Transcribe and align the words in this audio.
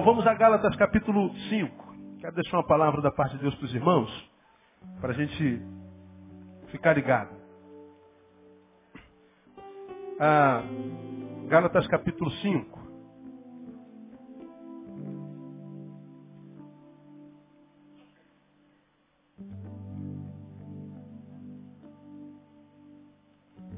Bom, 0.00 0.06
vamos 0.06 0.26
a 0.26 0.32
Gálatas 0.32 0.74
capítulo 0.76 1.30
5. 1.50 1.94
Quero 2.22 2.34
deixar 2.34 2.56
uma 2.56 2.66
palavra 2.66 3.02
da 3.02 3.10
parte 3.10 3.36
de 3.36 3.42
Deus 3.42 3.54
para 3.56 3.66
os 3.66 3.74
irmãos, 3.74 4.30
para 4.98 5.10
a 5.10 5.12
gente 5.12 5.62
ficar 6.68 6.94
ligado. 6.94 7.36
Ah, 10.18 10.62
Gálatas 11.48 11.86
capítulo 11.86 12.30
5. 12.30 12.80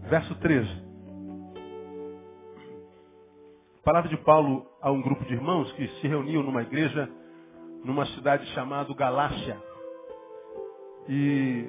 Verso 0.09 0.37
13. 0.37 0.71
Palavra 3.83 4.09
de 4.09 4.17
Paulo 4.19 4.72
a 4.83 4.91
um 4.91 5.01
grupo 5.01 5.25
de 5.25 5.35
irmãos 5.35 5.71
que 5.73 5.87
se 6.01 6.09
reuniam 6.09 6.43
numa 6.43 6.63
igreja 6.63 7.09
numa 7.85 8.07
cidade 8.07 8.45
chamada 8.53 8.93
Galácia. 8.95 9.57
E 11.09 11.69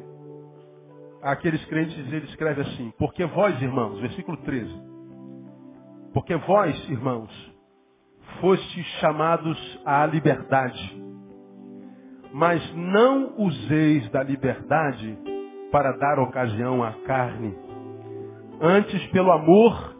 aqueles 1.21 1.63
crentes 1.65 1.97
ele 1.97 2.25
escreve 2.25 2.61
assim: 2.61 2.93
Porque 2.97 3.25
vós, 3.25 3.59
irmãos, 3.61 3.99
versículo 3.99 4.37
13. 4.37 4.71
Porque 6.13 6.35
vós, 6.35 6.89
irmãos, 6.89 7.31
fostes 8.39 8.85
chamados 8.99 9.79
à 9.85 10.05
liberdade, 10.05 11.01
mas 12.31 12.61
não 12.75 13.33
useis 13.37 14.07
da 14.11 14.21
liberdade 14.21 15.17
para 15.71 15.91
dar 15.97 16.19
ocasião 16.19 16.83
à 16.83 16.91
carne. 17.05 17.57
Antes, 18.61 19.05
pelo 19.07 19.31
amor, 19.31 19.95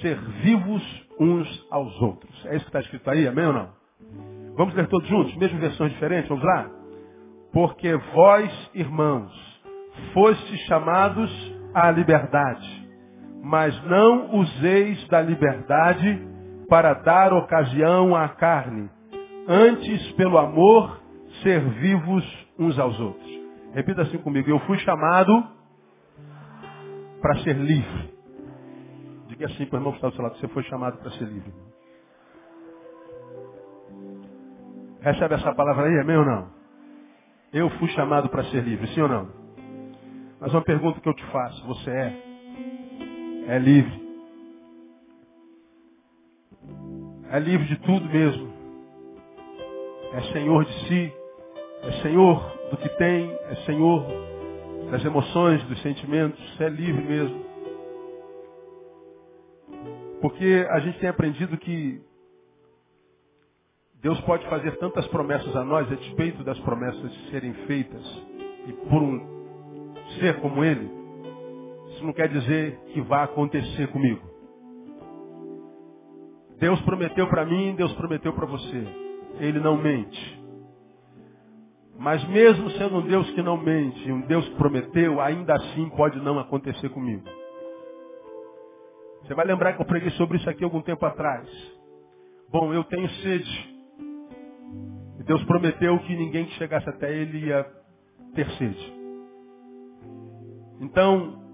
servivos 0.00 1.08
uns 1.18 1.66
aos 1.70 2.00
outros. 2.00 2.46
É 2.46 2.56
isso 2.56 2.64
que 2.64 2.70
está 2.70 2.80
escrito 2.80 3.10
aí, 3.10 3.26
amém 3.26 3.46
ou 3.46 3.52
não? 3.52 3.68
Vamos 4.56 4.74
ler 4.74 4.86
todos 4.88 5.08
juntos, 5.08 5.34
mesmo 5.36 5.58
versões 5.58 5.92
diferentes, 5.92 6.28
vamos 6.28 6.44
lá? 6.44 6.70
Porque 7.52 7.94
vós, 8.14 8.70
irmãos, 8.74 9.32
fostes 10.12 10.60
chamados 10.66 11.30
à 11.74 11.90
liberdade, 11.90 12.88
mas 13.42 13.80
não 13.84 14.36
useis 14.36 15.06
da 15.08 15.20
liberdade 15.20 16.26
para 16.68 16.94
dar 16.94 17.32
ocasião 17.32 18.14
à 18.14 18.28
carne. 18.28 18.88
Antes, 19.48 20.12
pelo 20.12 20.38
amor, 20.38 21.00
servivos 21.42 22.24
uns 22.58 22.78
aos 22.78 22.98
outros. 23.00 23.30
Repita 23.74 24.02
assim 24.02 24.18
comigo, 24.18 24.50
eu 24.50 24.58
fui 24.60 24.78
chamado 24.78 25.44
para 27.20 27.36
ser 27.38 27.56
livre. 27.56 28.19
Diga 29.40 29.54
assim 29.54 29.64
para 29.64 29.76
o 29.76 29.80
irmão 29.80 29.92
que 29.92 29.96
está 29.96 30.10
do 30.10 30.14
seu 30.16 30.22
lado, 30.22 30.36
você 30.36 30.48
foi 30.48 30.62
chamado 30.64 30.98
para 30.98 31.10
ser 31.12 31.24
livre. 31.24 31.50
Recebe 35.00 35.34
essa 35.34 35.54
palavra 35.54 35.86
aí, 35.86 35.98
amém 35.98 36.18
ou 36.18 36.26
não? 36.26 36.50
Eu 37.50 37.70
fui 37.78 37.88
chamado 37.88 38.28
para 38.28 38.44
ser 38.44 38.62
livre, 38.62 38.86
sim 38.88 39.00
ou 39.00 39.08
não? 39.08 39.30
Mas 40.38 40.52
uma 40.52 40.60
pergunta 40.60 41.00
que 41.00 41.08
eu 41.08 41.14
te 41.14 41.24
faço, 41.28 41.66
você 41.66 41.90
é? 41.90 42.22
É 43.46 43.58
livre? 43.58 44.08
É 47.30 47.38
livre 47.38 47.66
de 47.66 47.78
tudo 47.78 48.06
mesmo? 48.10 48.52
É 50.12 50.20
senhor 50.34 50.66
de 50.66 50.86
si? 50.86 51.12
É 51.84 51.92
senhor 52.02 52.58
do 52.70 52.76
que 52.76 52.90
tem? 52.90 53.32
É 53.48 53.54
senhor 53.64 54.04
das 54.90 55.02
emoções, 55.02 55.62
dos 55.64 55.80
sentimentos? 55.80 56.60
É 56.60 56.68
livre 56.68 57.02
mesmo? 57.02 57.49
Porque 60.20 60.66
a 60.70 60.80
gente 60.80 60.98
tem 60.98 61.08
aprendido 61.08 61.56
que 61.56 62.00
Deus 64.02 64.20
pode 64.22 64.46
fazer 64.48 64.76
tantas 64.78 65.06
promessas 65.08 65.54
a 65.56 65.64
nós 65.64 65.90
a 65.90 65.94
despeito 65.94 66.42
das 66.44 66.58
promessas 66.60 67.12
serem 67.30 67.52
feitas 67.66 68.04
e 68.66 68.72
por 68.88 69.02
um 69.02 69.94
ser 70.18 70.40
como 70.40 70.64
Ele, 70.64 70.90
isso 71.90 72.04
não 72.04 72.12
quer 72.12 72.28
dizer 72.28 72.78
que 72.92 73.00
vai 73.02 73.24
acontecer 73.24 73.88
comigo. 73.88 74.20
Deus 76.58 76.80
prometeu 76.82 77.26
para 77.28 77.44
mim, 77.46 77.74
Deus 77.74 77.92
prometeu 77.94 78.34
para 78.34 78.46
você. 78.46 78.86
Ele 79.38 79.58
não 79.60 79.76
mente. 79.76 80.40
Mas 81.98 82.26
mesmo 82.28 82.70
sendo 82.72 82.98
um 82.98 83.06
Deus 83.06 83.30
que 83.32 83.42
não 83.42 83.56
mente, 83.56 84.10
um 84.12 84.20
Deus 84.22 84.46
que 84.48 84.54
prometeu, 84.56 85.20
ainda 85.20 85.54
assim 85.54 85.88
pode 85.90 86.18
não 86.20 86.38
acontecer 86.38 86.88
comigo. 86.90 87.24
Você 89.30 89.34
vai 89.36 89.46
lembrar 89.46 89.74
que 89.74 89.80
eu 89.80 89.86
preguei 89.86 90.10
sobre 90.14 90.38
isso 90.38 90.50
aqui 90.50 90.64
algum 90.64 90.82
tempo 90.82 91.06
atrás. 91.06 91.48
Bom, 92.50 92.74
eu 92.74 92.82
tenho 92.82 93.08
sede. 93.08 93.76
E 95.20 95.22
Deus 95.22 95.40
prometeu 95.44 95.96
que 96.00 96.16
ninguém 96.16 96.46
que 96.46 96.54
chegasse 96.54 96.88
até 96.88 97.14
Ele 97.14 97.46
ia 97.46 97.64
ter 98.34 98.50
sede. 98.56 98.92
Então, 100.80 101.44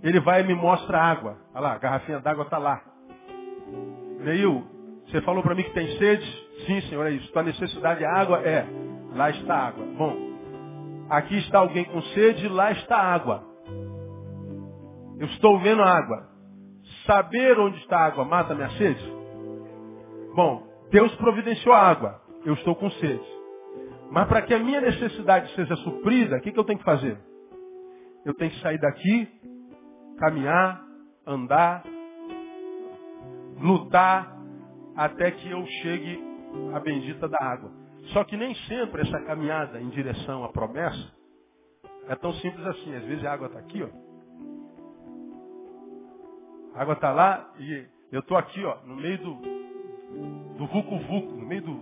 Ele 0.00 0.20
vai 0.20 0.42
e 0.42 0.46
me 0.46 0.54
mostra 0.54 0.96
água. 0.96 1.36
Olha 1.52 1.60
lá, 1.60 1.72
a 1.72 1.78
garrafinha 1.78 2.20
d'água 2.20 2.44
está 2.44 2.56
lá. 2.56 2.80
Neil, 4.20 4.62
você 5.08 5.20
falou 5.22 5.42
para 5.42 5.56
mim 5.56 5.64
que 5.64 5.74
tem 5.74 5.98
sede? 5.98 6.46
Sim, 6.66 6.82
Senhor, 6.82 7.04
é 7.04 7.10
isso. 7.10 7.32
Tua 7.32 7.42
necessidade 7.42 8.04
é 8.04 8.06
água? 8.06 8.42
É. 8.42 8.64
Lá 9.12 9.28
está 9.30 9.56
água. 9.56 9.84
Bom, 9.98 10.14
aqui 11.10 11.36
está 11.38 11.58
alguém 11.58 11.84
com 11.86 12.00
sede, 12.00 12.46
lá 12.46 12.70
está 12.70 12.96
água. 12.96 13.42
Eu 15.18 15.26
estou 15.26 15.58
vendo 15.58 15.82
água. 15.82 16.35
Saber 17.06 17.58
onde 17.58 17.78
está 17.78 17.98
a 17.98 18.06
água 18.06 18.24
mata 18.24 18.54
minha 18.54 18.70
sede? 18.70 19.02
Bom, 20.34 20.66
Deus 20.90 21.14
providenciou 21.16 21.74
a 21.74 21.78
água. 21.78 22.20
Eu 22.44 22.54
estou 22.54 22.74
com 22.74 22.90
sede. 22.90 23.24
Mas 24.10 24.28
para 24.28 24.42
que 24.42 24.54
a 24.54 24.58
minha 24.58 24.80
necessidade 24.80 25.52
seja 25.54 25.76
suprida, 25.76 26.36
o 26.36 26.40
que, 26.40 26.52
que 26.52 26.58
eu 26.58 26.64
tenho 26.64 26.78
que 26.78 26.84
fazer? 26.84 27.18
Eu 28.24 28.34
tenho 28.34 28.50
que 28.50 28.60
sair 28.60 28.78
daqui, 28.78 29.28
caminhar, 30.18 30.82
andar, 31.26 31.84
lutar, 33.60 34.36
até 34.96 35.30
que 35.30 35.50
eu 35.50 35.64
chegue 35.82 36.22
à 36.74 36.80
bendita 36.80 37.28
da 37.28 37.38
água. 37.40 37.70
Só 38.12 38.24
que 38.24 38.36
nem 38.36 38.54
sempre 38.66 39.02
essa 39.02 39.20
caminhada 39.22 39.80
em 39.80 39.88
direção 39.90 40.44
à 40.44 40.48
promessa 40.48 41.12
é 42.08 42.14
tão 42.14 42.32
simples 42.34 42.64
assim. 42.66 42.94
Às 42.94 43.04
vezes 43.04 43.24
a 43.24 43.32
água 43.32 43.48
está 43.48 43.58
aqui, 43.58 43.82
ó. 43.82 44.05
A 46.76 46.82
água 46.82 46.94
está 46.94 47.10
lá 47.10 47.54
e 47.58 47.86
eu 48.12 48.20
estou 48.20 48.36
aqui, 48.36 48.62
ó, 48.62 48.76
no 48.84 48.96
meio 48.96 49.16
do, 49.18 49.34
do 50.58 50.66
vucu-vucu, 50.66 51.34
no 51.34 51.46
meio 51.46 51.62
do, 51.62 51.74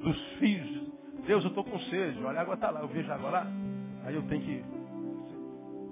dos 0.00 0.20
fios. 0.38 0.88
Deus, 1.26 1.44
eu 1.44 1.50
estou 1.50 1.62
com 1.62 1.78
sede. 1.80 2.24
Olha, 2.24 2.38
a 2.38 2.42
água 2.42 2.54
está 2.54 2.70
lá. 2.70 2.80
Eu 2.80 2.88
vejo 2.88 3.12
a 3.12 3.14
água 3.14 3.30
lá. 3.30 3.46
Aí 4.04 4.14
eu 4.14 4.22
tenho 4.22 4.42
que 4.42 4.64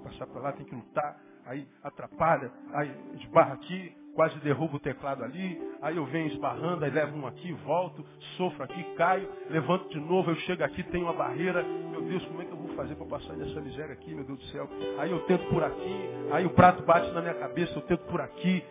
passar 0.03 0.25
para 0.25 0.41
lá, 0.41 0.51
tenho 0.53 0.67
que 0.67 0.75
lutar. 0.75 1.19
Aí 1.45 1.67
atrapalha, 1.83 2.51
aí 2.73 2.91
esbarra 3.21 3.53
aqui, 3.53 3.95
quase 4.17 4.35
derrubo 4.39 4.77
o 4.77 4.79
teclado 4.79 5.23
ali, 5.23 5.61
aí 5.79 5.95
eu 5.95 6.05
venho 6.07 6.25
esbarrando, 6.25 6.83
aí 6.83 6.89
levo 6.89 7.15
um 7.15 7.27
aqui, 7.27 7.53
volto, 7.63 8.03
sofro 8.35 8.63
aqui, 8.63 8.83
caio, 8.95 9.29
levanto 9.47 9.87
de 9.89 9.99
novo, 9.99 10.31
eu 10.31 10.35
chego 10.37 10.63
aqui, 10.63 10.81
tenho 10.81 11.05
uma 11.05 11.13
barreira, 11.13 11.61
meu 11.61 12.01
Deus, 12.01 12.25
como 12.25 12.41
é 12.41 12.45
que 12.45 12.51
eu 12.51 12.57
vou 12.57 12.75
fazer 12.75 12.95
para 12.95 13.05
passar 13.05 13.33
nessa 13.33 13.61
miséria 13.61 13.93
aqui, 13.93 14.15
meu 14.15 14.25
Deus 14.25 14.39
do 14.39 14.45
céu? 14.45 14.67
Aí 14.97 15.11
eu 15.11 15.19
tento 15.27 15.47
por 15.49 15.63
aqui, 15.63 16.09
aí 16.31 16.47
o 16.47 16.49
prato 16.49 16.83
bate 16.83 17.11
na 17.11 17.21
minha 17.21 17.35
cabeça, 17.35 17.75
eu 17.75 17.81
tento 17.83 18.05
por 18.05 18.19
aqui, 18.19 18.65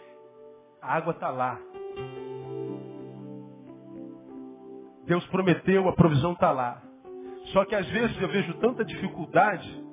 a 0.83 0.97
água 0.97 1.13
está 1.13 1.31
lá. 1.31 1.61
Deus 5.05 5.25
prometeu, 5.29 5.89
a 5.89 5.93
provisão 5.93 6.33
está 6.33 6.51
lá. 6.51 6.83
Só 7.53 7.65
que 7.65 7.77
às 7.77 7.89
vezes 7.89 8.21
eu 8.21 8.29
vejo 8.29 8.53
tanta 8.55 8.85
dificuldade 8.85 9.85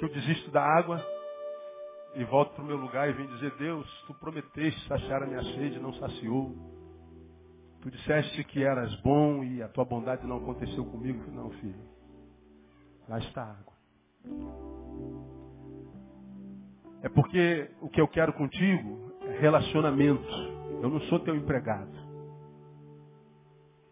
que 0.00 0.04
eu 0.04 0.08
desisto 0.08 0.50
da 0.50 0.64
água, 0.64 1.00
e 2.14 2.24
volto 2.24 2.54
para 2.54 2.62
o 2.62 2.66
meu 2.66 2.76
lugar 2.76 3.08
e 3.08 3.12
venho 3.12 3.28
dizer, 3.30 3.54
Deus, 3.56 3.86
tu 4.06 4.14
prometeste 4.14 4.86
saciar 4.86 5.22
a 5.22 5.26
minha 5.26 5.42
sede, 5.42 5.80
não 5.80 5.92
saciou. 5.94 6.54
Tu 7.80 7.90
disseste 7.90 8.44
que 8.44 8.62
eras 8.62 8.94
bom 9.00 9.42
e 9.42 9.62
a 9.62 9.68
tua 9.68 9.84
bondade 9.84 10.26
não 10.26 10.36
aconteceu 10.36 10.84
comigo. 10.84 11.30
Não, 11.32 11.50
filho. 11.50 11.84
Lá 13.08 13.18
está 13.18 13.42
a 13.42 13.50
água. 13.50 13.72
É 17.02 17.08
porque 17.08 17.70
o 17.80 17.88
que 17.88 18.00
eu 18.00 18.06
quero 18.06 18.32
contigo 18.34 19.12
é 19.22 19.40
relacionamento. 19.40 20.32
Eu 20.82 20.90
não 20.90 21.00
sou 21.02 21.18
teu 21.20 21.34
empregado. 21.34 21.90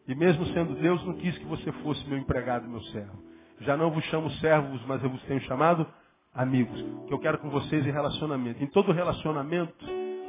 E 0.06 0.14
mesmo 0.14 0.44
sendo 0.46 0.75
Deus, 0.76 1.05
não 1.05 1.14
quis 1.14 1.37
que 1.38 1.44
você 1.46 1.73
fosse 1.82 2.06
meu 2.08 2.19
empregado, 2.19 2.69
meu 2.69 2.81
servo. 2.82 3.23
Já 3.61 3.76
não 3.76 3.90
vos 3.90 4.05
chamo 4.05 4.31
servos, 4.32 4.84
mas 4.87 5.02
eu 5.02 5.11
vos 5.11 5.23
tenho 5.25 5.40
chamado 5.43 5.87
amigos, 6.34 6.80
que 7.06 7.12
eu 7.12 7.18
quero 7.18 7.38
com 7.38 7.50
vocês 7.50 7.86
em 7.86 7.90
relacionamento. 7.90 8.62
Em 8.62 8.66
todo 8.68 8.92
relacionamento, 8.92 9.84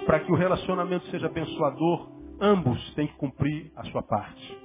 para 0.05 0.19
que 0.19 0.31
o 0.31 0.35
relacionamento 0.35 1.05
seja 1.07 1.27
abençoador, 1.27 2.09
ambos 2.39 2.93
têm 2.95 3.07
que 3.07 3.15
cumprir 3.17 3.71
a 3.75 3.83
sua 3.85 4.01
parte. 4.01 4.59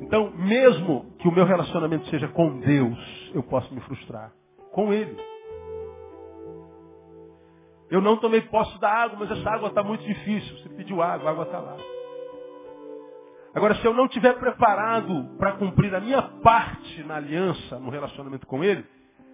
Então, 0.00 0.32
mesmo 0.32 1.14
que 1.18 1.28
o 1.28 1.32
meu 1.32 1.44
relacionamento 1.44 2.06
seja 2.08 2.28
com 2.28 2.58
Deus, 2.58 3.30
eu 3.34 3.42
posso 3.42 3.72
me 3.72 3.80
frustrar 3.82 4.32
com 4.72 4.92
Ele. 4.92 5.16
Eu 7.90 8.00
não 8.00 8.16
tomei 8.16 8.40
posse 8.40 8.80
da 8.80 8.90
água, 8.90 9.18
mas 9.20 9.30
essa 9.30 9.50
água 9.50 9.68
está 9.68 9.82
muito 9.82 10.02
difícil. 10.02 10.58
Você 10.58 10.68
pediu 10.70 11.02
água, 11.02 11.28
a 11.28 11.32
água 11.32 11.44
está 11.44 11.58
lá. 11.58 11.76
Agora, 13.54 13.74
se 13.74 13.84
eu 13.84 13.92
não 13.92 14.06
estiver 14.06 14.32
preparado 14.38 15.36
para 15.36 15.52
cumprir 15.52 15.94
a 15.94 16.00
minha 16.00 16.22
parte 16.22 17.02
na 17.04 17.16
aliança, 17.16 17.78
no 17.78 17.90
relacionamento 17.90 18.46
com 18.46 18.64
Ele, 18.64 18.82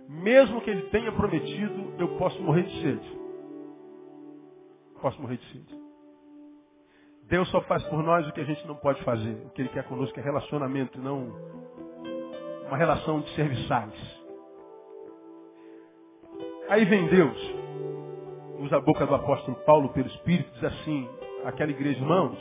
mesmo 0.09 0.61
que 0.63 0.71
Ele 0.71 0.83
tenha 0.91 1.13
prometido, 1.13 1.95
eu 1.99 2.17
posso 2.17 2.43
morrer 2.43 2.63
de 2.63 2.83
sede. 2.83 3.19
Posso 5.01 5.21
morrer 5.21 5.37
de 5.37 5.53
sede. 5.53 5.79
Deus 7.25 7.49
só 7.51 7.61
faz 7.63 7.83
por 7.85 8.03
nós 8.03 8.27
o 8.27 8.33
que 8.33 8.41
a 8.41 8.45
gente 8.45 8.67
não 8.67 8.75
pode 8.77 9.03
fazer. 9.05 9.35
O 9.47 9.51
que 9.51 9.63
Ele 9.63 9.69
quer 9.69 9.85
conosco 9.85 10.19
é 10.19 10.23
relacionamento, 10.23 10.99
não 10.99 11.33
uma 12.69 12.77
relação 12.77 13.21
de 13.21 13.35
serviçais. 13.35 13.95
Aí 16.69 16.85
vem 16.85 17.09
Deus, 17.09 17.37
usa 18.59 18.77
a 18.77 18.81
boca 18.81 19.07
do 19.07 19.15
apóstolo 19.15 19.57
Paulo 19.65 19.89
pelo 19.89 20.07
Espírito, 20.07 20.53
diz 20.53 20.65
assim, 20.65 21.09
aquela 21.45 21.71
igreja, 21.71 21.99
irmãos, 21.99 22.39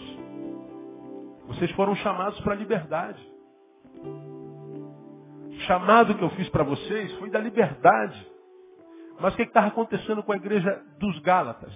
vocês 1.48 1.72
foram 1.72 1.96
chamados 1.96 2.40
para 2.42 2.54
a 2.54 2.58
liberdade. 2.58 3.26
Chamado 5.68 6.16
que 6.16 6.24
eu 6.24 6.30
fiz 6.32 6.48
para 6.50 6.64
vocês 6.64 7.12
foi 7.20 7.30
da 7.30 7.40
liberdade. 7.40 8.26
Mas 9.20 9.34
o 9.34 9.38
que 9.38 9.44
estava 9.44 9.68
acontecendo 9.68 10.24
com 10.24 10.32
a 10.32 10.38
igreja 10.38 10.82
dos 10.98 11.20
Gálatas? 11.20 11.74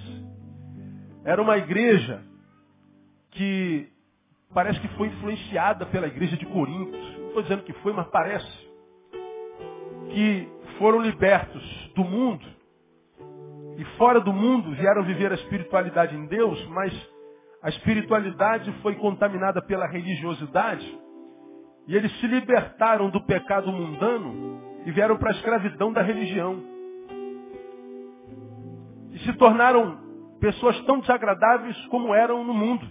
Era 1.25 1.41
uma 1.41 1.57
igreja 1.57 2.23
que 3.31 3.91
parece 4.53 4.79
que 4.79 4.87
foi 4.89 5.07
influenciada 5.07 5.85
pela 5.85 6.07
igreja 6.07 6.37
de 6.37 6.45
Corinto. 6.45 6.97
Não 6.97 7.27
estou 7.27 7.43
dizendo 7.43 7.63
que 7.63 7.73
foi, 7.73 7.91
mas 7.93 8.07
parece. 8.07 8.71
Que 10.09 10.47
foram 10.77 11.01
libertos 11.01 11.91
do 11.93 12.03
mundo 12.03 12.45
e 13.77 13.85
fora 13.97 14.19
do 14.19 14.31
mundo 14.31 14.71
vieram 14.75 15.03
viver 15.03 15.31
a 15.31 15.35
espiritualidade 15.35 16.15
em 16.15 16.27
Deus, 16.27 16.63
mas 16.67 16.93
a 17.61 17.69
espiritualidade 17.69 18.71
foi 18.81 18.95
contaminada 18.95 19.61
pela 19.61 19.87
religiosidade 19.87 20.99
e 21.91 21.95
eles 21.97 22.09
se 22.21 22.25
libertaram 22.27 23.09
do 23.09 23.19
pecado 23.25 23.69
mundano 23.69 24.61
e 24.85 24.91
vieram 24.91 25.17
para 25.17 25.31
a 25.31 25.33
escravidão 25.33 25.91
da 25.91 26.01
religião. 26.01 26.63
E 29.11 29.19
se 29.19 29.33
tornaram 29.33 29.99
pessoas 30.39 30.79
tão 30.85 31.01
desagradáveis 31.01 31.75
como 31.87 32.15
eram 32.15 32.45
no 32.45 32.53
mundo. 32.53 32.89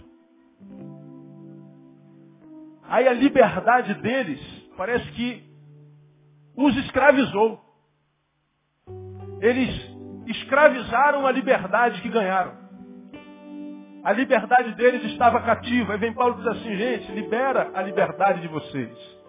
Aí 2.83 3.07
a 3.07 3.13
liberdade 3.13 3.95
deles 3.95 4.39
parece 4.77 5.11
que 5.13 5.49
os 6.55 6.77
escravizou. 6.77 7.59
Eles 9.39 9.97
escravizaram 10.27 11.25
a 11.25 11.31
liberdade 11.31 12.03
que 12.03 12.09
ganharam. 12.09 12.55
A 14.03 14.11
liberdade 14.13 14.75
deles 14.75 15.03
estava 15.05 15.41
cativa. 15.41 15.93
Aí 15.93 15.99
vem 15.99 16.13
Paulo 16.13 16.35
e 16.35 16.37
diz 16.37 16.47
assim, 16.47 16.75
gente, 16.75 17.11
libera 17.11 17.71
a 17.73 17.81
liberdade 17.81 18.41
de 18.41 18.47
vocês. 18.47 19.21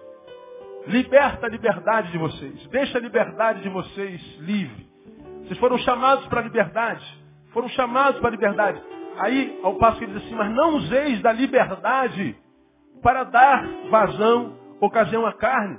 Liberta 0.86 1.46
a 1.46 1.48
liberdade 1.48 2.10
de 2.10 2.18
vocês. 2.18 2.66
Deixa 2.68 2.98
a 2.98 3.00
liberdade 3.00 3.62
de 3.62 3.68
vocês 3.68 4.20
livre. 4.40 4.86
Vocês 5.42 5.58
foram 5.58 5.78
chamados 5.78 6.26
para 6.26 6.40
a 6.40 6.44
liberdade. 6.44 7.04
Foram 7.52 7.68
chamados 7.68 8.18
para 8.20 8.28
a 8.28 8.30
liberdade. 8.30 8.82
Aí, 9.18 9.60
ao 9.62 9.74
passo 9.74 9.98
que 9.98 10.04
ele 10.04 10.14
diz 10.14 10.24
assim, 10.24 10.34
mas 10.34 10.50
não 10.52 10.76
useis 10.76 11.20
da 11.20 11.32
liberdade 11.32 12.34
para 13.02 13.24
dar 13.24 13.66
vazão, 13.90 14.56
ocasião 14.80 15.26
à 15.26 15.34
carne. 15.34 15.78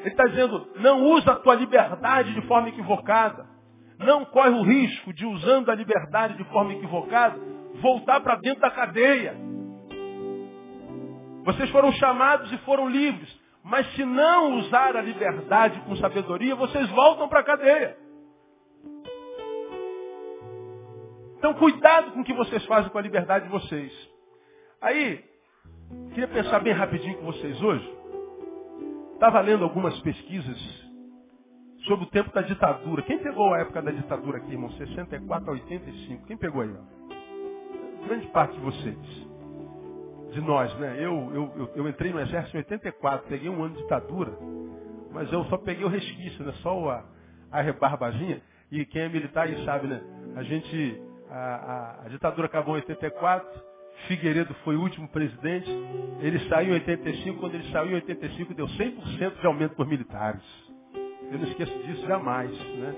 Ele 0.00 0.08
está 0.08 0.26
dizendo, 0.26 0.68
não 0.76 1.02
usa 1.04 1.32
a 1.32 1.36
tua 1.36 1.54
liberdade 1.54 2.34
de 2.34 2.42
forma 2.42 2.68
equivocada. 2.68 3.46
Não 3.98 4.24
corre 4.24 4.50
o 4.50 4.62
risco 4.62 5.12
de, 5.12 5.26
usando 5.26 5.70
a 5.70 5.74
liberdade 5.74 6.36
de 6.36 6.44
forma 6.44 6.72
equivocada, 6.72 7.38
voltar 7.80 8.20
para 8.20 8.36
dentro 8.36 8.60
da 8.60 8.70
cadeia. 8.70 9.36
Vocês 11.44 11.70
foram 11.70 11.92
chamados 11.92 12.52
e 12.52 12.58
foram 12.58 12.88
livres. 12.88 13.40
Mas 13.62 13.86
se 13.94 14.04
não 14.04 14.58
usar 14.58 14.96
a 14.96 15.02
liberdade 15.02 15.80
com 15.80 15.96
sabedoria, 15.96 16.54
vocês 16.54 16.88
voltam 16.90 17.28
para 17.28 17.40
a 17.40 17.44
cadeia. 17.44 17.96
Então 21.36 21.54
cuidado 21.54 22.12
com 22.12 22.20
o 22.20 22.24
que 22.24 22.34
vocês 22.34 22.64
fazem 22.66 22.90
com 22.90 22.98
a 22.98 23.02
liberdade 23.02 23.46
de 23.46 23.50
vocês. 23.50 23.92
Aí, 24.80 25.24
queria 26.10 26.28
pensar 26.28 26.60
bem 26.60 26.72
rapidinho 26.72 27.18
com 27.18 27.26
vocês 27.26 27.60
hoje. 27.62 27.98
Estava 29.14 29.40
lendo 29.40 29.64
algumas 29.64 29.98
pesquisas 30.00 30.58
sobre 31.86 32.06
o 32.06 32.10
tempo 32.10 32.32
da 32.32 32.42
ditadura. 32.42 33.02
Quem 33.02 33.18
pegou 33.18 33.52
a 33.52 33.60
época 33.60 33.82
da 33.82 33.90
ditadura 33.90 34.38
aqui, 34.38 34.52
irmão? 34.52 34.70
64 34.70 35.48
a 35.48 35.52
85. 35.52 36.26
Quem 36.26 36.36
pegou 36.36 36.62
aí? 36.62 36.70
Ó? 36.70 37.19
Grande 38.06 38.26
parte 38.28 38.54
de 38.54 38.60
vocês. 38.60 39.30
De 40.32 40.40
nós, 40.40 40.72
né? 40.78 40.96
Eu, 40.98 41.32
eu, 41.34 41.52
eu, 41.56 41.72
eu, 41.76 41.88
entrei 41.88 42.12
no 42.12 42.20
exército 42.20 42.56
em 42.56 42.60
84, 42.60 43.28
peguei 43.28 43.48
um 43.48 43.62
ano 43.62 43.74
de 43.74 43.82
ditadura, 43.82 44.32
mas 45.12 45.32
eu 45.32 45.44
só 45.46 45.56
peguei 45.56 45.84
o 45.84 45.88
resquício, 45.88 46.44
né? 46.44 46.52
Só 46.62 46.90
a, 46.90 47.04
a 47.50 47.60
rebarbazinha. 47.60 48.40
E 48.70 48.84
quem 48.86 49.02
é 49.02 49.08
militar 49.08 49.46
aí 49.46 49.64
sabe, 49.64 49.88
né? 49.88 50.00
A 50.36 50.42
gente, 50.44 51.02
a, 51.28 51.36
a, 51.36 52.06
a 52.06 52.08
ditadura 52.08 52.46
acabou 52.46 52.76
em 52.76 52.80
84, 52.80 53.70
Figueiredo 54.06 54.54
foi 54.64 54.76
o 54.76 54.80
último 54.80 55.08
presidente, 55.08 55.68
ele 56.20 56.38
saiu 56.48 56.70
em 56.70 56.74
85, 56.74 57.40
quando 57.40 57.54
ele 57.54 57.70
saiu 57.70 57.90
em 57.90 57.94
85 57.94 58.54
deu 58.54 58.66
100% 58.66 59.40
de 59.40 59.46
aumento 59.46 59.74
por 59.74 59.86
militares. 59.86 60.42
Eu 61.30 61.38
não 61.38 61.46
esqueço 61.46 61.72
disso 61.84 62.06
jamais. 62.06 62.50
Né? 62.50 62.94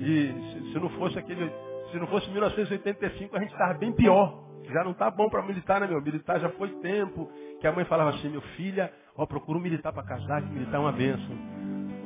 E 0.00 0.32
se, 0.32 0.72
se 0.72 0.78
não 0.78 0.88
fosse 0.90 1.18
aquele. 1.18 1.50
Se 1.90 1.98
não 1.98 2.06
fosse 2.06 2.28
1985, 2.30 3.36
a 3.36 3.40
gente 3.40 3.52
estava 3.52 3.74
bem 3.74 3.92
pior. 3.92 4.44
Já 4.72 4.82
não 4.82 4.90
está 4.90 5.10
bom 5.10 5.28
para 5.28 5.42
militar, 5.42 5.80
né, 5.80 5.86
meu? 5.86 6.02
Militar 6.02 6.40
já 6.40 6.48
foi 6.50 6.68
tempo. 6.80 7.30
Que 7.60 7.66
a 7.66 7.72
mãe 7.72 7.84
falava 7.84 8.10
assim, 8.10 8.28
meu 8.28 8.40
filha, 8.56 8.92
ó, 9.16 9.24
procura 9.26 9.58
um 9.58 9.62
militar 9.62 9.92
para 9.92 10.02
casar, 10.02 10.42
que 10.42 10.48
militar 10.48 10.76
é 10.76 10.80
uma 10.80 10.92
benção. 10.92 11.36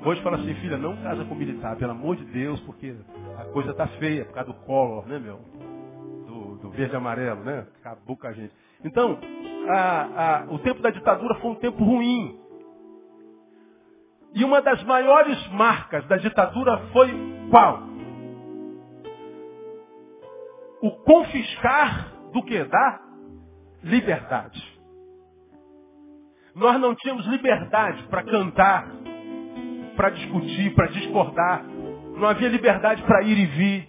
Hoje 0.05 0.23
fala 0.23 0.37
assim, 0.39 0.55
filha, 0.55 0.79
não 0.79 0.97
casa 0.97 1.25
com 1.25 1.35
militar, 1.35 1.77
pelo 1.77 1.93
amor 1.93 2.17
de 2.17 2.25
Deus, 2.25 2.61
porque 2.61 2.95
a 3.39 3.45
coisa 3.45 3.75
tá 3.75 3.87
feia 3.87 4.25
por 4.25 4.35
causa 4.35 4.53
do 4.53 4.59
Collor, 4.61 5.07
né, 5.07 5.19
meu? 5.19 5.39
Do, 6.27 6.57
do 6.57 6.71
verde 6.71 6.95
e 6.95 6.97
amarelo, 6.97 7.43
né? 7.43 7.67
Acabou 7.81 8.17
com 8.17 8.27
a 8.27 8.33
gente. 8.33 8.53
Então, 8.85 9.19
a, 9.69 10.39
a, 10.43 10.45
o 10.51 10.59
tempo 10.59 10.81
da 10.81 10.91
ditadura 10.91 11.35
foi 11.37 11.51
um 11.51 11.57
tempo 11.57 11.83
ruim. 11.85 12.39
E 14.35 14.45
uma 14.45 14.63
das 14.63 14.83
maiores 14.85 15.49
marcas 15.49 16.07
da 16.07 16.17
ditadura 16.17 16.79
foi 16.93 17.11
qual? 17.51 17.90
O 20.83 20.91
confiscar 20.91 22.13
do 22.33 22.43
que? 22.43 22.65
Da 22.65 23.01
liberdade. 23.83 24.81
Nós 26.55 26.81
não 26.81 26.95
tínhamos 26.95 27.27
liberdade 27.27 28.03
para 28.05 28.23
cantar, 28.25 28.89
para 29.97 30.11
discutir, 30.11 30.75
para 30.75 30.87
discordar. 30.89 31.65
Não 32.17 32.29
havia 32.29 32.49
liberdade 32.49 33.03
para 33.03 33.23
ir 33.23 33.39
e 33.39 33.47
vir. 33.47 33.89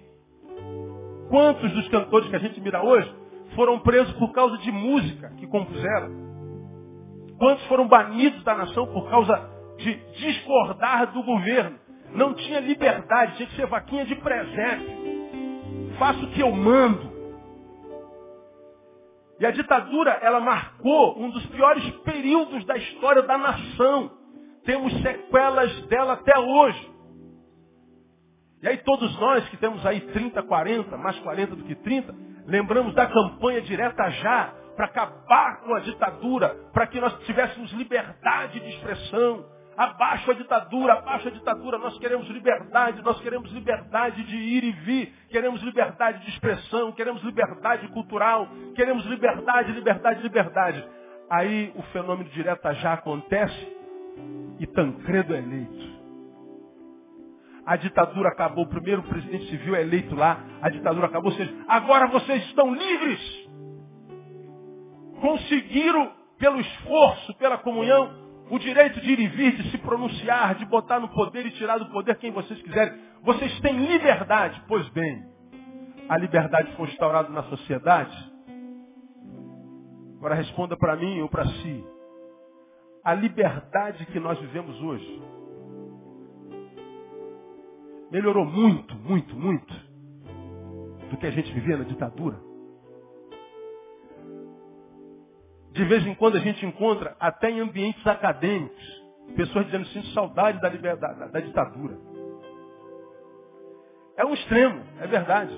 Quantos 1.29 1.71
dos 1.71 1.87
cantores 1.89 2.29
que 2.29 2.35
a 2.35 2.39
gente 2.39 2.59
mira 2.61 2.83
hoje 2.83 3.13
foram 3.55 3.79
presos 3.79 4.13
por 4.15 4.31
causa 4.31 4.57
de 4.59 4.71
música 4.71 5.29
que 5.37 5.47
compuseram? 5.47 6.09
Quantos 7.37 7.65
foram 7.65 7.87
banidos 7.87 8.43
da 8.43 8.55
nação 8.55 8.85
por 8.87 9.09
causa 9.09 9.49
de 9.81 9.95
discordar 10.13 11.11
do 11.11 11.23
governo. 11.23 11.79
Não 12.13 12.33
tinha 12.33 12.59
liberdade, 12.59 13.37
tinha 13.37 13.47
que 13.49 13.55
ser 13.55 13.65
vaquinha 13.67 14.05
de 14.05 14.15
presépio. 14.15 15.00
Faço 16.01 16.25
o 16.25 16.31
que 16.31 16.41
eu 16.41 16.51
mando. 16.51 17.11
E 19.39 19.45
a 19.45 19.51
ditadura, 19.51 20.17
ela 20.23 20.39
marcou 20.39 21.15
um 21.21 21.29
dos 21.29 21.45
piores 21.45 21.87
períodos 21.97 22.65
da 22.65 22.75
história 22.75 23.21
da 23.21 23.37
nação. 23.37 24.09
Temos 24.65 24.91
sequelas 25.03 25.71
dela 25.89 26.13
até 26.13 26.39
hoje. 26.39 26.91
E 28.63 28.67
aí 28.67 28.77
todos 28.77 29.15
nós 29.19 29.47
que 29.49 29.57
temos 29.57 29.85
aí 29.85 30.01
30, 30.01 30.41
40, 30.41 30.97
mais 30.97 31.19
40 31.19 31.55
do 31.55 31.65
que 31.65 31.75
30, 31.75 32.15
lembramos 32.47 32.95
da 32.95 33.05
campanha 33.05 33.61
direta 33.61 34.09
já 34.09 34.55
para 34.75 34.85
acabar 34.85 35.61
com 35.61 35.75
a 35.75 35.81
ditadura, 35.81 36.49
para 36.73 36.87
que 36.87 36.99
nós 36.99 37.13
tivéssemos 37.25 37.71
liberdade 37.73 38.59
de 38.59 38.69
expressão, 38.69 39.45
Abaixo 39.77 40.31
a 40.31 40.33
ditadura, 40.33 40.93
abaixo 40.93 41.27
a 41.27 41.31
ditadura. 41.31 41.77
Nós 41.77 41.97
queremos 41.97 42.27
liberdade, 42.27 43.01
nós 43.01 43.19
queremos 43.21 43.51
liberdade 43.51 44.23
de 44.23 44.35
ir 44.35 44.63
e 44.63 44.71
vir, 44.71 45.13
queremos 45.29 45.61
liberdade 45.61 46.23
de 46.25 46.29
expressão, 46.31 46.91
queremos 46.91 47.23
liberdade 47.23 47.87
cultural, 47.89 48.47
queremos 48.75 49.05
liberdade, 49.05 49.71
liberdade, 49.71 50.21
liberdade. 50.21 50.85
Aí 51.29 51.71
o 51.75 51.81
fenômeno 51.83 52.29
direta 52.31 52.73
já 52.75 52.93
acontece 52.93 53.77
e 54.59 54.67
Tancredo 54.67 55.33
é 55.33 55.37
eleito. 55.37 56.01
A 57.65 57.75
ditadura 57.77 58.29
acabou, 58.29 58.65
o 58.65 58.69
primeiro 58.69 59.03
presidente 59.03 59.49
civil 59.49 59.75
é 59.75 59.81
eleito 59.81 60.15
lá, 60.15 60.43
a 60.61 60.69
ditadura 60.69 61.07
acabou, 61.07 61.31
seja, 61.31 61.53
agora 61.67 62.07
vocês 62.07 62.43
estão 62.45 62.73
livres. 62.73 63.49
Conseguiram, 65.21 66.11
pelo 66.37 66.59
esforço, 66.59 67.33
pela 67.35 67.59
comunhão, 67.59 68.20
o 68.51 68.59
direito 68.59 68.99
de 68.99 69.13
ir 69.13 69.19
e 69.19 69.27
vir, 69.29 69.55
de 69.55 69.71
se 69.71 69.77
pronunciar, 69.77 70.55
de 70.55 70.65
botar 70.65 70.99
no 70.99 71.07
poder 71.07 71.45
e 71.45 71.51
tirar 71.51 71.77
do 71.77 71.85
poder 71.85 72.17
quem 72.17 72.31
vocês 72.31 72.61
quiserem. 72.61 72.99
Vocês 73.23 73.57
têm 73.61 73.85
liberdade. 73.85 74.61
Pois 74.67 74.85
bem, 74.89 75.25
a 76.09 76.17
liberdade 76.17 76.75
foi 76.75 76.89
instaurada 76.89 77.29
na 77.29 77.43
sociedade? 77.43 78.31
Agora 80.17 80.35
responda 80.35 80.75
para 80.75 80.97
mim 80.97 81.21
ou 81.21 81.29
para 81.29 81.45
si. 81.45 81.85
A 83.05 83.13
liberdade 83.13 84.05
que 84.07 84.19
nós 84.19 84.37
vivemos 84.39 84.81
hoje 84.81 85.21
melhorou 88.11 88.45
muito, 88.45 88.93
muito, 88.97 89.33
muito 89.33 89.73
do 91.09 91.15
que 91.15 91.25
a 91.25 91.31
gente 91.31 91.53
vivia 91.53 91.77
na 91.77 91.85
ditadura. 91.85 92.50
De 95.71 95.85
vez 95.85 96.05
em 96.05 96.13
quando 96.15 96.37
a 96.37 96.39
gente 96.39 96.65
encontra, 96.65 97.15
até 97.19 97.49
em 97.49 97.59
ambientes 97.61 98.05
acadêmicos, 98.05 99.01
pessoas 99.35 99.65
dizendo 99.65 99.85
sinto 99.87 100.07
saudade 100.07 100.59
da, 100.59 100.69
liberdade, 100.69 101.19
da, 101.19 101.27
da 101.27 101.39
ditadura. 101.39 101.97
É 104.17 104.25
um 104.25 104.33
extremo, 104.33 104.83
é 104.99 105.07
verdade. 105.07 105.57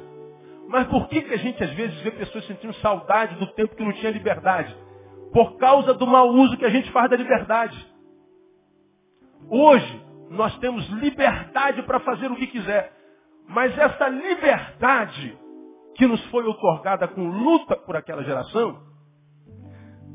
Mas 0.67 0.87
por 0.87 1.07
que, 1.09 1.21
que 1.21 1.33
a 1.33 1.37
gente 1.37 1.63
às 1.63 1.71
vezes 1.71 1.99
vê 2.01 2.11
pessoas 2.11 2.45
sentindo 2.45 2.73
saudade 2.75 3.35
do 3.35 3.47
tempo 3.53 3.75
que 3.75 3.83
não 3.83 3.91
tinha 3.93 4.11
liberdade? 4.11 4.75
Por 5.31 5.57
causa 5.57 5.93
do 5.93 6.05
mau 6.05 6.29
uso 6.29 6.57
que 6.57 6.65
a 6.65 6.69
gente 6.69 6.91
faz 6.91 7.09
da 7.09 7.17
liberdade. 7.17 7.93
Hoje, 9.49 10.05
nós 10.29 10.57
temos 10.59 10.87
liberdade 10.89 11.81
para 11.83 11.99
fazer 11.99 12.31
o 12.31 12.35
que 12.35 12.47
quiser. 12.47 12.93
Mas 13.47 13.77
essa 13.77 14.07
liberdade 14.07 15.37
que 15.95 16.07
nos 16.07 16.23
foi 16.27 16.45
otorgada 16.45 17.07
com 17.07 17.27
luta 17.27 17.75
por 17.77 17.95
aquela 17.95 18.23
geração, 18.23 18.92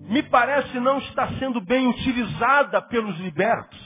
me 0.09 0.23
parece 0.23 0.81
não 0.81 0.99
estar 0.99 1.31
sendo 1.39 1.61
bem 1.61 1.87
utilizada 1.87 2.81
pelos 2.83 3.19
libertos. 3.21 3.79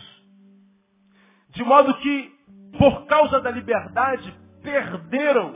De 1.50 1.64
modo 1.64 1.94
que, 1.94 2.32
por 2.78 3.06
causa 3.06 3.40
da 3.40 3.50
liberdade, 3.50 4.32
perderam 4.62 5.54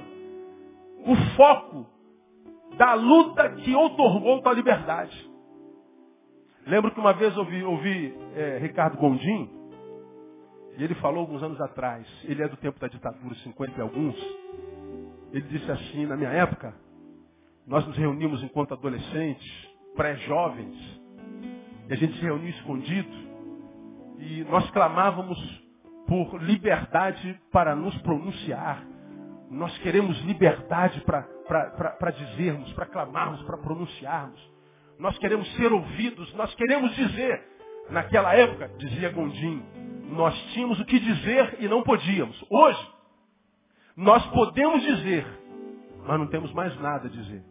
o 1.07 1.17
foco 1.37 1.87
da 2.77 2.95
luta 2.95 3.49
que 3.51 3.75
otorgou 3.75 4.43
a 4.45 4.53
liberdade. 4.53 5.31
Lembro 6.67 6.91
que 6.91 6.99
uma 6.99 7.13
vez 7.13 7.37
ouvi, 7.37 7.63
ouvi 7.63 8.15
é, 8.35 8.59
Ricardo 8.59 8.99
Gondim, 8.99 9.49
e 10.77 10.83
ele 10.83 10.95
falou 10.97 11.21
alguns 11.21 11.43
anos 11.43 11.61
atrás, 11.61 12.07
ele 12.25 12.43
é 12.43 12.49
do 12.49 12.57
tempo 12.57 12.79
da 12.81 12.89
ditadura, 12.89 13.35
50 13.37 13.79
e 13.79 13.81
alguns. 13.81 14.17
Ele 15.33 15.47
disse 15.49 15.71
assim, 15.71 16.07
na 16.07 16.17
minha 16.17 16.31
época, 16.31 16.75
nós 17.67 17.87
nos 17.87 17.97
reunimos 17.97 18.43
enquanto 18.43 18.75
adolescentes, 18.75 19.76
pré-jovens, 19.97 20.77
e 21.89 21.93
a 21.93 21.97
gente 21.97 22.15
se 22.15 22.23
reunia 22.23 22.51
escondido, 22.51 23.27
e 24.19 24.45
nós 24.45 24.69
clamávamos 24.71 25.39
por 26.07 26.41
liberdade 26.43 27.41
para 27.51 27.75
nos 27.75 27.97
pronunciar. 28.03 28.85
Nós 29.51 29.77
queremos 29.79 30.19
liberdade 30.23 31.01
para 31.03 32.11
dizermos, 32.11 32.73
para 32.73 32.87
clamarmos, 32.87 33.43
para 33.43 33.59
pronunciarmos. 33.59 34.41
Nós 34.99 35.17
queremos 35.19 35.51
ser 35.57 35.73
ouvidos, 35.73 36.33
nós 36.35 36.55
queremos 36.55 36.95
dizer. 36.95 37.57
Naquela 37.91 38.35
época, 38.35 38.69
dizia 38.79 39.11
Gondim, 39.11 39.63
nós 40.11 40.35
tínhamos 40.53 40.81
o 40.81 40.85
que 40.85 40.99
dizer 40.99 41.59
e 41.61 41.69
não 41.69 41.83
podíamos. 41.83 42.45
Hoje, 42.51 42.93
nós 43.97 44.25
podemos 44.27 44.83
dizer, 44.83 45.27
mas 46.05 46.19
não 46.19 46.27
temos 46.27 46.53
mais 46.53 46.77
nada 46.81 47.07
a 47.07 47.11
dizer. 47.11 47.45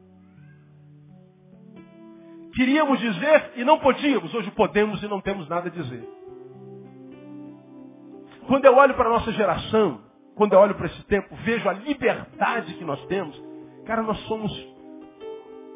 Queríamos 2.56 3.00
dizer 3.00 3.52
e 3.58 3.66
não 3.66 3.78
podíamos, 3.80 4.34
hoje 4.34 4.50
podemos 4.52 5.04
e 5.04 5.08
não 5.08 5.20
temos 5.20 5.48
nada 5.50 5.68
a 5.68 5.72
dizer. 5.72 6.08
Quando 8.48 8.66
eu 8.66 8.76
olho 8.76 8.94
para 8.94 9.08
a 9.08 9.14
nossa 9.14 9.32
geração, 9.34 10.02
quando 10.36 10.54
eu 10.54 10.60
olho 10.60 10.76
para 10.76 10.86
esse 10.86 11.04
tempo, 11.06 11.36
vejo 11.44 11.68
a 11.68 11.74
liberdade 11.74 12.74
que 12.76 12.86
nós 12.86 13.04
temos. 13.08 13.42
Cara, 13.86 14.02
nós 14.02 14.18
somos 14.28 14.52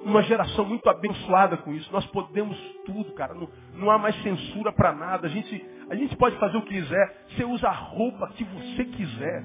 uma 0.06 0.24
geração 0.24 0.66
muito 0.66 0.90
abençoada 0.90 1.58
com 1.58 1.74
isso. 1.74 1.92
Nós 1.92 2.06
podemos 2.08 2.58
tudo, 2.86 3.12
cara. 3.14 3.34
Não, 3.34 3.50
não 3.74 3.92
há 3.92 3.98
mais 3.98 4.16
censura 4.24 4.72
para 4.72 4.94
nada. 4.94 5.28
A 5.28 5.30
gente, 5.30 5.66
a 5.90 5.96
gente 5.96 6.16
pode 6.16 6.38
fazer 6.38 6.58
o 6.58 6.62
que 6.62 6.80
quiser. 6.80 7.26
Você 7.30 7.44
usa 7.44 7.68
a 7.68 7.74
roupa 7.74 8.28
que 8.30 8.44
você 8.44 8.86
quiser. 8.86 9.44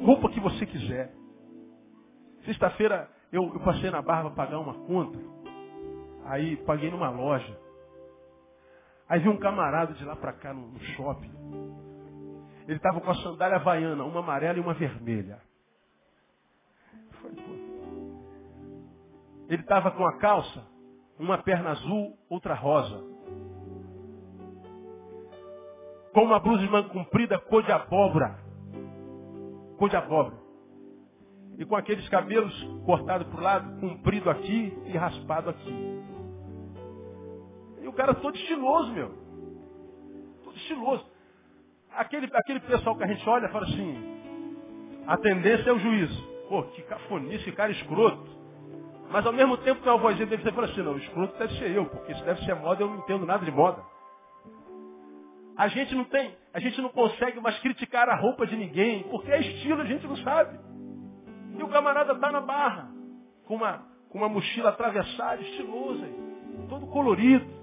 Roupa 0.00 0.30
que 0.30 0.40
você 0.40 0.64
quiser. 0.64 1.12
Sexta-feira 2.44 3.08
eu, 3.32 3.44
eu, 3.44 3.60
passei 3.60 3.90
na 3.90 4.02
para 4.02 4.30
pagar 4.30 4.58
uma 4.58 4.74
conta. 4.74 5.18
Aí 6.30 6.56
paguei 6.58 6.88
numa 6.92 7.10
loja. 7.10 7.58
Aí 9.08 9.18
vi 9.18 9.28
um 9.28 9.36
camarada 9.36 9.94
de 9.94 10.04
lá 10.04 10.14
para 10.14 10.32
cá 10.32 10.54
no, 10.54 10.68
no 10.68 10.78
shopping. 10.78 11.32
Ele 12.68 12.76
estava 12.76 13.00
com 13.00 13.10
a 13.10 13.14
sandália 13.16 13.56
havaiana, 13.56 14.04
uma 14.04 14.20
amarela 14.20 14.56
e 14.56 14.60
uma 14.60 14.72
vermelha. 14.72 15.42
Ele 19.48 19.60
estava 19.60 19.90
com 19.90 20.06
a 20.06 20.18
calça, 20.18 20.64
uma 21.18 21.36
perna 21.38 21.70
azul, 21.70 22.16
outra 22.28 22.54
rosa. 22.54 23.02
Com 26.14 26.22
uma 26.26 26.38
blusa 26.38 26.62
de 26.62 26.70
manga 26.70 26.90
comprida, 26.90 27.40
cor 27.40 27.64
de 27.64 27.72
abóbora. 27.72 28.38
Cor 29.76 29.88
de 29.88 29.96
abóbora. 29.96 30.38
E 31.58 31.64
com 31.64 31.74
aqueles 31.74 32.08
cabelos 32.08 32.54
cortados 32.86 33.26
para 33.26 33.40
o 33.40 33.42
lado, 33.42 33.80
comprido 33.80 34.30
aqui 34.30 34.72
e 34.86 34.96
raspado 34.96 35.50
aqui. 35.50 36.09
O 37.90 37.92
cara 37.92 38.14
todo 38.14 38.36
estiloso, 38.36 38.92
meu. 38.92 39.08
Todo 40.44 40.56
estiloso. 40.56 41.04
Aquele, 41.92 42.30
aquele 42.32 42.60
pessoal 42.60 42.96
que 42.96 43.02
a 43.02 43.06
gente 43.08 43.28
olha 43.28 43.48
fala 43.48 43.66
assim, 43.66 45.02
a 45.08 45.16
tendência 45.16 45.70
é 45.70 45.72
o 45.72 45.78
juízo. 45.80 46.30
Pô, 46.48 46.62
que 46.62 46.82
cafonice, 46.82 47.42
que 47.42 47.50
cara 47.50 47.72
escroto. 47.72 48.30
Mas 49.10 49.26
ao 49.26 49.32
mesmo 49.32 49.56
tempo 49.56 49.82
que 49.82 49.88
a 49.88 49.96
vozinha 49.96 50.24
dele 50.24 50.40
você 50.40 50.52
fala 50.52 50.68
assim, 50.68 50.82
não, 50.82 50.92
o 50.92 50.98
escroto 50.98 51.36
deve 51.36 51.58
ser 51.58 51.72
eu, 51.72 51.84
porque 51.86 52.12
isso 52.12 52.24
deve 52.24 52.44
ser 52.44 52.54
moda, 52.54 52.80
eu 52.80 52.86
não 52.86 52.98
entendo 52.98 53.26
nada 53.26 53.44
de 53.44 53.50
moda. 53.50 53.82
A 55.56 55.66
gente 55.66 55.92
não 55.96 56.04
tem, 56.04 56.32
a 56.54 56.60
gente 56.60 56.80
não 56.80 56.90
consegue 56.90 57.40
mais 57.40 57.58
criticar 57.58 58.08
a 58.08 58.14
roupa 58.14 58.46
de 58.46 58.56
ninguém, 58.56 59.02
porque 59.10 59.32
é 59.32 59.40
estilo, 59.40 59.82
a 59.82 59.84
gente 59.84 60.06
não 60.06 60.16
sabe. 60.18 60.60
E 61.58 61.62
o 61.62 61.68
camarada 61.68 62.12
está 62.12 62.30
na 62.30 62.40
barra, 62.40 62.88
com 63.46 63.56
uma, 63.56 63.84
com 64.10 64.18
uma 64.18 64.28
mochila 64.28 64.68
atravessada, 64.70 65.42
estilosa, 65.42 66.06
todo 66.68 66.86
colorido. 66.86 67.59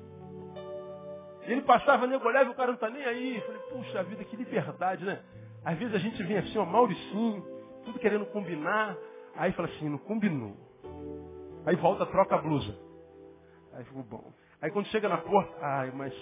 Ele 1.48 1.62
passava, 1.62 2.06
nego 2.06 2.28
olhava 2.28 2.50
e 2.50 2.52
o 2.52 2.56
cara 2.56 2.68
não 2.68 2.76
está 2.76 2.90
nem 2.90 3.04
aí. 3.06 3.38
Eu 3.38 3.42
falei, 3.44 3.62
puxa 3.70 4.04
vida, 4.04 4.24
que 4.26 4.36
liberdade, 4.36 5.06
né? 5.06 5.22
Às 5.64 5.78
vezes 5.78 5.96
a 5.96 5.98
gente 5.98 6.22
vem 6.24 6.38
assim, 6.38 6.58
ó, 6.58 6.66
Mauricinho, 6.66 7.42
tudo 7.86 7.98
querendo 8.00 8.26
combinar. 8.28 8.98
Aí 9.36 9.54
fala 9.54 9.70
assim, 9.70 9.88
não 9.88 9.98
combinou. 9.98 10.56
Aí 11.66 11.76
volta, 11.78 12.06
troca 12.06 12.36
a 12.36 12.38
blusa. 12.40 12.78
Aí 13.74 13.84
ficou 13.86 14.04
bom. 14.04 14.34
Aí 14.62 14.70
quando 14.72 14.88
chega 14.88 15.08
na 15.08 15.18
porta, 15.18 15.54
ai, 15.62 15.92
mas 15.96 16.14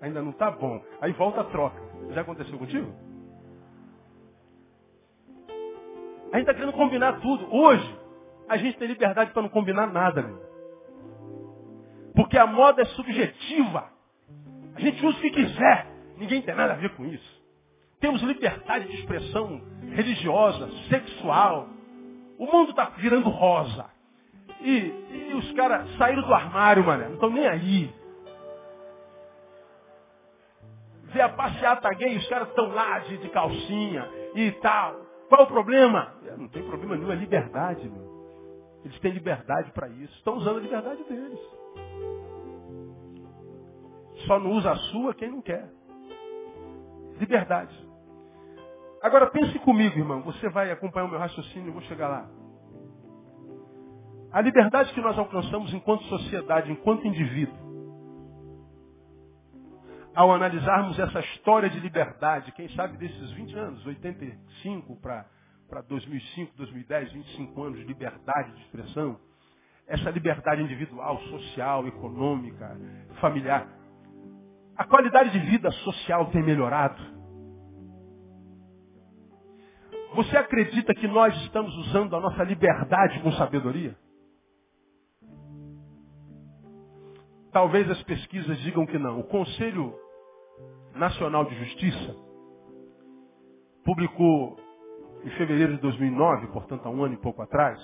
ainda 0.00 0.20
não 0.22 0.30
está 0.30 0.50
bom. 0.50 0.82
Aí 1.00 1.12
volta, 1.12 1.44
troca. 1.44 1.80
Já 2.10 2.22
aconteceu 2.22 2.58
contigo? 2.58 2.92
A 6.32 6.36
gente 6.36 6.48
está 6.48 6.54
querendo 6.54 6.72
combinar 6.72 7.20
tudo. 7.20 7.54
Hoje, 7.54 7.98
a 8.48 8.56
gente 8.56 8.76
tem 8.76 8.88
liberdade 8.88 9.32
para 9.32 9.42
não 9.42 9.48
combinar 9.48 9.86
nada, 9.86 10.22
meu. 10.22 10.42
Porque 12.14 12.36
a 12.36 12.46
moda 12.46 12.82
é 12.82 12.84
subjetiva. 12.86 13.97
A 14.78 14.80
gente 14.80 15.04
usa 15.04 15.18
o 15.18 15.20
que 15.20 15.30
quiser. 15.30 15.86
Ninguém 16.16 16.40
tem 16.40 16.54
nada 16.54 16.74
a 16.74 16.76
ver 16.76 16.94
com 16.94 17.04
isso. 17.04 17.42
Temos 18.00 18.22
liberdade 18.22 18.86
de 18.86 18.94
expressão 18.94 19.60
religiosa, 19.92 20.70
sexual. 20.88 21.68
O 22.38 22.46
mundo 22.46 22.70
está 22.70 22.84
virando 22.96 23.28
rosa. 23.28 23.86
E, 24.60 25.30
e 25.30 25.34
os 25.34 25.50
caras 25.52 25.90
saíram 25.96 26.22
do 26.22 26.32
armário, 26.32 26.84
mano. 26.84 27.06
Não 27.06 27.14
estão 27.14 27.30
nem 27.30 27.48
aí. 27.48 27.92
Vê 31.06 31.22
a 31.22 31.28
passeata 31.28 31.92
gay, 31.94 32.16
os 32.16 32.28
caras 32.28 32.48
estão 32.48 32.68
lá 32.68 33.00
de, 33.00 33.16
de, 33.18 33.28
calcinha 33.30 34.08
e 34.36 34.52
tal. 34.62 34.94
Qual 35.28 35.42
o 35.42 35.46
problema? 35.48 36.14
É, 36.24 36.36
não 36.36 36.46
tem 36.48 36.62
problema 36.62 36.96
nenhum, 36.96 37.10
é 37.10 37.16
liberdade, 37.16 37.88
meu. 37.88 38.06
Eles 38.84 38.98
têm 39.00 39.10
liberdade 39.10 39.72
para 39.72 39.88
isso. 39.88 40.14
Estão 40.18 40.36
usando 40.36 40.58
a 40.58 40.60
liberdade 40.60 41.02
deles. 41.02 41.40
Só 44.26 44.38
não 44.38 44.52
usa 44.52 44.72
a 44.72 44.76
sua 44.76 45.14
quem 45.14 45.30
não 45.30 45.42
quer. 45.42 45.70
Liberdade. 47.18 47.88
Agora 49.02 49.30
pense 49.30 49.58
comigo, 49.60 49.98
irmão. 49.98 50.22
Você 50.22 50.48
vai 50.48 50.70
acompanhar 50.70 51.06
o 51.06 51.08
meu 51.08 51.18
raciocínio, 51.18 51.68
eu 51.68 51.72
vou 51.72 51.82
chegar 51.82 52.08
lá. 52.08 52.28
A 54.32 54.40
liberdade 54.40 54.92
que 54.92 55.00
nós 55.00 55.18
alcançamos 55.18 55.72
enquanto 55.72 56.04
sociedade, 56.04 56.70
enquanto 56.70 57.06
indivíduo, 57.06 57.56
ao 60.14 60.32
analisarmos 60.32 60.98
essa 60.98 61.20
história 61.20 61.70
de 61.70 61.78
liberdade, 61.78 62.52
quem 62.52 62.68
sabe 62.70 62.96
desses 62.96 63.30
20 63.30 63.54
anos, 63.54 63.86
85 63.86 64.96
para 65.00 65.80
2005, 65.88 66.56
2010, 66.56 67.12
25 67.12 67.62
anos 67.62 67.78
de 67.78 67.84
liberdade 67.84 68.52
de 68.52 68.60
expressão, 68.62 69.18
essa 69.86 70.10
liberdade 70.10 70.60
individual, 70.60 71.18
social, 71.22 71.86
econômica, 71.86 72.76
familiar, 73.20 73.66
a 74.78 74.84
qualidade 74.84 75.30
de 75.30 75.40
vida 75.40 75.72
social 75.72 76.26
tem 76.26 76.40
melhorado. 76.40 77.02
Você 80.14 80.36
acredita 80.36 80.94
que 80.94 81.08
nós 81.08 81.34
estamos 81.42 81.76
usando 81.78 82.14
a 82.14 82.20
nossa 82.20 82.44
liberdade 82.44 83.20
com 83.20 83.32
sabedoria? 83.32 83.98
Talvez 87.52 87.90
as 87.90 88.00
pesquisas 88.04 88.56
digam 88.60 88.86
que 88.86 88.96
não. 88.98 89.18
O 89.18 89.24
Conselho 89.24 89.92
Nacional 90.94 91.44
de 91.44 91.56
Justiça 91.56 92.16
publicou 93.84 94.56
em 95.24 95.30
fevereiro 95.30 95.74
de 95.74 95.80
2009, 95.80 96.46
portanto 96.52 96.86
há 96.86 96.90
um 96.90 97.02
ano 97.02 97.14
e 97.14 97.18
pouco 97.18 97.42
atrás, 97.42 97.80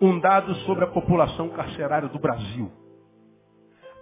um 0.00 0.18
dado 0.18 0.52
sobre 0.66 0.84
a 0.84 0.88
população 0.88 1.50
carcerária 1.50 2.08
do 2.08 2.18
Brasil. 2.18 2.81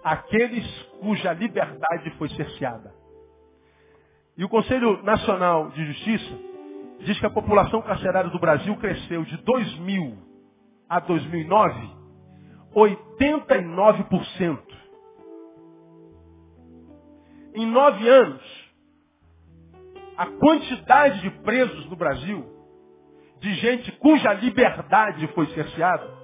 Aqueles 0.03 0.65
cuja 0.99 1.33
liberdade 1.33 2.09
foi 2.17 2.29
cerceada. 2.29 2.93
E 4.37 4.43
o 4.43 4.49
Conselho 4.49 5.03
Nacional 5.03 5.69
de 5.69 5.85
Justiça 5.85 6.39
diz 6.99 7.19
que 7.19 7.25
a 7.25 7.29
população 7.29 7.81
carcerária 7.81 8.29
do 8.29 8.39
Brasil 8.39 8.75
cresceu 8.77 9.23
de 9.23 9.37
2000 9.37 10.17
a 10.89 10.99
2009 10.99 12.01
89%. 12.75 14.59
Em 17.53 17.65
nove 17.65 18.07
anos, 18.07 18.41
a 20.17 20.25
quantidade 20.25 21.21
de 21.21 21.29
presos 21.41 21.89
no 21.89 21.95
Brasil, 21.97 22.45
de 23.39 23.53
gente 23.55 23.91
cuja 23.93 24.33
liberdade 24.33 25.27
foi 25.33 25.47
cerceada, 25.47 26.20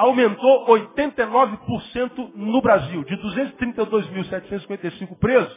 aumentou 0.00 0.66
89% 0.66 2.32
no 2.34 2.60
Brasil. 2.62 3.04
De 3.04 3.14
232.755 3.18 5.18
presos, 5.18 5.54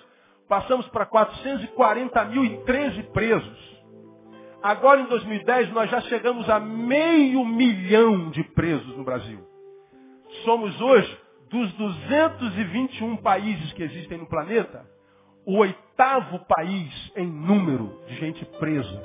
passamos 0.49 0.85
para 0.89 1.05
440.013 1.05 3.03
presos. 3.13 3.81
Agora, 4.61 4.99
em 4.99 5.05
2010, 5.05 5.71
nós 5.71 5.89
já 5.89 6.01
chegamos 6.01 6.49
a 6.49 6.59
meio 6.59 7.45
milhão 7.45 8.31
de 8.31 8.43
presos 8.43 8.97
no 8.97 9.05
Brasil. 9.05 9.39
Somos 10.43 10.81
hoje, 10.81 11.17
dos 11.49 11.71
221 11.73 13.15
países 13.17 13.71
que 13.71 13.83
existem 13.83 14.17
no 14.17 14.25
planeta, 14.25 14.85
o 15.45 15.59
oitavo 15.59 16.39
país 16.47 17.11
em 17.15 17.27
número 17.27 18.01
de 18.07 18.15
gente 18.15 18.43
presa 18.59 19.03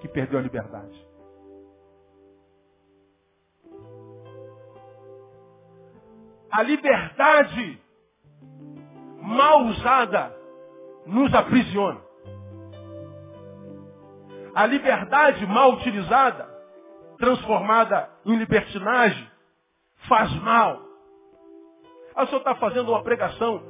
que 0.00 0.06
perdeu 0.06 0.38
a 0.38 0.42
liberdade. 0.42 1.05
A 6.50 6.62
liberdade 6.62 7.80
mal 9.20 9.64
usada 9.64 10.34
nos 11.06 11.32
aprisiona. 11.34 12.00
A 14.54 14.64
liberdade 14.64 15.46
mal 15.46 15.72
utilizada, 15.74 16.48
transformada 17.18 18.08
em 18.24 18.36
libertinagem, 18.36 19.28
faz 20.08 20.34
mal. 20.42 20.80
Ah, 22.14 22.24
o 22.24 22.26
senhor 22.26 22.38
está 22.38 22.54
fazendo 22.54 22.90
uma 22.90 23.02
pregação 23.02 23.62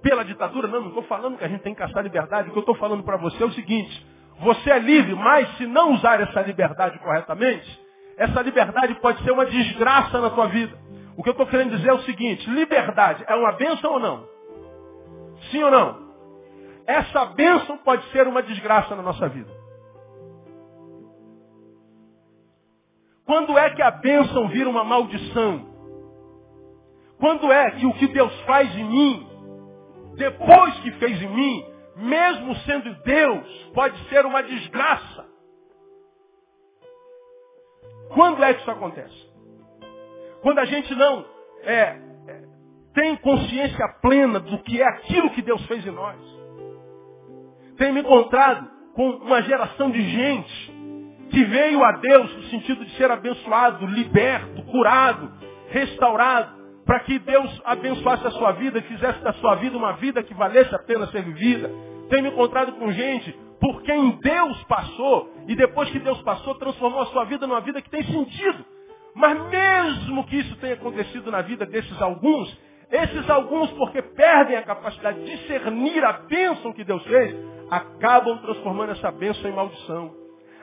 pela 0.00 0.24
ditadura. 0.24 0.68
Não, 0.68 0.80
não 0.80 0.88
estou 0.88 1.02
falando 1.04 1.36
que 1.36 1.44
a 1.44 1.48
gente 1.48 1.62
tem 1.62 1.74
que 1.74 1.80
caçar 1.80 2.02
liberdade. 2.02 2.48
O 2.48 2.52
que 2.52 2.58
eu 2.58 2.60
estou 2.60 2.76
falando 2.76 3.02
para 3.02 3.16
você 3.16 3.42
é 3.42 3.46
o 3.46 3.52
seguinte. 3.52 4.06
Você 4.40 4.70
é 4.70 4.78
livre, 4.78 5.16
mas 5.16 5.56
se 5.56 5.66
não 5.66 5.94
usar 5.94 6.20
essa 6.20 6.40
liberdade 6.42 6.98
corretamente, 7.00 7.88
essa 8.16 8.40
liberdade 8.40 8.94
pode 9.00 9.22
ser 9.24 9.32
uma 9.32 9.46
desgraça 9.46 10.20
na 10.20 10.30
tua 10.30 10.46
vida. 10.46 10.78
O 11.18 11.22
que 11.24 11.30
eu 11.30 11.32
estou 11.32 11.48
querendo 11.48 11.76
dizer 11.76 11.88
é 11.88 11.94
o 11.94 12.02
seguinte, 12.02 12.48
liberdade 12.48 13.24
é 13.26 13.34
uma 13.34 13.50
bênção 13.50 13.94
ou 13.94 13.98
não? 13.98 14.24
Sim 15.50 15.64
ou 15.64 15.70
não? 15.70 16.08
Essa 16.86 17.26
bênção 17.26 17.76
pode 17.78 18.08
ser 18.12 18.28
uma 18.28 18.40
desgraça 18.40 18.94
na 18.94 19.02
nossa 19.02 19.28
vida. 19.28 19.50
Quando 23.26 23.58
é 23.58 23.68
que 23.70 23.82
a 23.82 23.90
bênção 23.90 24.48
vira 24.48 24.70
uma 24.70 24.84
maldição? 24.84 25.66
Quando 27.18 27.50
é 27.50 27.72
que 27.72 27.84
o 27.84 27.92
que 27.94 28.06
Deus 28.06 28.32
faz 28.42 28.72
em 28.76 28.84
mim 28.84 29.28
depois 30.18 30.78
que 30.80 30.92
fez 30.92 31.20
em 31.20 31.28
mim, 31.28 31.66
mesmo 31.96 32.54
sendo 32.58 32.94
Deus, 33.02 33.70
pode 33.74 33.98
ser 34.08 34.24
uma 34.24 34.42
desgraça. 34.42 35.26
Quando 38.14 38.42
é 38.42 38.54
que 38.54 38.60
isso 38.60 38.70
acontece? 38.70 39.27
Quando 40.42 40.58
a 40.58 40.64
gente 40.64 40.94
não 40.94 41.24
é, 41.62 41.72
é, 41.82 41.98
tem 42.94 43.16
consciência 43.16 43.88
plena 44.00 44.40
do 44.40 44.58
que 44.58 44.80
é 44.80 44.86
aquilo 44.86 45.30
que 45.30 45.42
Deus 45.42 45.64
fez 45.66 45.86
em 45.86 45.90
nós. 45.90 46.16
Tenho 47.76 47.94
me 47.94 48.00
encontrado 48.00 48.68
com 48.94 49.10
uma 49.10 49.42
geração 49.42 49.90
de 49.90 50.00
gente 50.02 50.78
que 51.30 51.44
veio 51.44 51.84
a 51.84 51.92
Deus 51.92 52.36
no 52.36 52.42
sentido 52.44 52.84
de 52.84 52.96
ser 52.96 53.10
abençoado, 53.10 53.86
liberto, 53.86 54.62
curado, 54.64 55.30
restaurado, 55.68 56.58
para 56.84 57.00
que 57.00 57.18
Deus 57.18 57.60
abençoasse 57.64 58.26
a 58.26 58.30
sua 58.30 58.52
vida, 58.52 58.80
fizesse 58.82 59.22
da 59.22 59.32
sua 59.34 59.56
vida 59.56 59.76
uma 59.76 59.92
vida 59.94 60.22
que 60.22 60.34
valesse 60.34 60.74
a 60.74 60.78
pena 60.78 61.06
ser 61.08 61.22
vivida. 61.22 61.70
Tenho 62.08 62.22
me 62.22 62.30
encontrado 62.30 62.72
com 62.72 62.90
gente 62.90 63.30
por 63.60 63.82
quem 63.82 64.18
Deus 64.22 64.64
passou 64.64 65.30
e 65.46 65.54
depois 65.54 65.90
que 65.90 65.98
Deus 65.98 66.20
passou, 66.22 66.54
transformou 66.54 67.02
a 67.02 67.06
sua 67.06 67.24
vida 67.24 67.46
numa 67.46 67.60
vida 67.60 67.82
que 67.82 67.90
tem 67.90 68.02
sentido. 68.04 68.64
Mas 69.18 69.38
mesmo 69.50 70.24
que 70.24 70.36
isso 70.36 70.56
tenha 70.56 70.74
acontecido 70.74 71.30
na 71.30 71.42
vida 71.42 71.66
desses 71.66 72.00
alguns, 72.00 72.56
esses 72.90 73.28
alguns, 73.28 73.70
porque 73.72 74.00
perdem 74.00 74.56
a 74.56 74.62
capacidade 74.62 75.22
de 75.22 75.36
discernir 75.36 76.02
a 76.04 76.12
bênção 76.12 76.72
que 76.72 76.84
Deus 76.84 77.02
fez, 77.02 77.36
acabam 77.70 78.38
transformando 78.38 78.92
essa 78.92 79.10
bênção 79.10 79.50
em 79.50 79.54
maldição. 79.54 80.14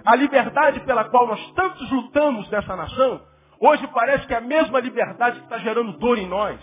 A 0.03 0.15
liberdade 0.15 0.79
pela 0.81 1.03
qual 1.05 1.27
nós 1.27 1.51
tantos 1.53 1.91
lutamos 1.91 2.49
nessa 2.49 2.75
nação, 2.75 3.21
Hoje 3.59 3.87
parece 3.87 4.27
que 4.27 4.33
é 4.33 4.37
a 4.37 4.41
mesma 4.41 4.79
liberdade 4.79 5.39
que 5.39 5.45
está 5.45 5.57
gerando 5.59 5.93
dor 5.93 6.17
em 6.17 6.27
nós. 6.27 6.59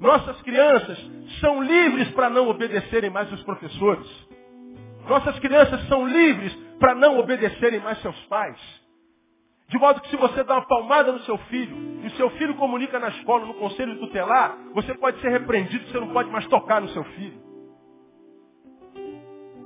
Nossas 0.00 0.40
crianças 0.42 0.98
são 1.40 1.62
livres 1.62 2.10
para 2.12 2.30
não 2.30 2.48
obedecerem 2.48 3.10
mais 3.10 3.30
os 3.32 3.42
professores. 3.42 4.06
Nossas 5.08 5.38
crianças 5.38 5.86
são 5.88 6.06
livres 6.06 6.54
para 6.78 6.94
não 6.94 7.18
obedecerem 7.18 7.80
mais 7.80 8.00
seus 8.00 8.18
pais. 8.26 8.58
De 9.74 9.80
modo 9.80 10.00
que 10.02 10.08
se 10.08 10.16
você 10.16 10.44
dá 10.44 10.54
uma 10.54 10.68
palmada 10.68 11.10
no 11.10 11.18
seu 11.22 11.36
filho, 11.36 11.76
e 12.04 12.06
o 12.06 12.10
seu 12.12 12.30
filho 12.30 12.54
comunica 12.54 12.96
na 13.00 13.08
escola, 13.08 13.44
no 13.44 13.54
conselho 13.54 13.98
tutelar, 13.98 14.56
você 14.72 14.94
pode 14.94 15.20
ser 15.20 15.30
repreendido, 15.30 15.84
você 15.88 15.98
não 15.98 16.10
pode 16.10 16.30
mais 16.30 16.46
tocar 16.46 16.80
no 16.80 16.88
seu 16.90 17.02
filho. 17.02 17.42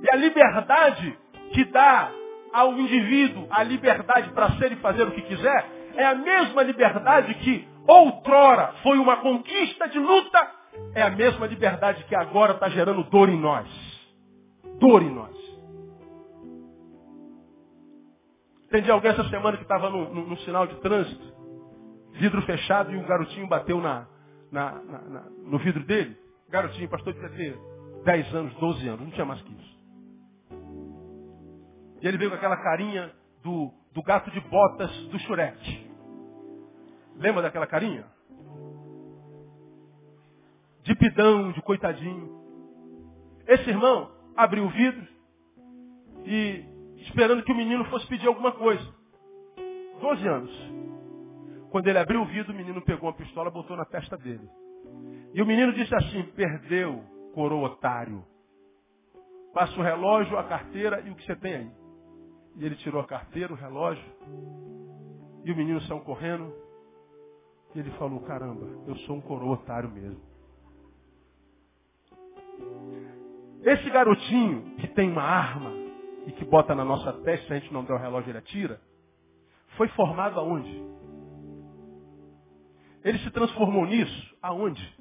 E 0.01 0.11
a 0.11 0.17
liberdade 0.17 1.15
que 1.53 1.63
dá 1.65 2.11
ao 2.51 2.73
indivíduo 2.73 3.45
a 3.51 3.61
liberdade 3.61 4.31
para 4.31 4.49
ser 4.53 4.71
e 4.71 4.77
fazer 4.77 5.03
o 5.03 5.11
que 5.11 5.21
quiser, 5.21 5.69
é 5.95 6.05
a 6.07 6.15
mesma 6.15 6.63
liberdade 6.63 7.35
que 7.35 7.67
outrora 7.87 8.73
foi 8.81 8.97
uma 8.97 9.17
conquista 9.17 9.87
de 9.89 9.99
luta, 9.99 10.51
é 10.95 11.03
a 11.03 11.11
mesma 11.11 11.45
liberdade 11.45 12.03
que 12.05 12.15
agora 12.15 12.53
está 12.53 12.67
gerando 12.67 13.03
dor 13.03 13.29
em 13.29 13.39
nós. 13.39 13.67
Dor 14.79 15.03
em 15.03 15.13
nós. 15.13 15.48
Entendi 18.69 18.91
alguém 18.91 19.09
essa 19.09 19.27
semana 19.29 19.57
que 19.57 19.63
estava 19.63 19.89
no, 19.89 20.37
sinal 20.41 20.67
de 20.67 20.75
trânsito, 20.75 21.33
vidro 22.11 22.39
fechado, 22.43 22.91
e 22.91 22.97
um 22.97 23.03
garotinho 23.03 23.47
bateu 23.47 23.81
na, 23.81 24.07
na, 24.51 24.73
na, 24.83 25.21
no 25.43 25.57
vidro 25.57 25.83
dele. 25.83 26.15
Garotinho, 26.49 26.87
pastor, 26.87 27.13
devia 27.13 27.29
ter 27.29 27.59
10 28.05 28.35
anos, 28.35 28.53
12 28.59 28.87
anos, 28.87 29.01
não 29.01 29.09
tinha 29.09 29.25
mais 29.25 29.41
que 29.41 29.51
isso. 29.51 29.79
E 31.99 32.07
ele 32.07 32.19
veio 32.19 32.29
com 32.29 32.37
aquela 32.37 32.57
carinha 32.57 33.11
do, 33.41 33.73
do 33.91 34.03
gato 34.03 34.29
de 34.29 34.39
botas 34.41 34.91
do 35.07 35.17
Shurek. 35.21 35.89
Lembra 37.15 37.41
daquela 37.41 37.65
carinha? 37.65 38.05
De 40.83 40.93
pidão, 40.95 41.51
de 41.53 41.61
coitadinho. 41.63 42.39
Esse 43.47 43.67
irmão 43.67 44.11
abriu 44.37 44.63
o 44.65 44.69
vidro 44.69 45.07
e 46.23 46.78
esperando 47.09 47.43
que 47.43 47.51
o 47.51 47.55
menino 47.55 47.83
fosse 47.85 48.07
pedir 48.07 48.27
alguma 48.27 48.51
coisa. 48.51 48.85
Doze 49.99 50.27
anos. 50.27 50.51
Quando 51.71 51.87
ele 51.87 51.99
abriu 51.99 52.21
o 52.21 52.25
vidro, 52.25 52.53
o 52.53 52.55
menino 52.55 52.81
pegou 52.81 53.09
uma 53.09 53.15
pistola 53.15 53.49
e 53.49 53.53
botou 53.53 53.75
na 53.75 53.85
testa 53.85 54.17
dele. 54.17 54.47
E 55.33 55.41
o 55.41 55.45
menino 55.45 55.73
disse 55.73 55.93
assim, 55.93 56.23
perdeu, 56.35 57.03
coroa 57.33 57.69
otário. 57.69 58.23
Passa 59.53 59.77
o 59.79 59.83
relógio, 59.83 60.37
a 60.37 60.43
carteira 60.43 61.01
e 61.01 61.09
o 61.09 61.15
que 61.15 61.25
você 61.25 61.35
tem 61.35 61.55
aí. 61.55 61.71
E 62.57 62.65
ele 62.65 62.75
tirou 62.77 63.01
a 63.01 63.05
carteira, 63.05 63.53
o 63.53 63.55
relógio. 63.55 64.03
E 65.45 65.51
o 65.51 65.55
menino 65.55 65.81
saiu 65.81 66.01
correndo. 66.01 66.53
E 67.75 67.79
ele 67.79 67.91
falou, 67.91 68.21
caramba, 68.21 68.65
eu 68.87 68.95
sou 68.97 69.17
um 69.17 69.21
coroa 69.21 69.53
otário 69.53 69.89
mesmo. 69.89 70.21
Esse 73.63 73.89
garotinho 73.89 74.75
que 74.77 74.87
tem 74.87 75.11
uma 75.11 75.21
arma 75.21 75.78
e 76.29 76.31
que 76.31 76.45
bota 76.45 76.75
na 76.75 76.85
nossa 76.85 77.11
testa, 77.23 77.55
a 77.55 77.59
gente 77.59 77.73
não 77.73 77.83
der 77.83 77.93
o 77.93 77.97
relógio, 77.97 78.29
ele 78.29 78.37
atira, 78.37 78.79
foi 79.75 79.87
formado 79.89 80.39
aonde? 80.39 80.71
Ele 83.03 83.17
se 83.17 83.31
transformou 83.31 83.83
nisso 83.87 84.37
aonde? 84.39 84.95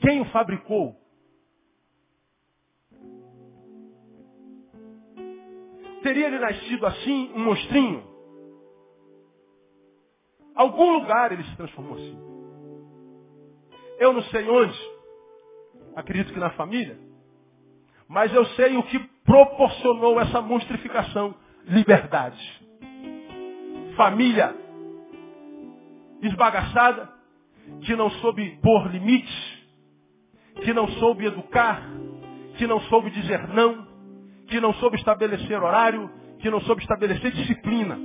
Quem 0.00 0.20
o 0.20 0.26
fabricou? 0.26 0.94
teria 6.02 6.26
ele 6.26 6.38
nascido 6.38 6.84
assim, 6.84 7.32
um 7.34 7.44
monstrinho? 7.44 8.04
Algum 10.54 10.98
lugar 10.98 11.32
ele 11.32 11.42
se 11.42 11.56
transformou 11.56 11.94
assim. 11.94 12.18
Eu 13.98 14.12
não 14.12 14.22
sei 14.24 14.46
onde, 14.46 14.78
acredito 15.96 16.34
que 16.34 16.38
na 16.38 16.50
família, 16.50 16.98
mas 18.06 18.30
eu 18.34 18.44
sei 18.48 18.76
o 18.76 18.82
que 18.82 19.13
proporcionou 19.24 20.20
essa 20.20 20.40
monstrificação. 20.40 21.34
Liberdade. 21.66 22.38
Família 23.96 24.54
esbagaçada, 26.20 27.08
que 27.82 27.94
não 27.96 28.10
soube 28.10 28.58
pôr 28.62 28.90
limites, 28.90 29.64
que 30.62 30.72
não 30.72 30.88
soube 30.88 31.26
educar, 31.26 31.82
que 32.56 32.66
não 32.66 32.80
soube 32.82 33.10
dizer 33.10 33.48
não, 33.48 33.86
que 34.46 34.60
não 34.60 34.72
soube 34.74 34.96
estabelecer 34.96 35.62
horário, 35.62 36.10
que 36.38 36.50
não 36.50 36.60
soube 36.62 36.82
estabelecer 36.82 37.30
disciplina. 37.32 37.98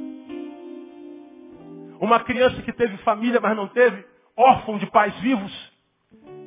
Uma 2.00 2.22
criança 2.22 2.62
que 2.62 2.72
teve 2.72 2.98
família, 2.98 3.40
mas 3.42 3.56
não 3.56 3.68
teve, 3.68 4.06
órfão 4.36 4.78
de 4.78 4.86
pais 4.88 5.14
vivos, 5.20 5.72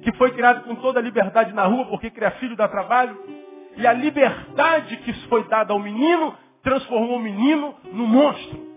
que 0.03 0.13
foi 0.15 0.33
criado 0.33 0.65
com 0.65 0.75
toda 0.77 0.99
a 0.99 1.03
liberdade 1.03 1.53
na 1.53 1.65
rua, 1.65 1.87
porque 1.87 2.11
criar 2.11 2.33
filho 2.33 2.57
dá 2.57 2.67
trabalho, 2.69 3.42
e 3.77 3.87
a 3.87 3.93
liberdade 3.93 4.97
que 4.99 5.13
foi 5.29 5.45
dada 5.49 5.73
ao 5.73 5.79
menino 5.79 6.37
transformou 6.63 7.17
o 7.17 7.23
menino 7.23 7.75
num 7.93 8.07
monstro. 8.07 8.73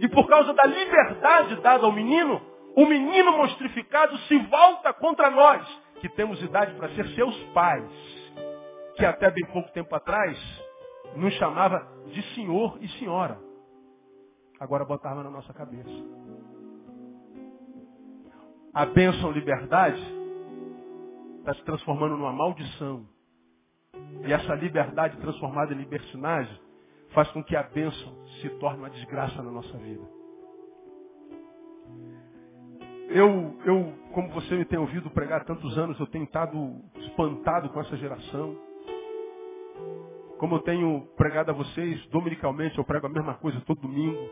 E 0.00 0.08
por 0.08 0.26
causa 0.28 0.52
da 0.54 0.64
liberdade 0.64 1.56
dada 1.56 1.84
ao 1.84 1.92
menino, 1.92 2.40
o 2.76 2.86
menino 2.86 3.32
monstrificado 3.32 4.16
se 4.18 4.38
volta 4.38 4.92
contra 4.92 5.30
nós, 5.30 5.66
que 6.00 6.08
temos 6.10 6.40
idade 6.42 6.74
para 6.74 6.88
ser 6.90 7.06
seus 7.14 7.36
pais, 7.52 7.90
que 8.96 9.04
até 9.04 9.30
bem 9.30 9.44
pouco 9.52 9.70
tempo 9.72 9.94
atrás 9.94 10.38
nos 11.16 11.34
chamava 11.34 11.86
de 12.06 12.22
senhor 12.34 12.78
e 12.80 12.88
senhora. 12.98 13.38
Agora 14.60 14.84
botava 14.84 15.22
na 15.22 15.30
nossa 15.30 15.52
cabeça. 15.52 15.90
A 18.72 18.86
bênção 18.86 19.32
liberdade 19.32 20.00
está 21.38 21.54
se 21.54 21.62
transformando 21.64 22.16
numa 22.16 22.32
maldição. 22.32 23.06
E 24.24 24.32
essa 24.32 24.54
liberdade 24.54 25.16
transformada 25.18 25.72
em 25.72 25.78
libertinagem 25.78 26.58
faz 27.14 27.30
com 27.30 27.42
que 27.42 27.56
a 27.56 27.62
bênção 27.62 28.26
se 28.40 28.48
torne 28.58 28.78
uma 28.78 28.90
desgraça 28.90 29.42
na 29.42 29.50
nossa 29.50 29.76
vida. 29.78 30.18
Eu, 33.08 33.58
eu, 33.64 33.94
como 34.12 34.28
você 34.28 34.54
me 34.54 34.66
tem 34.66 34.78
ouvido 34.78 35.08
pregar 35.10 35.44
tantos 35.44 35.78
anos, 35.78 35.98
eu 35.98 36.06
tenho 36.06 36.24
estado 36.24 36.82
espantado 36.96 37.70
com 37.70 37.80
essa 37.80 37.96
geração. 37.96 38.54
Como 40.38 40.56
eu 40.56 40.60
tenho 40.60 41.08
pregado 41.16 41.50
a 41.50 41.54
vocês 41.54 42.06
dominicalmente, 42.08 42.76
eu 42.76 42.84
prego 42.84 43.06
a 43.06 43.10
mesma 43.10 43.34
coisa 43.34 43.60
todo 43.62 43.80
domingo. 43.80 44.28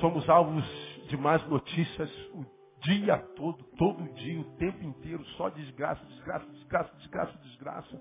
Somos 0.00 0.26
alvos 0.30 0.64
de 1.08 1.16
más 1.18 1.46
notícias 1.46 2.10
o 2.32 2.61
dia 2.82 3.16
todo, 3.36 3.62
todo 3.76 4.12
dia, 4.14 4.40
o 4.40 4.56
tempo 4.56 4.84
inteiro, 4.84 5.24
só 5.36 5.48
desgraça, 5.50 6.04
desgraça, 6.06 6.46
desgraça, 6.52 6.92
desgraça, 6.96 7.38
desgraça. 7.42 8.00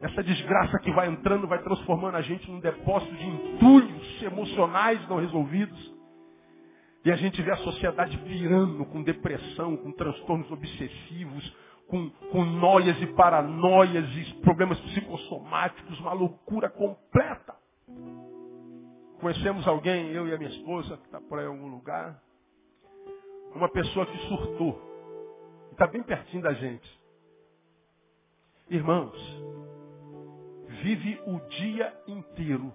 Essa 0.00 0.22
desgraça 0.22 0.78
que 0.78 0.92
vai 0.92 1.08
entrando, 1.08 1.48
vai 1.48 1.62
transformando 1.62 2.16
a 2.16 2.22
gente 2.22 2.50
num 2.50 2.60
depósito 2.60 3.14
de 3.14 3.26
entulhos 3.26 4.22
emocionais 4.22 5.06
não 5.08 5.18
resolvidos. 5.18 5.94
E 7.04 7.10
a 7.10 7.16
gente 7.16 7.40
vê 7.40 7.52
a 7.52 7.56
sociedade 7.58 8.16
virando 8.18 8.84
com 8.86 9.02
depressão, 9.02 9.76
com 9.76 9.92
transtornos 9.92 10.50
obsessivos, 10.50 11.56
com, 11.88 12.10
com 12.30 12.44
noias 12.44 13.00
e 13.00 13.06
paranoias 13.06 14.04
e 14.16 14.34
problemas 14.42 14.78
psicossomáticos, 14.80 15.98
uma 16.00 16.12
loucura 16.12 16.68
completa. 16.68 17.54
Conhecemos 19.20 19.66
alguém, 19.66 20.10
eu 20.10 20.28
e 20.28 20.34
a 20.34 20.38
minha 20.38 20.50
esposa, 20.50 20.96
que 20.98 21.06
está 21.06 21.20
por 21.20 21.38
aí 21.38 21.46
em 21.46 21.48
algum 21.48 21.68
lugar, 21.68 22.20
uma 23.56 23.68
pessoa 23.70 24.06
que 24.06 24.18
surtou. 24.28 24.80
Está 25.72 25.86
bem 25.86 26.02
pertinho 26.02 26.42
da 26.42 26.52
gente. 26.52 27.00
Irmãos, 28.68 29.16
vive 30.82 31.20
o 31.26 31.40
dia 31.48 32.02
inteiro 32.06 32.72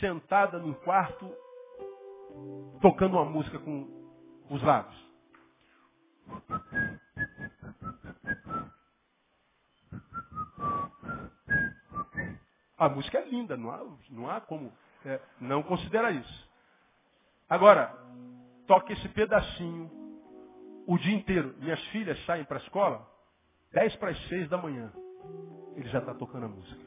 sentada 0.00 0.58
num 0.58 0.74
quarto 0.74 1.32
tocando 2.82 3.16
uma 3.16 3.24
música 3.24 3.58
com 3.58 3.88
os 4.50 4.62
lábios. 4.62 5.06
A 12.78 12.90
música 12.90 13.18
é 13.18 13.24
linda, 13.24 13.56
não 13.56 13.70
há, 13.70 13.86
não 14.10 14.30
há 14.30 14.40
como 14.40 14.70
é, 15.04 15.20
não 15.40 15.62
considerar 15.62 16.10
isso. 16.12 16.50
Agora, 17.48 18.05
toque 18.66 18.92
esse 18.92 19.08
pedacinho 19.10 19.90
o 20.86 20.98
dia 20.98 21.14
inteiro. 21.14 21.54
Minhas 21.58 21.82
filhas 21.88 22.22
saem 22.24 22.44
para 22.44 22.58
a 22.58 22.62
escola 22.62 23.06
10 23.72 23.96
para 23.96 24.10
as 24.10 24.28
6 24.28 24.48
da 24.48 24.58
manhã 24.58 24.92
ele 25.76 25.88
já 25.90 25.98
está 25.98 26.14
tocando 26.14 26.46
a 26.46 26.48
música. 26.48 26.86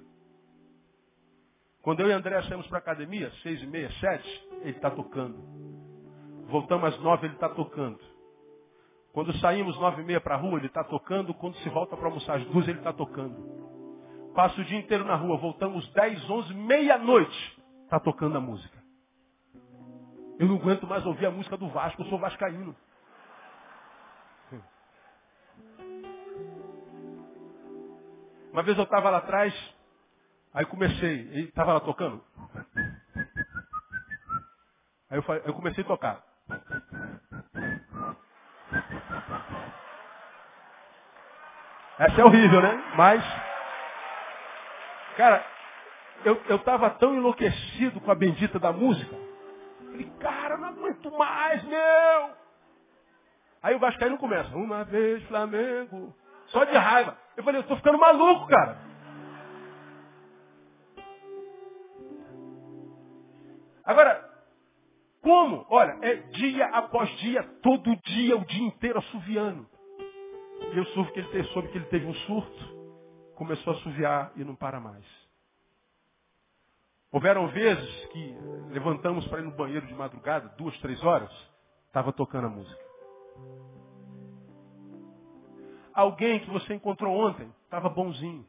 Quando 1.81 2.01
eu 2.01 2.09
e 2.09 2.11
André 2.11 2.41
saímos 2.43 2.67
para 2.67 2.79
a 2.79 2.81
academia, 2.81 3.31
seis 3.43 3.61
e 3.61 3.67
meia, 3.67 3.89
sete, 3.99 4.49
ele 4.61 4.71
está 4.71 4.89
tocando. 4.91 5.37
Voltamos 6.47 6.93
às 6.93 6.99
nove, 6.99 7.27
ele 7.27 7.35
está 7.35 7.49
tocando. 7.49 7.99
Quando 9.13 9.31
saímos 9.39 9.79
nove 9.79 10.01
e 10.01 10.05
meia 10.05 10.19
para 10.19 10.35
a 10.35 10.37
rua, 10.37 10.57
ele 10.57 10.67
está 10.67 10.83
tocando. 10.83 11.33
Quando 11.35 11.55
se 11.57 11.69
volta 11.69 11.95
para 11.95 12.07
almoçar 12.07 12.37
às 12.37 12.45
duas, 12.45 12.67
ele 12.67 12.79
está 12.79 12.91
tocando. 12.91 13.59
Passa 14.35 14.59
o 14.59 14.65
dia 14.65 14.79
inteiro 14.79 15.05
na 15.05 15.15
rua, 15.15 15.37
voltamos 15.37 15.87
dez, 15.93 16.29
onze, 16.29 16.53
meia-noite, 16.53 17.61
está 17.83 17.99
tocando 17.99 18.37
a 18.37 18.41
música. 18.41 18.78
Eu 20.39 20.47
não 20.47 20.55
aguento 20.55 20.87
mais 20.87 21.05
ouvir 21.05 21.25
a 21.25 21.31
música 21.31 21.57
do 21.57 21.67
Vasco, 21.67 22.01
eu 22.01 22.05
sou 22.05 22.17
vascaíno. 22.17 22.73
Uma 28.53 28.63
vez 28.63 28.77
eu 28.77 28.85
estava 28.85 29.09
lá 29.09 29.17
atrás, 29.17 29.53
aí 30.53 30.65
comecei, 30.65 31.43
estava 31.43 31.73
lá 31.73 31.81
tocando. 31.81 32.23
Aí 35.09 35.17
eu, 35.17 35.23
eu 35.45 35.53
comecei 35.53 35.83
a 35.83 35.87
tocar. 35.87 36.23
Essa 41.99 42.21
é 42.21 42.23
horrível, 42.23 42.61
né? 42.61 42.93
Mas, 42.95 43.21
cara, 45.17 45.45
eu 46.23 46.55
estava 46.55 46.91
tão 46.91 47.13
enlouquecido 47.13 47.99
com 47.99 48.09
a 48.09 48.15
bendita 48.15 48.57
da 48.57 48.71
música. 48.71 49.28
Falei, 49.99 50.11
cara, 50.19 50.57
não 50.57 50.69
aguento 50.69 51.11
mais, 51.17 51.63
meu! 51.65 52.31
Aí 53.61 53.75
o 53.75 53.79
Vascaíno 53.79 54.17
começa, 54.17 54.55
uma 54.55 54.85
vez 54.85 55.21
Flamengo, 55.23 56.15
só 56.47 56.63
de 56.63 56.77
raiva. 56.77 57.17
Eu 57.35 57.43
falei, 57.43 57.59
eu 57.59 57.63
estou 57.63 57.75
ficando 57.75 57.99
maluco, 57.99 58.47
cara. 58.47 58.77
Agora, 63.83 64.29
como? 65.21 65.65
Olha, 65.69 65.97
é 66.01 66.15
dia 66.15 66.67
após 66.67 67.09
dia, 67.17 67.43
todo 67.61 67.93
dia, 68.03 68.37
o 68.37 68.45
dia 68.45 68.67
inteiro 68.67 68.99
assoviando. 68.99 69.67
E 70.73 70.77
eu 70.77 70.85
soube 70.87 71.11
que 71.11 71.19
ele 71.19 71.29
teve, 71.29 71.47
soube 71.49 71.67
que 71.69 71.77
ele 71.77 71.87
teve 71.87 72.05
um 72.05 72.13
surto, 72.13 73.33
começou 73.35 73.73
a 73.73 73.75
assoviar 73.75 74.31
e 74.37 74.43
não 74.45 74.55
para 74.55 74.79
mais. 74.79 75.28
Houveram 77.11 77.47
vezes 77.47 78.05
que 78.07 78.35
levantamos 78.69 79.27
para 79.27 79.39
ir 79.39 79.43
no 79.43 79.51
banheiro 79.51 79.87
de 79.87 79.93
madrugada, 79.95 80.53
duas, 80.57 80.77
três 80.79 81.03
horas, 81.03 81.31
estava 81.87 82.13
tocando 82.13 82.47
a 82.47 82.49
música. 82.49 82.89
Alguém 85.93 86.39
que 86.39 86.49
você 86.49 86.75
encontrou 86.75 87.13
ontem 87.13 87.51
estava 87.63 87.89
bonzinho. 87.89 88.45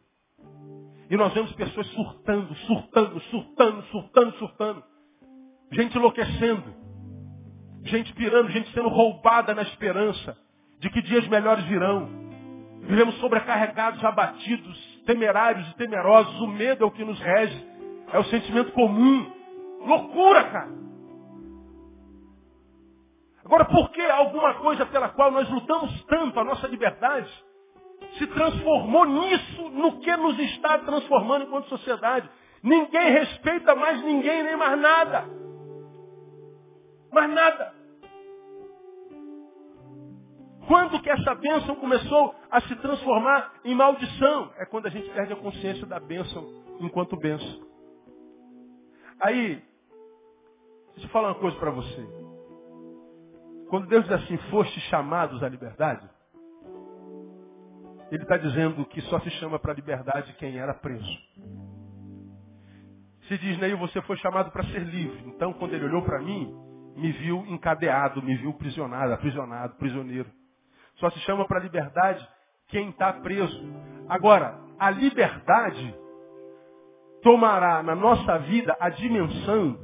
E 1.09 1.16
nós 1.16 1.33
vemos 1.33 1.53
pessoas 1.55 1.87
surtando, 1.88 2.55
surtando, 2.55 3.20
surtando, 3.23 3.83
surtando, 3.87 4.33
surtando. 4.38 4.85
Gente 5.73 5.96
enlouquecendo. 5.96 6.75
Gente 7.85 8.12
pirando, 8.12 8.51
gente 8.51 8.70
sendo 8.73 8.88
roubada 8.88 9.55
na 9.55 9.62
esperança 9.62 10.37
de 10.79 10.90
que 10.90 11.03
dias 11.03 11.27
melhores 11.29 11.64
virão. 11.64 12.09
Vivemos 12.83 13.16
sobrecarregados, 13.16 14.05
abatidos, 14.05 15.03
temerários 15.07 15.68
e 15.70 15.77
temerosos. 15.77 16.40
O 16.40 16.46
medo 16.46 16.85
é 16.85 16.87
o 16.87 16.90
que 16.90 17.05
nos 17.05 17.18
rege. 17.18 17.70
É 18.12 18.18
o 18.18 18.25
sentimento 18.25 18.73
comum. 18.73 19.33
Loucura, 19.87 20.44
cara. 20.44 20.81
Agora, 23.44 23.64
por 23.64 23.90
que 23.90 24.01
alguma 24.01 24.55
coisa 24.55 24.87
pela 24.87 25.09
qual 25.09 25.31
nós 25.31 25.49
lutamos 25.49 26.05
tanto, 26.05 26.38
a 26.38 26.44
nossa 26.44 26.66
liberdade, 26.66 27.29
se 28.18 28.27
transformou 28.29 29.05
nisso, 29.07 29.68
no 29.70 29.99
que 29.99 30.16
nos 30.16 30.38
está 30.38 30.79
transformando 30.79 31.46
enquanto 31.46 31.68
sociedade? 31.68 32.29
Ninguém 32.62 33.11
respeita 33.11 33.75
mais 33.75 34.03
ninguém, 34.05 34.42
nem 34.42 34.57
mais 34.57 34.79
nada. 34.79 35.25
Mais 37.12 37.31
nada. 37.31 37.75
Quando 40.68 41.01
que 41.01 41.11
essa 41.11 41.35
bênção 41.35 41.75
começou 41.77 42.35
a 42.51 42.61
se 42.61 42.77
transformar 42.77 43.55
em 43.64 43.75
maldição? 43.75 44.53
É 44.59 44.66
quando 44.66 44.87
a 44.87 44.90
gente 44.90 45.11
perde 45.11 45.33
a 45.33 45.37
consciência 45.37 45.87
da 45.87 45.99
bênção 45.99 46.46
enquanto 46.81 47.16
bênção. 47.16 47.69
Aí, 49.22 49.62
deixa 50.94 51.06
eu 51.06 51.11
falar 51.11 51.28
uma 51.28 51.40
coisa 51.40 51.56
para 51.59 51.70
você. 51.70 52.06
Quando 53.68 53.87
Deus 53.87 54.04
diz 54.04 54.12
assim, 54.12 54.37
foste 54.50 54.80
chamados 54.83 55.42
à 55.42 55.48
liberdade, 55.48 56.09
Ele 58.11 58.22
está 58.22 58.37
dizendo 58.37 58.85
que 58.87 59.00
só 59.02 59.20
se 59.20 59.30
chama 59.33 59.59
para 59.59 59.72
a 59.72 59.74
liberdade 59.74 60.35
quem 60.35 60.59
era 60.59 60.74
preso. 60.74 61.18
Se 63.28 63.38
diz, 63.38 63.56
Neil, 63.59 63.78
você 63.78 64.02
foi 64.02 64.16
chamado 64.16 64.50
para 64.50 64.64
ser 64.64 64.80
livre. 64.80 65.22
Então, 65.28 65.52
quando 65.52 65.74
ele 65.74 65.85
olhou 65.85 66.02
para 66.02 66.18
mim, 66.18 66.52
me 66.96 67.12
viu 67.12 67.46
encadeado, 67.46 68.20
me 68.20 68.35
viu 68.37 68.52
prisionado, 68.54 69.12
aprisionado, 69.12 69.76
prisioneiro. 69.76 70.28
Só 70.96 71.09
se 71.11 71.20
chama 71.20 71.46
para 71.46 71.61
a 71.61 71.62
liberdade 71.62 72.28
quem 72.66 72.88
está 72.90 73.12
preso. 73.12 73.62
Agora, 74.09 74.59
a 74.76 74.90
liberdade 74.90 75.94
tomará 77.22 77.83
na 77.83 77.94
nossa 77.94 78.38
vida 78.38 78.76
a 78.78 78.88
dimensão, 78.88 79.78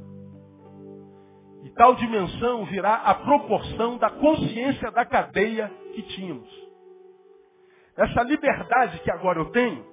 e 1.63 1.69
tal 1.71 1.95
dimensão 1.95 2.65
virá 2.65 2.95
a 2.95 3.13
proporção 3.15 3.97
da 3.97 4.09
consciência 4.09 4.91
da 4.91 5.05
cadeia 5.05 5.71
que 5.93 6.01
tínhamos. 6.03 6.49
Essa 7.97 8.21
liberdade 8.23 8.99
que 8.99 9.11
agora 9.11 9.39
eu 9.39 9.45
tenho, 9.51 9.85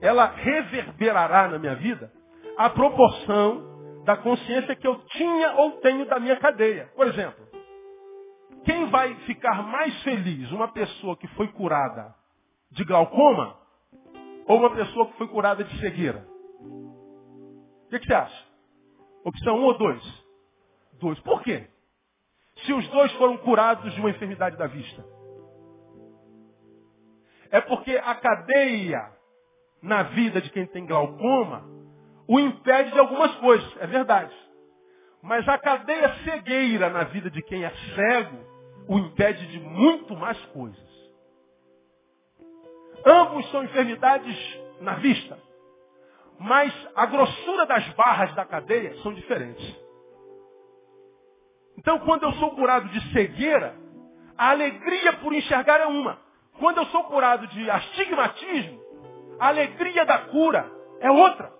ela 0.00 0.26
reverberará 0.26 1.48
na 1.48 1.58
minha 1.58 1.76
vida 1.76 2.12
a 2.56 2.68
proporção 2.68 4.02
da 4.04 4.16
consciência 4.16 4.74
que 4.76 4.86
eu 4.86 4.96
tinha 5.06 5.52
ou 5.52 5.72
tenho 5.80 6.06
da 6.06 6.18
minha 6.18 6.36
cadeia. 6.36 6.90
Por 6.94 7.06
exemplo, 7.06 7.46
quem 8.64 8.90
vai 8.90 9.14
ficar 9.26 9.62
mais 9.62 10.02
feliz? 10.02 10.50
Uma 10.52 10.68
pessoa 10.68 11.16
que 11.16 11.26
foi 11.28 11.48
curada 11.48 12.14
de 12.70 12.84
glaucoma 12.84 13.56
ou 14.46 14.58
uma 14.58 14.70
pessoa 14.70 15.06
que 15.06 15.16
foi 15.16 15.28
curada 15.28 15.64
de 15.64 15.80
cegueira? 15.80 16.27
O 17.88 17.90
que, 17.90 18.00
que 18.00 18.06
você 18.06 18.14
acha? 18.14 18.46
Opção 19.24 19.56
um 19.56 19.64
ou 19.64 19.78
dois? 19.78 20.02
Dois. 21.00 21.18
Por 21.20 21.42
quê? 21.42 21.66
Se 22.66 22.72
os 22.74 22.86
dois 22.88 23.10
foram 23.12 23.38
curados 23.38 23.90
de 23.94 23.98
uma 23.98 24.10
enfermidade 24.10 24.58
da 24.58 24.66
vista. 24.66 25.02
É 27.50 27.62
porque 27.62 27.92
a 27.96 28.14
cadeia 28.14 29.10
na 29.82 30.02
vida 30.02 30.38
de 30.38 30.50
quem 30.50 30.66
tem 30.66 30.84
glaucoma 30.84 31.64
o 32.26 32.38
impede 32.38 32.92
de 32.92 32.98
algumas 32.98 33.34
coisas, 33.36 33.76
é 33.78 33.86
verdade. 33.86 34.34
Mas 35.22 35.48
a 35.48 35.56
cadeia 35.56 36.14
cegueira 36.24 36.90
na 36.90 37.04
vida 37.04 37.30
de 37.30 37.40
quem 37.42 37.64
é 37.64 37.72
cego 37.94 38.36
o 38.86 38.98
impede 38.98 39.46
de 39.46 39.60
muito 39.60 40.14
mais 40.14 40.38
coisas. 40.46 40.88
Ambos 43.06 43.50
são 43.50 43.64
enfermidades 43.64 44.36
na 44.82 44.96
vista. 44.96 45.47
Mas 46.38 46.72
a 46.94 47.06
grossura 47.06 47.66
das 47.66 47.86
barras 47.90 48.34
da 48.34 48.44
cadeia 48.44 48.94
são 49.02 49.12
diferentes. 49.12 49.76
Então, 51.76 51.98
quando 52.00 52.24
eu 52.24 52.32
sou 52.34 52.52
curado 52.52 52.88
de 52.88 53.12
cegueira, 53.12 53.74
a 54.36 54.50
alegria 54.50 55.14
por 55.14 55.32
enxergar 55.32 55.80
é 55.80 55.86
uma. 55.86 56.18
Quando 56.58 56.78
eu 56.78 56.86
sou 56.86 57.04
curado 57.04 57.46
de 57.48 57.70
astigmatismo, 57.70 58.80
a 59.38 59.48
alegria 59.48 60.04
da 60.04 60.18
cura 60.18 60.70
é 61.00 61.10
outra. 61.10 61.52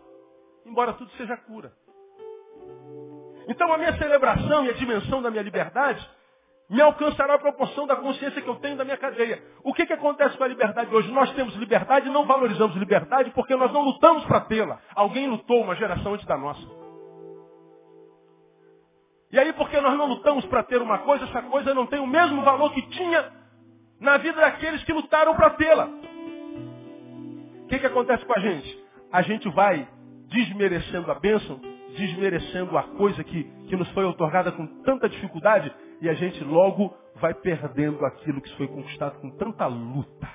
Embora 0.64 0.92
tudo 0.92 1.10
seja 1.12 1.36
cura. 1.36 1.72
Então, 3.48 3.72
a 3.72 3.78
minha 3.78 3.96
celebração 3.96 4.64
e 4.64 4.70
a 4.70 4.74
dimensão 4.74 5.22
da 5.22 5.30
minha 5.30 5.42
liberdade 5.42 6.17
me 6.68 6.82
alcançará 6.82 7.34
a 7.34 7.38
proporção 7.38 7.86
da 7.86 7.96
consciência 7.96 8.42
que 8.42 8.48
eu 8.48 8.56
tenho 8.56 8.76
da 8.76 8.84
minha 8.84 8.98
cadeia. 8.98 9.42
O 9.64 9.72
que, 9.72 9.86
que 9.86 9.92
acontece 9.92 10.36
com 10.36 10.44
a 10.44 10.48
liberdade 10.48 10.94
hoje? 10.94 11.10
Nós 11.10 11.32
temos 11.32 11.54
liberdade 11.56 12.08
e 12.08 12.12
não 12.12 12.26
valorizamos 12.26 12.76
liberdade 12.76 13.30
porque 13.30 13.56
nós 13.56 13.72
não 13.72 13.82
lutamos 13.82 14.24
para 14.26 14.40
tê-la. 14.42 14.78
Alguém 14.94 15.28
lutou 15.28 15.62
uma 15.62 15.74
geração 15.74 16.12
antes 16.12 16.26
da 16.26 16.36
nossa. 16.36 16.60
E 19.32 19.38
aí, 19.38 19.52
porque 19.54 19.80
nós 19.80 19.96
não 19.96 20.06
lutamos 20.06 20.44
para 20.46 20.62
ter 20.62 20.80
uma 20.80 20.98
coisa, 20.98 21.24
essa 21.24 21.42
coisa 21.42 21.74
não 21.74 21.86
tem 21.86 22.00
o 22.00 22.06
mesmo 22.06 22.42
valor 22.42 22.72
que 22.72 22.82
tinha 22.90 23.30
na 24.00 24.16
vida 24.18 24.40
daqueles 24.40 24.82
que 24.84 24.92
lutaram 24.92 25.34
para 25.34 25.50
tê-la. 25.50 25.86
O 27.64 27.66
que, 27.68 27.78
que 27.78 27.86
acontece 27.86 28.24
com 28.24 28.32
a 28.32 28.40
gente? 28.40 28.84
A 29.12 29.22
gente 29.22 29.48
vai 29.50 29.86
desmerecendo 30.28 31.10
a 31.10 31.14
bênção, 31.14 31.60
desmerecendo 31.98 32.78
a 32.78 32.82
coisa 32.82 33.22
que, 33.24 33.44
que 33.68 33.76
nos 33.76 33.88
foi 33.90 34.04
otorgada 34.04 34.52
com 34.52 34.66
tanta 34.82 35.08
dificuldade, 35.08 35.72
e 36.00 36.08
a 36.08 36.14
gente 36.14 36.42
logo 36.44 36.94
vai 37.20 37.34
perdendo 37.34 38.04
aquilo 38.06 38.40
que 38.40 38.56
foi 38.56 38.68
conquistado 38.68 39.20
com 39.20 39.30
tanta 39.30 39.66
luta. 39.66 40.28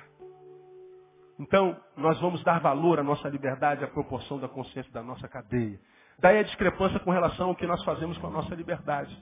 Então, 1.40 1.76
nós 1.96 2.20
vamos 2.20 2.42
dar 2.44 2.60
valor 2.60 3.00
à 3.00 3.02
nossa 3.02 3.28
liberdade 3.28 3.82
à 3.82 3.88
proporção 3.88 4.38
da 4.38 4.48
consciência 4.48 4.92
da 4.92 5.02
nossa 5.02 5.26
cadeia. 5.26 5.80
Daí 6.20 6.38
a 6.38 6.42
discrepância 6.44 7.00
com 7.00 7.10
relação 7.10 7.48
ao 7.48 7.56
que 7.56 7.66
nós 7.66 7.82
fazemos 7.82 8.16
com 8.18 8.28
a 8.28 8.30
nossa 8.30 8.54
liberdade. 8.54 9.16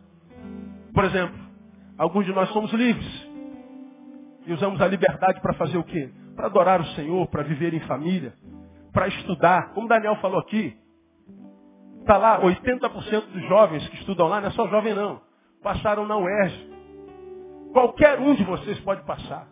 Por 0.93 1.05
exemplo, 1.05 1.39
alguns 1.97 2.27
de 2.27 2.33
nós 2.33 2.51
somos 2.51 2.71
livres. 2.73 3.33
E 4.45 4.53
usamos 4.53 4.81
a 4.81 4.89
liberdade 4.89 5.41
para 5.41 5.55
fazer 5.55 5.79
o 5.79 5.85
quê? 5.85 6.11
Para 6.37 6.47
adorar 6.47 6.81
o 6.81 6.87
Senhor, 6.89 7.27
para 7.29 7.45
viver 7.45 7.73
em 7.73 7.81
família, 7.81 8.35
para 8.93 9.09
estudar. 9.09 9.73
Como 9.73 9.89
Daniel 9.89 10.17
falou 10.17 10.41
aqui, 10.41 10.77
está 12.03 12.17
lá 12.17 12.41
80% 12.41 13.27
dos 13.27 13.43
jovens 13.49 13.89
que 13.89 13.97
estudam 13.97 14.29
lá, 14.29 14.41
não 14.41 14.49
é 14.49 14.51
só 14.53 14.69
jovem 14.69 14.95
não 14.95 15.33
passaram 15.63 16.07
na 16.07 16.17
UERJ. 16.19 16.73
Qualquer 17.73 18.19
um 18.19 18.35
de 18.35 18.45
vocês 18.45 18.79
pode 18.81 19.03
passar. 19.05 19.49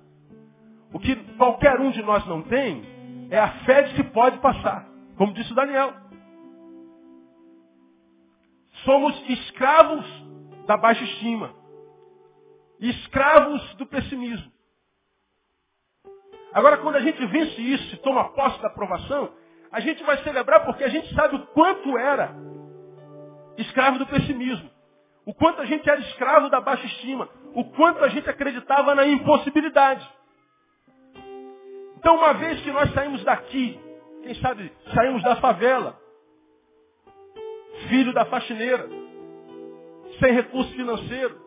O 0.93 0.99
que 0.99 1.15
qualquer 1.37 1.81
um 1.81 1.91
de 1.91 2.03
nós 2.03 2.27
não 2.27 2.43
tem 2.43 2.83
é 3.31 3.39
a 3.39 3.49
fé 3.65 3.83
de 3.85 3.95
que 3.95 4.05
pode 4.05 4.39
passar. 4.39 4.87
Como 5.17 5.33
disse 5.33 5.53
o 5.53 5.55
Daniel. 5.55 5.95
Somos 8.85 9.15
escravos 9.31 10.05
da 10.67 10.77
baixa 10.77 11.05
estima. 11.05 11.55
Escravos 12.81 13.75
do 13.75 13.87
pessimismo. 13.87 14.51
Agora, 16.53 16.79
quando 16.79 16.97
a 16.97 17.01
gente 17.01 17.25
vence 17.27 17.61
isso 17.61 17.95
e 17.95 17.99
toma 17.99 18.31
posse 18.31 18.61
da 18.61 18.69
aprovação, 18.69 19.33
a 19.73 19.81
gente 19.81 20.03
vai 20.03 20.23
celebrar 20.23 20.65
porque 20.65 20.85
a 20.85 20.89
gente 20.89 21.15
sabe 21.15 21.37
o 21.37 21.47
quanto 21.49 21.97
era 21.97 22.35
escravo 23.57 23.99
do 23.99 24.07
pessimismo. 24.07 24.71
O 25.25 25.35
quanto 25.35 25.61
a 25.61 25.65
gente 25.65 25.89
era 25.89 26.01
escravo 26.01 26.49
da 26.49 26.61
baixa 26.61 26.87
estima. 26.87 27.29
O 27.55 27.65
quanto 27.73 28.03
a 28.03 28.09
gente 28.09 28.29
acreditava 28.29 28.95
na 28.95 29.07
impossibilidade. 29.07 30.09
Então, 31.99 32.17
uma 32.17 32.33
vez 32.35 32.61
que 32.63 32.71
nós 32.71 32.93
saímos 32.95 33.23
daqui, 33.25 33.79
quem 34.23 34.35
sabe 34.37 34.73
saímos 34.95 35.23
da 35.23 35.37
favela, 35.37 36.01
filho 37.89 38.13
da 38.13 38.25
faxineira, 38.25 38.89
sem 40.19 40.33
recurso 40.33 40.73
financeiro, 40.73 41.39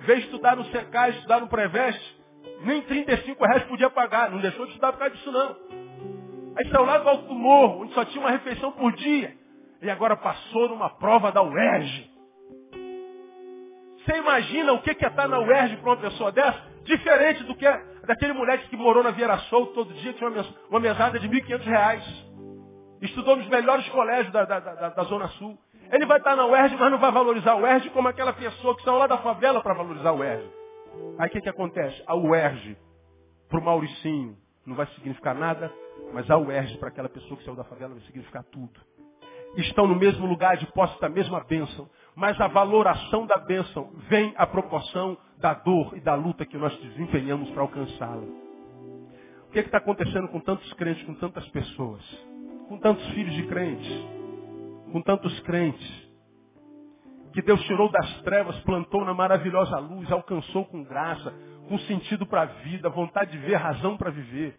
veio 0.00 0.20
estudar 0.20 0.56
no 0.56 0.64
SECAI, 0.66 1.10
estudar 1.10 1.40
no 1.40 1.48
Preveste, 1.48 2.20
nem 2.62 2.82
35 2.82 3.44
reais 3.44 3.62
podia 3.64 3.88
pagar, 3.88 4.30
não 4.30 4.40
deixou 4.40 4.66
de 4.66 4.72
estudar 4.72 4.92
por 4.92 4.98
causa 4.98 5.14
disso 5.14 5.30
não. 5.30 5.56
Aí 6.58 6.70
saiu 6.70 6.84
lá 6.84 6.98
do 6.98 7.08
Alto 7.08 7.34
Morro, 7.34 7.82
onde 7.82 7.92
só 7.92 8.04
tinha 8.06 8.24
uma 8.24 8.30
refeição 8.30 8.72
por 8.72 8.92
dia, 8.92 9.34
e 9.82 9.90
agora 9.90 10.16
passou 10.16 10.68
numa 10.68 10.88
prova 10.88 11.30
da 11.30 11.42
UERJ. 11.42 12.10
Você 13.98 14.16
imagina 14.16 14.72
o 14.72 14.80
que 14.80 14.90
é 14.90 15.08
estar 15.08 15.28
na 15.28 15.38
UERJ 15.40 15.76
para 15.76 15.90
uma 15.90 15.96
pessoa 15.96 16.32
dessa? 16.32 16.62
Diferente 16.84 17.42
do 17.44 17.54
que 17.56 17.66
é 17.66 17.96
daquele 18.06 18.32
moleque 18.32 18.68
que 18.68 18.76
morou 18.76 19.02
na 19.02 19.10
Vieira 19.10 19.36
Sol 19.50 19.66
todo 19.68 19.92
dia, 19.94 20.12
tinha 20.14 20.30
uma 20.70 20.80
mesada 20.80 21.18
de 21.18 21.26
R$ 21.26 21.42
1.500. 21.42 22.26
Estudou 23.02 23.36
nos 23.36 23.48
melhores 23.48 23.86
colégios 23.90 24.32
da, 24.32 24.44
da, 24.44 24.60
da, 24.60 24.88
da, 24.90 25.02
Zona 25.04 25.28
Sul. 25.28 25.58
Ele 25.90 26.06
vai 26.06 26.18
estar 26.18 26.34
na 26.36 26.46
UERJ, 26.46 26.76
mas 26.76 26.90
não 26.90 26.98
vai 26.98 27.12
valorizar 27.12 27.52
a 27.52 27.56
UERJ 27.56 27.90
como 27.90 28.08
aquela 28.08 28.32
pessoa 28.32 28.76
que 28.76 28.82
saiu 28.82 28.96
lá 28.96 29.06
da 29.06 29.18
favela 29.18 29.60
para 29.60 29.74
valorizar 29.74 30.10
a 30.10 30.14
UERJ. 30.14 30.48
Aí 31.18 31.28
o 31.28 31.30
que, 31.30 31.40
que 31.40 31.48
acontece? 31.48 32.02
A 32.06 32.14
UERJ, 32.14 32.76
para 33.48 33.60
o 33.60 33.64
Mauricinho, 33.64 34.36
não 34.64 34.74
vai 34.74 34.86
significar 34.94 35.34
nada, 35.34 35.70
mas 36.12 36.30
a 36.30 36.36
UERJ, 36.38 36.78
para 36.78 36.88
aquela 36.88 37.08
pessoa 37.08 37.36
que 37.36 37.44
saiu 37.44 37.56
da 37.56 37.64
favela, 37.64 37.94
vai 37.94 38.02
significar 38.04 38.44
tudo. 38.44 38.80
Estão 39.56 39.86
no 39.86 39.94
mesmo 39.94 40.26
lugar 40.26 40.56
de 40.56 40.66
posse 40.72 41.00
da 41.00 41.08
mesma 41.08 41.40
bênção 41.44 41.88
mas 42.16 42.40
a 42.40 42.48
valoração 42.48 43.26
da 43.26 43.36
bênção 43.36 43.90
vem 44.08 44.32
à 44.38 44.46
proporção 44.46 45.18
da 45.36 45.52
dor 45.52 45.94
e 45.94 46.00
da 46.00 46.14
luta 46.14 46.46
que 46.46 46.56
nós 46.56 46.74
desempenhamos 46.80 47.50
para 47.50 47.60
alcançá-la. 47.60 48.24
O 49.46 49.50
que 49.52 49.58
é 49.58 49.62
está 49.62 49.76
acontecendo 49.76 50.26
com 50.28 50.40
tantos 50.40 50.72
crentes, 50.72 51.04
com 51.04 51.14
tantas 51.14 51.46
pessoas? 51.50 52.02
Com 52.68 52.78
tantos 52.78 53.06
filhos 53.10 53.34
de 53.34 53.46
crentes? 53.46 53.86
Com 54.90 55.02
tantos 55.02 55.38
crentes? 55.40 56.06
Que 57.34 57.42
Deus 57.42 57.62
tirou 57.64 57.90
das 57.90 58.22
trevas, 58.22 58.58
plantou 58.60 59.04
na 59.04 59.12
maravilhosa 59.12 59.78
luz, 59.78 60.10
alcançou 60.10 60.64
com 60.64 60.82
graça, 60.82 61.34
com 61.68 61.78
sentido 61.80 62.24
para 62.24 62.42
a 62.42 62.46
vida, 62.46 62.88
vontade 62.88 63.32
de 63.32 63.38
ver, 63.38 63.56
razão 63.56 63.98
para 63.98 64.10
viver. 64.10 64.56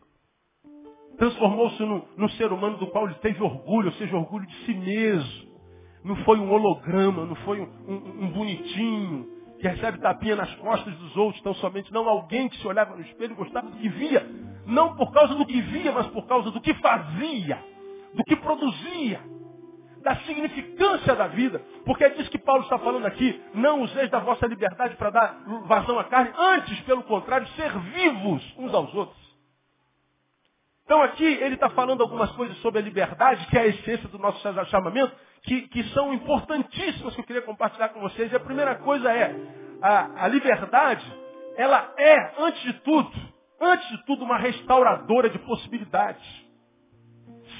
Transformou-se 1.17 1.81
num, 1.83 2.03
num 2.15 2.29
ser 2.29 2.51
humano 2.51 2.77
do 2.77 2.87
qual 2.87 3.05
ele 3.05 3.15
teve 3.15 3.41
orgulho, 3.43 3.87
ou 3.87 3.93
seja, 3.93 4.15
orgulho 4.15 4.45
de 4.45 4.55
si 4.65 4.73
mesmo 4.73 5.47
não 6.07 6.15
foi 6.17 6.39
um 6.39 6.51
holograma, 6.51 7.25
não 7.25 7.35
foi 7.35 7.59
um, 7.59 7.69
um, 7.87 8.25
um 8.25 8.31
bonitinho 8.31 9.27
que 9.59 9.67
recebe 9.67 9.99
tapinha 9.99 10.35
nas 10.35 10.53
costas 10.55 10.95
dos 10.95 11.17
outros, 11.17 11.41
tão 11.43 11.53
somente 11.55 11.91
não 11.91 12.07
alguém 12.07 12.47
que 12.47 12.57
se 12.57 12.67
olhava 12.67 12.95
no 12.95 13.01
espelho 13.01 13.33
e 13.33 13.35
gostava 13.35 13.69
do 13.69 13.77
que 13.77 13.89
via. 13.89 14.25
Não 14.65 14.95
por 14.95 15.11
causa 15.11 15.35
do 15.35 15.45
que 15.45 15.61
via, 15.61 15.91
mas 15.91 16.07
por 16.07 16.25
causa 16.27 16.51
do 16.51 16.61
que 16.61 16.73
fazia, 16.75 17.61
do 18.13 18.23
que 18.23 18.35
produzia, 18.35 19.19
da 20.03 20.15
significância 20.17 21.15
da 21.15 21.27
vida. 21.27 21.61
Porque 21.85 22.03
é 22.03 22.09
disso 22.09 22.29
que 22.29 22.37
Paulo 22.37 22.63
está 22.63 22.77
falando 22.77 23.05
aqui. 23.05 23.41
Não 23.53 23.81
useis 23.81 24.09
da 24.09 24.19
vossa 24.19 24.45
liberdade 24.45 24.95
para 24.95 25.09
dar 25.09 25.43
vazão 25.65 25.97
à 25.99 26.03
carne, 26.03 26.31
antes, 26.37 26.79
pelo 26.81 27.03
contrário, 27.03 27.47
ser 27.49 27.71
vivos 27.79 28.55
uns 28.57 28.73
aos 28.73 28.93
outros. 28.93 29.26
Então 30.87 31.01
aqui 31.01 31.25
ele 31.25 31.55
está 31.55 31.69
falando 31.71 32.01
algumas 32.01 32.31
coisas 32.31 32.57
sobre 32.59 32.79
a 32.79 32.81
liberdade, 32.81 33.45
que 33.47 33.57
é 33.57 33.61
a 33.63 33.67
essência 33.67 34.07
do 34.07 34.17
nosso 34.17 34.41
chamamento, 34.67 35.13
que, 35.43 35.63
que 35.63 35.83
são 35.89 36.13
importantíssimas 36.13 37.13
que 37.13 37.19
eu 37.19 37.25
queria 37.25 37.41
compartilhar 37.41 37.89
com 37.89 37.99
vocês. 37.99 38.31
E 38.31 38.35
a 38.37 38.39
primeira 38.39 38.73
coisa 38.75 39.11
é, 39.11 39.35
a, 39.81 40.23
a 40.23 40.27
liberdade, 40.29 41.05
ela 41.57 41.93
é, 41.97 42.35
antes 42.39 42.61
de 42.61 42.73
tudo, 42.83 43.11
antes 43.59 43.85
de 43.89 44.05
tudo, 44.05 44.23
uma 44.23 44.37
restauradora 44.37 45.29
de 45.29 45.37
possibilidades. 45.39 46.25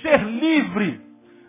Ser 0.01 0.23
livre 0.23 1.01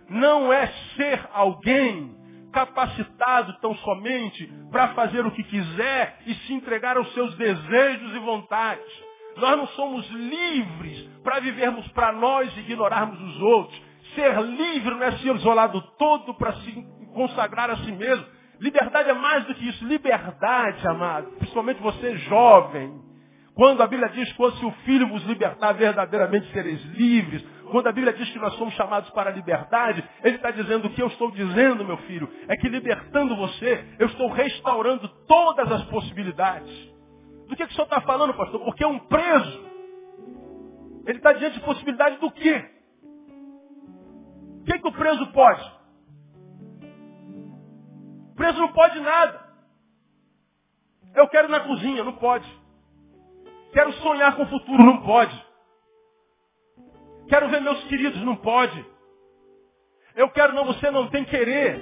não 0.09 0.53
é 0.53 0.67
ser 0.97 1.29
alguém 1.33 2.13
capacitado 2.53 3.57
tão 3.61 3.77
somente 3.77 4.53
para 4.73 4.89
fazer 4.95 5.25
o 5.25 5.31
que 5.31 5.45
quiser 5.45 6.19
e 6.27 6.35
se 6.35 6.55
entregar 6.55 6.97
aos 6.97 7.15
seus 7.15 7.37
desejos 7.37 8.17
e 8.17 8.19
vontades. 8.19 9.08
Nós 9.39 9.57
não 9.57 9.67
somos 9.69 10.09
livres 10.11 11.09
para 11.23 11.41
vivermos 11.41 11.87
para 11.89 12.13
nós 12.13 12.55
e 12.57 12.61
ignorarmos 12.61 13.21
os 13.21 13.41
outros. 13.41 13.83
Ser 14.15 14.41
livre 14.43 14.95
não 14.95 15.03
é 15.03 15.13
ser 15.13 15.35
isolado 15.35 15.81
todo 15.99 16.35
para 16.35 16.55
se 16.55 16.73
consagrar 17.15 17.71
a 17.71 17.77
si 17.79 17.93
mesmo. 17.93 18.25
Liberdade 18.61 19.11
é 19.11 19.15
mais 19.15 19.45
do 19.45 19.55
que 19.55 19.69
isso. 19.69 19.85
Liberdade, 19.85 20.87
amado, 20.87 21.29
principalmente 21.39 21.81
você 21.81 22.17
jovem. 22.19 23.09
Quando 23.55 23.83
a 23.83 23.87
Bíblia 23.87 24.09
diz, 24.11 24.33
que 24.33 24.51
se 24.53 24.65
o 24.65 24.71
Filho 24.85 25.09
vos 25.09 25.25
libertar, 25.25 25.73
verdadeiramente 25.73 26.51
sereis 26.53 26.81
livres. 26.95 27.45
Quando 27.71 27.89
a 27.89 27.93
Bíblia 27.93 28.13
diz 28.13 28.31
que 28.31 28.39
nós 28.39 28.55
somos 28.55 28.73
chamados 28.75 29.11
para 29.11 29.31
a 29.31 29.33
liberdade, 29.33 30.03
Ele 30.23 30.37
está 30.37 30.51
dizendo 30.51 30.87
o 30.87 30.91
que 30.91 31.03
eu 31.03 31.09
estou 31.09 31.31
dizendo, 31.31 31.85
meu 31.85 31.99
filho, 31.99 32.29
é 32.49 32.57
que 32.57 32.69
libertando 32.69 33.37
você, 33.37 33.85
eu 33.99 34.07
estou 34.07 34.29
restaurando 34.29 35.09
todas 35.27 35.71
as 35.71 35.85
possibilidades. 35.87 36.98
Do 37.49 37.57
que, 37.57 37.67
que 37.67 37.73
o 37.73 37.75
senhor 37.75 37.85
está 37.85 38.01
falando, 38.03 38.35
pastor? 38.35 38.61
Porque 38.65 38.85
um 38.85 38.99
preso, 39.01 39.67
ele 41.07 41.19
está 41.19 41.33
diante 41.33 41.59
de 41.59 41.65
possibilidade 41.65 42.19
do 42.19 42.31
quê? 42.31 42.79
que, 44.69 44.79
que 44.79 44.89
o 44.89 44.93
preso 44.93 45.27
pode? 45.33 45.73
O 48.33 48.35
preso 48.35 48.61
não 48.61 48.73
pode 48.73 49.01
nada. 49.01 49.49
Eu 51.15 51.27
quero 51.29 51.49
ir 51.49 51.51
na 51.51 51.61
cozinha, 51.61 52.05
não 52.05 52.13
pode. 52.15 52.47
Quero 53.73 53.93
sonhar 53.95 54.37
com 54.37 54.43
o 54.43 54.49
futuro, 54.49 54.83
não 54.85 55.03
pode. 55.03 55.47
Quero 57.29 57.49
ver 57.49 57.61
meus 57.61 57.83
queridos, 57.85 58.23
não 58.23 58.37
pode. 58.37 58.85
Eu 60.15 60.31
quero, 60.31 60.53
não, 60.53 60.67
você 60.67 60.91
não 60.91 61.09
tem 61.09 61.25
querer. 61.25 61.81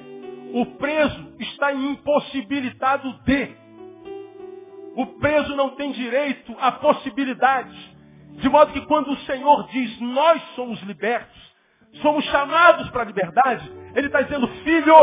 O 0.54 0.66
preso 0.76 1.36
está 1.40 1.72
impossibilitado 1.72 3.12
de. 3.24 3.65
O 4.96 5.06
preso 5.18 5.54
não 5.54 5.70
tem 5.76 5.92
direito 5.92 6.56
a 6.58 6.72
possibilidades. 6.72 7.76
De 8.40 8.48
modo 8.48 8.72
que 8.72 8.80
quando 8.86 9.10
o 9.10 9.16
Senhor 9.18 9.68
diz, 9.68 10.00
nós 10.00 10.42
somos 10.54 10.80
libertos, 10.82 11.54
somos 12.02 12.24
chamados 12.24 12.88
para 12.90 13.02
a 13.02 13.04
liberdade, 13.04 13.70
ele 13.94 14.08
está 14.08 14.22
dizendo, 14.22 14.46
filho, 14.64 14.94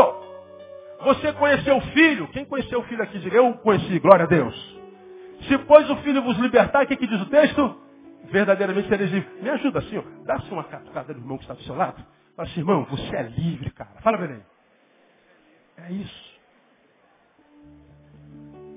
você 1.00 1.32
conheceu 1.32 1.76
o 1.76 1.80
filho? 1.80 2.28
Quem 2.28 2.44
conheceu 2.44 2.80
o 2.80 2.84
filho 2.84 3.02
aqui? 3.02 3.20
Eu 3.32 3.54
conheci, 3.54 3.98
glória 3.98 4.24
a 4.24 4.28
Deus. 4.28 4.54
Se 5.48 5.58
pois 5.58 5.88
o 5.90 5.96
filho 5.96 6.22
vos 6.22 6.38
libertar, 6.38 6.84
o 6.84 6.86
que, 6.86 6.96
que 6.96 7.06
diz 7.06 7.20
o 7.20 7.26
texto? 7.26 7.80
Verdadeiramente 8.24 8.88
sereis 8.88 9.10
livres. 9.10 9.42
Me 9.42 9.50
ajuda 9.50 9.80
assim. 9.80 10.02
Dá-se 10.24 10.50
uma 10.50 10.64
catucada 10.64 11.12
do 11.12 11.20
irmão 11.20 11.36
que 11.36 11.44
está 11.44 11.54
do 11.54 11.62
seu 11.62 11.76
lado. 11.76 12.04
Fala 12.34 12.48
assim, 12.48 12.60
irmão, 12.60 12.84
você 12.84 13.16
é 13.16 13.22
livre, 13.22 13.70
cara. 13.70 13.90
Fala, 14.00 14.16
Belém. 14.16 14.42
É 15.76 15.92
isso. 15.92 16.23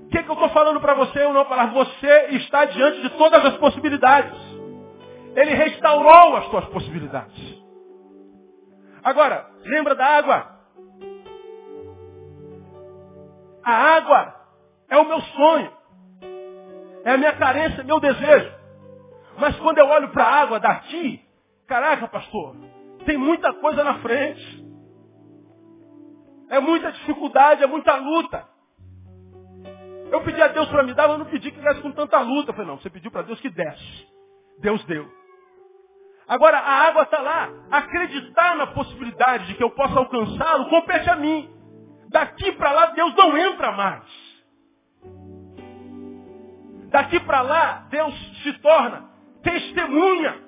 O 0.07 0.09
que, 0.09 0.23
que 0.23 0.29
eu 0.29 0.33
estou 0.33 0.49
falando 0.51 0.79
para 0.79 0.93
você? 0.93 1.21
Eu 1.21 1.33
não 1.33 1.43
falar. 1.43 1.65
Você 1.73 2.27
está 2.31 2.63
diante 2.63 3.01
de 3.01 3.09
todas 3.17 3.43
as 3.43 3.57
possibilidades. 3.57 4.39
Ele 5.35 5.53
restaurou 5.53 6.37
as 6.37 6.45
suas 6.47 6.65
possibilidades. 6.69 7.61
Agora, 9.03 9.45
lembra 9.65 9.95
da 9.95 10.05
água? 10.05 10.47
A 13.65 13.73
água 13.97 14.33
é 14.89 14.97
o 14.97 15.05
meu 15.05 15.19
sonho. 15.19 15.71
É 17.03 17.11
a 17.11 17.17
minha 17.17 17.33
carência, 17.33 17.83
meu 17.83 17.99
desejo. 17.99 18.53
Mas 19.37 19.57
quando 19.59 19.77
eu 19.77 19.87
olho 19.87 20.07
para 20.09 20.23
a 20.23 20.41
água 20.41 20.57
daqui, 20.57 21.21
caraca, 21.67 22.07
pastor, 22.07 22.55
tem 23.05 23.17
muita 23.17 23.53
coisa 23.55 23.83
na 23.83 23.95
frente. 23.99 24.65
É 26.49 26.61
muita 26.61 26.93
dificuldade, 26.93 27.61
é 27.61 27.67
muita 27.67 27.93
luta. 27.97 28.56
Eu 30.11 30.21
pedi 30.21 30.41
a 30.41 30.47
Deus 30.47 30.69
para 30.69 30.83
me 30.83 30.93
dar, 30.93 31.07
mas 31.07 31.19
não 31.19 31.25
pedi 31.25 31.51
que 31.51 31.59
viesse 31.59 31.81
com 31.81 31.91
tanta 31.91 32.19
luta. 32.19 32.51
Eu 32.51 32.55
falei, 32.55 32.69
não, 32.69 32.79
você 32.79 32.89
pediu 32.89 33.11
para 33.11 33.23
Deus 33.23 33.39
que 33.39 33.49
desse. 33.49 34.07
Deus 34.59 34.83
deu. 34.85 35.07
Agora, 36.27 36.57
a 36.57 36.87
água 36.87 37.03
está 37.03 37.19
lá. 37.19 37.49
Acreditar 37.71 38.55
na 38.55 38.67
possibilidade 38.67 39.47
de 39.47 39.55
que 39.55 39.63
eu 39.63 39.69
possa 39.71 39.97
alcançá-lo 39.97 40.69
compete 40.69 41.09
a 41.09 41.15
mim. 41.15 41.49
Daqui 42.09 42.51
para 42.53 42.71
lá, 42.71 42.85
Deus 42.87 43.13
não 43.15 43.37
entra 43.37 43.71
mais. 43.71 44.27
Daqui 46.89 47.19
para 47.19 47.41
lá, 47.41 47.87
Deus 47.89 48.13
se 48.43 48.53
torna 48.59 49.09
testemunha. 49.43 50.47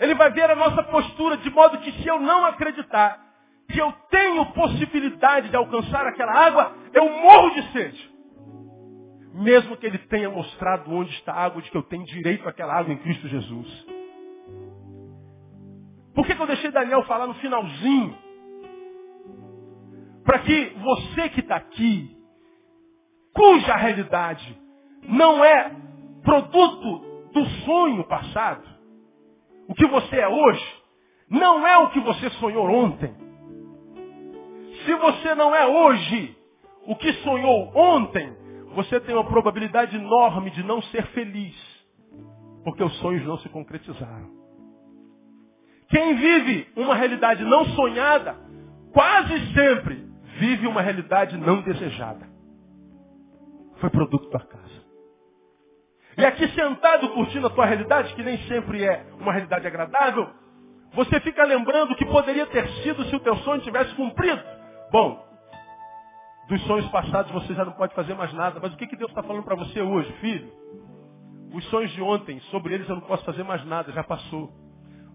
Ele 0.00 0.14
vai 0.14 0.30
ver 0.30 0.48
a 0.50 0.54
nossa 0.54 0.82
postura 0.84 1.36
de 1.38 1.50
modo 1.50 1.78
que 1.78 1.90
se 1.92 2.06
eu 2.06 2.20
não 2.20 2.44
acreditar 2.46 3.27
que 3.70 3.80
eu 3.80 3.92
tenho 4.10 4.46
possibilidade 4.52 5.50
de 5.50 5.56
alcançar 5.56 6.06
aquela 6.06 6.32
água, 6.32 6.74
eu 6.94 7.08
morro 7.08 7.50
de 7.50 7.72
sede. 7.72 8.10
Mesmo 9.34 9.76
que 9.76 9.86
ele 9.86 9.98
tenha 9.98 10.30
mostrado 10.30 10.90
onde 10.90 11.12
está 11.12 11.32
a 11.32 11.44
água, 11.44 11.62
de 11.62 11.70
que 11.70 11.76
eu 11.76 11.82
tenho 11.82 12.04
direito 12.04 12.48
àquela 12.48 12.74
água 12.74 12.92
em 12.92 12.98
Cristo 12.98 13.28
Jesus. 13.28 13.86
Por 16.14 16.26
que, 16.26 16.34
que 16.34 16.42
eu 16.42 16.46
deixei 16.46 16.70
Daniel 16.70 17.04
falar 17.04 17.26
no 17.26 17.34
finalzinho? 17.34 18.16
Para 20.24 20.40
que 20.40 20.74
você 20.80 21.28
que 21.28 21.40
está 21.40 21.56
aqui, 21.56 22.16
cuja 23.32 23.76
realidade 23.76 24.58
não 25.04 25.44
é 25.44 25.76
produto 26.22 27.30
do 27.32 27.44
sonho 27.64 28.04
passado, 28.04 28.66
o 29.68 29.74
que 29.74 29.86
você 29.86 30.16
é 30.16 30.28
hoje, 30.28 30.82
não 31.30 31.66
é 31.66 31.78
o 31.78 31.90
que 31.90 32.00
você 32.00 32.30
sonhou 32.30 32.66
ontem. 32.66 33.27
Se 34.88 34.94
você 34.94 35.34
não 35.34 35.54
é 35.54 35.66
hoje 35.66 36.34
o 36.86 36.96
que 36.96 37.12
sonhou 37.12 37.70
ontem, 37.76 38.34
você 38.74 38.98
tem 39.00 39.14
uma 39.14 39.24
probabilidade 39.28 39.94
enorme 39.94 40.50
de 40.50 40.62
não 40.62 40.80
ser 40.80 41.04
feliz, 41.08 41.54
porque 42.64 42.82
os 42.82 42.96
sonhos 43.00 43.22
não 43.26 43.36
se 43.36 43.50
concretizaram. 43.50 44.30
Quem 45.90 46.14
vive 46.14 46.72
uma 46.74 46.94
realidade 46.94 47.44
não 47.44 47.66
sonhada, 47.66 48.34
quase 48.90 49.52
sempre 49.52 50.08
vive 50.38 50.66
uma 50.66 50.80
realidade 50.80 51.36
não 51.36 51.60
desejada. 51.60 52.26
Foi 53.82 53.90
produto 53.90 54.30
da 54.30 54.40
casa. 54.40 54.86
E 56.16 56.24
aqui 56.24 56.48
sentado 56.48 57.10
curtindo 57.10 57.46
a 57.46 57.50
tua 57.50 57.66
realidade, 57.66 58.14
que 58.14 58.22
nem 58.22 58.38
sempre 58.48 58.82
é 58.84 59.04
uma 59.20 59.34
realidade 59.34 59.66
agradável, 59.66 60.30
você 60.94 61.20
fica 61.20 61.44
lembrando 61.44 61.94
que 61.94 62.06
poderia 62.06 62.46
ter 62.46 62.66
sido 62.82 63.04
se 63.04 63.14
o 63.14 63.20
teu 63.20 63.36
sonho 63.36 63.60
tivesse 63.60 63.94
cumprido. 63.94 64.57
Bom, 64.90 65.22
dos 66.48 66.62
sonhos 66.62 66.88
passados 66.88 67.30
você 67.30 67.52
já 67.54 67.62
não 67.62 67.72
pode 67.72 67.94
fazer 67.94 68.14
mais 68.14 68.32
nada. 68.32 68.58
Mas 68.60 68.72
o 68.72 68.76
que, 68.76 68.86
que 68.86 68.96
Deus 68.96 69.10
está 69.10 69.22
falando 69.22 69.44
para 69.44 69.54
você 69.54 69.82
hoje, 69.82 70.10
filho? 70.14 70.50
Os 71.52 71.64
sonhos 71.66 71.90
de 71.92 72.00
ontem, 72.00 72.40
sobre 72.50 72.74
eles 72.74 72.88
eu 72.88 72.96
não 72.96 73.02
posso 73.02 73.24
fazer 73.24 73.42
mais 73.42 73.64
nada, 73.66 73.92
já 73.92 74.02
passou. 74.02 74.50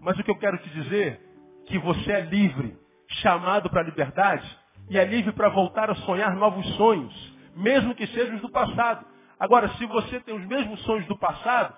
Mas 0.00 0.16
o 0.18 0.22
que 0.22 0.30
eu 0.30 0.38
quero 0.38 0.58
te 0.58 0.70
dizer, 0.70 1.20
que 1.66 1.78
você 1.78 2.12
é 2.12 2.20
livre, 2.20 2.76
chamado 3.22 3.68
para 3.68 3.80
a 3.80 3.84
liberdade, 3.84 4.46
e 4.88 4.98
é 4.98 5.04
livre 5.04 5.32
para 5.32 5.48
voltar 5.48 5.90
a 5.90 5.94
sonhar 5.96 6.36
novos 6.36 6.66
sonhos, 6.76 7.36
mesmo 7.56 7.94
que 7.94 8.06
sejam 8.08 8.36
os 8.36 8.42
do 8.42 8.50
passado. 8.50 9.04
Agora, 9.40 9.68
se 9.70 9.86
você 9.86 10.20
tem 10.20 10.34
os 10.34 10.46
mesmos 10.46 10.80
sonhos 10.82 11.06
do 11.06 11.18
passado, 11.18 11.74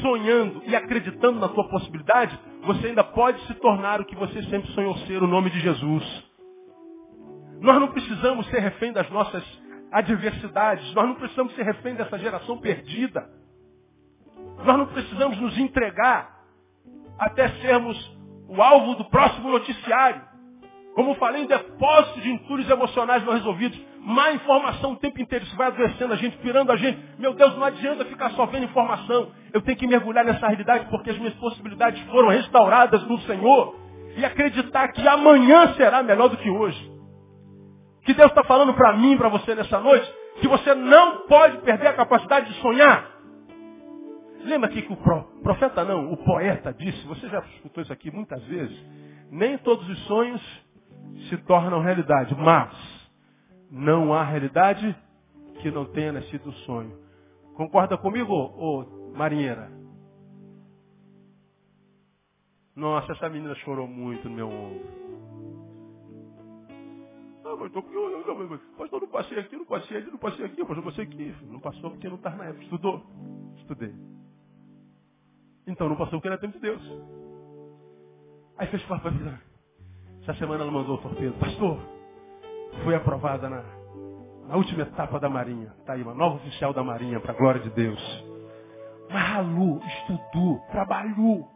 sonhando 0.00 0.62
e 0.66 0.76
acreditando 0.76 1.40
na 1.40 1.48
sua 1.48 1.68
possibilidade, 1.68 2.38
você 2.62 2.88
ainda 2.88 3.02
pode 3.02 3.40
se 3.46 3.54
tornar 3.54 4.00
o 4.00 4.04
que 4.04 4.14
você 4.14 4.42
sempre 4.44 4.70
sonhou 4.72 4.96
ser, 4.98 5.22
o 5.22 5.26
nome 5.26 5.50
de 5.50 5.58
Jesus. 5.60 6.29
Nós 7.60 7.78
não 7.78 7.88
precisamos 7.88 8.46
ser 8.48 8.60
refém 8.60 8.92
das 8.92 9.08
nossas 9.10 9.44
adversidades. 9.92 10.94
Nós 10.94 11.06
não 11.06 11.14
precisamos 11.14 11.54
ser 11.54 11.62
refém 11.62 11.94
dessa 11.94 12.18
geração 12.18 12.58
perdida. 12.58 13.28
Nós 14.64 14.78
não 14.78 14.86
precisamos 14.86 15.38
nos 15.38 15.56
entregar 15.58 16.40
até 17.18 17.48
sermos 17.60 18.18
o 18.48 18.60
alvo 18.62 18.94
do 18.94 19.04
próximo 19.04 19.50
noticiário. 19.50 20.22
Como 20.94 21.14
falei, 21.14 21.46
depósitos 21.46 22.22
de 22.22 22.30
entulhos 22.30 22.68
emocionais 22.68 23.24
não 23.24 23.34
resolvidos. 23.34 23.78
Má 24.00 24.32
informação 24.32 24.92
o 24.92 24.96
tempo 24.96 25.20
inteiro. 25.20 25.44
Isso 25.44 25.56
vai 25.56 25.68
adoecendo 25.68 26.14
a 26.14 26.16
gente, 26.16 26.36
pirando 26.38 26.72
a 26.72 26.76
gente. 26.76 26.98
Meu 27.18 27.34
Deus, 27.34 27.54
não 27.56 27.64
adianta 27.64 28.04
ficar 28.06 28.30
só 28.30 28.46
vendo 28.46 28.64
informação. 28.64 29.30
Eu 29.52 29.60
tenho 29.60 29.76
que 29.76 29.86
mergulhar 29.86 30.24
nessa 30.24 30.46
realidade 30.46 30.86
porque 30.90 31.10
as 31.10 31.18
minhas 31.18 31.34
possibilidades 31.34 32.00
foram 32.04 32.28
restauradas 32.28 33.02
no 33.06 33.18
Senhor. 33.20 33.78
E 34.16 34.24
acreditar 34.24 34.88
que 34.88 35.06
amanhã 35.06 35.74
será 35.74 36.02
melhor 36.02 36.28
do 36.28 36.36
que 36.38 36.50
hoje. 36.50 36.89
Que 38.04 38.14
Deus 38.14 38.30
está 38.30 38.42
falando 38.44 38.74
para 38.74 38.92
mim, 38.96 39.16
para 39.16 39.28
você 39.28 39.54
nessa 39.54 39.78
noite, 39.80 40.10
que 40.40 40.48
você 40.48 40.74
não 40.74 41.26
pode 41.26 41.58
perder 41.58 41.88
a 41.88 41.92
capacidade 41.94 42.52
de 42.52 42.60
sonhar. 42.60 43.20
Lembra 44.44 44.70
que 44.70 44.80
o 44.90 44.96
profeta 45.42 45.84
não, 45.84 46.10
o 46.12 46.16
poeta 46.16 46.72
disse, 46.72 47.06
você 47.06 47.28
já 47.28 47.40
escutou 47.40 47.82
isso 47.82 47.92
aqui 47.92 48.10
muitas 48.10 48.42
vezes, 48.44 48.86
nem 49.30 49.58
todos 49.58 49.86
os 49.88 49.98
sonhos 50.06 50.40
se 51.28 51.36
tornam 51.38 51.80
realidade, 51.80 52.34
mas 52.34 52.74
não 53.70 54.14
há 54.14 54.24
realidade 54.24 54.96
que 55.60 55.70
não 55.70 55.84
tenha 55.84 56.12
nascido 56.12 56.48
um 56.48 56.52
sonho. 56.52 56.98
Concorda 57.54 57.98
comigo, 57.98 58.32
ô 58.32 59.12
marinheira? 59.14 59.70
Nossa, 62.74 63.12
essa 63.12 63.28
menina 63.28 63.54
chorou 63.56 63.86
muito 63.86 64.26
no 64.26 64.34
meu 64.34 64.48
ombro. 64.48 65.09
Ah, 67.50 67.56
mas 67.58 67.72
tô, 67.72 67.82
pastor, 67.82 69.00
não 69.00 69.08
passei 69.08 69.38
aqui, 69.40 69.56
não 69.56 69.64
passei 69.64 69.96
ali, 69.96 70.10
não 70.10 70.18
passei 70.18 70.46
aqui, 70.46 70.64
pastor, 70.64 70.84
passei 70.84 71.04
aqui. 71.04 71.34
Não 71.42 71.58
passou 71.58 71.90
porque 71.90 72.08
não 72.08 72.14
está 72.14 72.30
na 72.30 72.44
época. 72.44 72.62
Estudou? 72.62 73.02
Estudei. 73.56 73.92
Então 75.66 75.88
não 75.88 75.96
passou 75.96 76.20
porque 76.20 76.28
era 76.28 76.38
tempo 76.38 76.54
de 76.54 76.60
Deus. 76.60 76.82
Aí 78.56 78.68
fez 78.68 78.84
vida. 78.84 79.40
Essa 80.22 80.34
semana 80.34 80.62
ela 80.62 80.70
mandou 80.70 80.94
o 80.94 81.02
torpedo. 81.02 81.36
Pastor, 81.40 81.76
fui 82.84 82.94
aprovada 82.94 83.50
na, 83.50 83.64
na 84.46 84.56
última 84.56 84.82
etapa 84.82 85.18
da 85.18 85.28
Marinha. 85.28 85.74
Está 85.80 85.94
aí, 85.94 86.02
uma 86.02 86.14
nova 86.14 86.36
oficial 86.36 86.72
da 86.72 86.84
Marinha, 86.84 87.18
para 87.18 87.32
a 87.32 87.36
glória 87.36 87.60
de 87.62 87.70
Deus. 87.70 88.00
Mas 89.10 89.84
estudou, 89.98 90.60
trabalhou. 90.70 91.50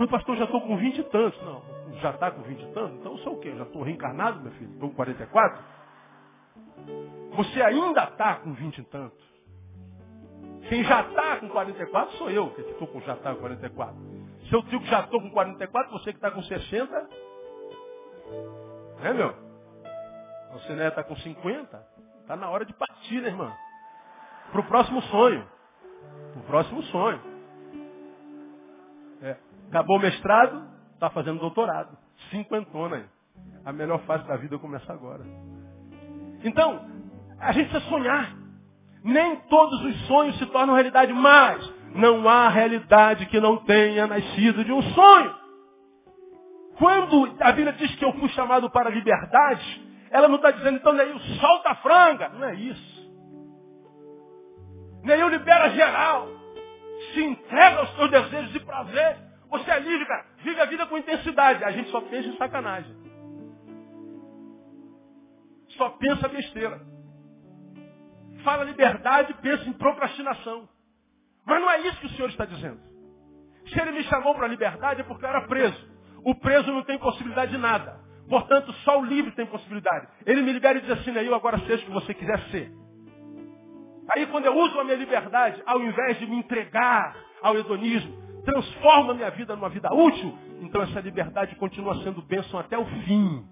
Mas 0.00 0.08
pastor, 0.08 0.34
já 0.38 0.44
estou 0.44 0.62
com 0.62 0.78
20 0.78 0.98
e 0.98 1.04
tantos. 1.04 1.42
Não, 1.42 1.62
já 2.00 2.12
está 2.12 2.30
com 2.30 2.40
20 2.40 2.62
e 2.62 2.72
tantos? 2.72 2.98
Então 3.00 3.12
eu 3.12 3.18
sou 3.18 3.34
o 3.34 3.38
quê? 3.38 3.54
Já 3.54 3.64
estou 3.64 3.82
reencarnado, 3.82 4.40
meu 4.40 4.50
filho? 4.52 4.72
Estou 4.72 4.88
com 4.88 4.96
44? 4.96 5.62
Você 7.36 7.60
ainda 7.60 8.04
está 8.04 8.36
com 8.36 8.54
20 8.54 8.78
e 8.78 8.84
tantos. 8.84 9.30
Quem 10.70 10.82
já 10.84 11.02
está 11.02 11.36
com 11.36 11.50
44 11.50 12.16
sou 12.16 12.30
eu, 12.30 12.48
que 12.54 12.62
estou 12.62 12.88
com 12.88 12.98
já 13.02 13.12
está 13.12 13.34
com 13.34 13.40
44. 13.42 13.94
Seu 14.48 14.62
tio 14.62 14.80
que 14.80 14.86
já 14.86 15.00
estou 15.00 15.20
com 15.20 15.30
44, 15.32 15.92
você 15.92 16.12
que 16.12 16.18
está 16.18 16.30
com 16.30 16.42
60. 16.42 17.10
É, 19.02 19.12
meu? 19.12 19.34
Você 20.52 20.72
né, 20.76 20.88
está 20.88 21.04
com 21.04 21.14
50. 21.14 21.86
Está 22.22 22.36
na 22.36 22.48
hora 22.48 22.64
de 22.64 22.72
partir, 22.72 23.20
né, 23.20 23.28
irmã? 23.28 23.52
Para 24.50 24.62
o 24.62 24.64
próximo 24.64 25.02
sonho. 25.02 25.46
Para 26.32 26.40
o 26.40 26.44
próximo 26.44 26.82
sonho. 26.84 27.29
Acabou 29.70 29.98
o 29.98 30.00
mestrado, 30.00 30.68
está 30.94 31.08
fazendo 31.10 31.38
doutorado. 31.38 31.96
Cinquentona. 32.30 33.06
A 33.64 33.72
melhor 33.72 34.00
fase 34.00 34.26
da 34.26 34.36
vida 34.36 34.58
começa 34.58 34.92
agora. 34.92 35.24
Então, 36.42 36.84
a 37.38 37.52
gente 37.52 37.70
precisa 37.70 37.88
sonhar. 37.88 38.34
Nem 39.04 39.36
todos 39.48 39.80
os 39.84 40.06
sonhos 40.08 40.36
se 40.38 40.46
tornam 40.46 40.74
realidade, 40.74 41.12
mas 41.12 41.72
não 41.94 42.28
há 42.28 42.48
realidade 42.48 43.26
que 43.26 43.40
não 43.40 43.58
tenha 43.58 44.08
nascido 44.08 44.64
de 44.64 44.72
um 44.72 44.82
sonho. 44.82 45.34
Quando 46.76 47.36
a 47.40 47.52
Bíblia 47.52 47.72
diz 47.74 47.94
que 47.94 48.04
eu 48.04 48.12
fui 48.14 48.28
chamado 48.30 48.68
para 48.70 48.88
a 48.88 48.92
liberdade, 48.92 49.88
ela 50.10 50.26
não 50.26 50.36
está 50.36 50.50
dizendo, 50.50 50.78
então, 50.78 50.92
Neil, 50.92 51.18
solta 51.40 51.70
a 51.70 51.74
franga. 51.76 52.28
Não 52.30 52.48
é 52.48 52.54
isso. 52.54 53.10
Neil 55.04 55.28
libera 55.28 55.70
geral. 55.70 56.28
Se 57.14 57.22
entrega 57.22 57.78
aos 57.78 57.94
seus 57.94 58.10
desejos 58.10 58.54
e 58.54 58.60
prazeres. 58.60 59.29
Você 59.50 59.70
é 59.70 59.80
livre, 59.80 60.06
cara. 60.06 60.26
Vive 60.42 60.60
a 60.60 60.64
vida 60.66 60.86
com 60.86 60.96
intensidade. 60.96 61.64
A 61.64 61.70
gente 61.72 61.90
só 61.90 62.00
pensa 62.00 62.28
em 62.28 62.36
sacanagem. 62.36 62.96
Só 65.76 65.90
pensa 65.90 66.28
besteira. 66.28 66.80
Fala 68.44 68.64
liberdade, 68.64 69.34
pensa 69.42 69.68
em 69.68 69.72
procrastinação. 69.72 70.68
Mas 71.44 71.60
não 71.60 71.70
é 71.70 71.80
isso 71.80 72.00
que 72.00 72.06
o 72.06 72.10
Senhor 72.10 72.28
está 72.28 72.44
dizendo. 72.44 72.80
Se 73.66 73.80
ele 73.80 73.92
me 73.92 74.04
chamou 74.04 74.34
para 74.34 74.46
liberdade 74.46 75.00
é 75.00 75.04
porque 75.04 75.24
eu 75.24 75.28
era 75.28 75.46
preso. 75.46 75.90
O 76.24 76.34
preso 76.34 76.70
não 76.70 76.82
tem 76.84 76.98
possibilidade 76.98 77.50
de 77.50 77.58
nada. 77.58 78.00
Portanto, 78.28 78.72
só 78.84 79.00
o 79.00 79.04
livre 79.04 79.32
tem 79.32 79.46
possibilidade. 79.46 80.06
Ele 80.24 80.42
me 80.42 80.52
libera 80.52 80.78
e 80.78 80.82
diz 80.82 80.90
assim, 80.90 81.10
eu 81.10 81.34
agora 81.34 81.58
seja 81.60 81.82
o 81.82 81.86
que 81.86 81.90
você 81.90 82.14
quiser 82.14 82.38
ser. 82.50 82.72
Aí 84.14 84.26
quando 84.26 84.46
eu 84.46 84.56
uso 84.56 84.78
a 84.78 84.84
minha 84.84 84.96
liberdade, 84.96 85.62
ao 85.66 85.80
invés 85.82 86.18
de 86.18 86.26
me 86.26 86.36
entregar 86.36 87.16
ao 87.42 87.56
hedonismo, 87.56 88.29
transformo 88.42 89.12
a 89.12 89.14
minha 89.14 89.30
vida 89.30 89.54
numa 89.54 89.68
vida 89.68 89.92
útil, 89.92 90.36
então 90.60 90.82
essa 90.82 91.00
liberdade 91.00 91.54
continua 91.56 92.02
sendo 92.02 92.22
bênção 92.22 92.58
até 92.58 92.78
o 92.78 92.84
fim. 92.84 93.44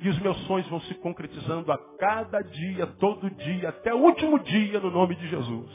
E 0.00 0.08
os 0.08 0.18
meus 0.20 0.36
sonhos 0.46 0.68
vão 0.68 0.80
se 0.82 0.94
concretizando 0.96 1.72
a 1.72 1.78
cada 1.96 2.40
dia, 2.40 2.86
todo 2.98 3.28
dia, 3.30 3.70
até 3.70 3.92
o 3.92 3.98
último 3.98 4.38
dia, 4.38 4.78
no 4.78 4.90
nome 4.90 5.16
de 5.16 5.28
Jesus. 5.28 5.70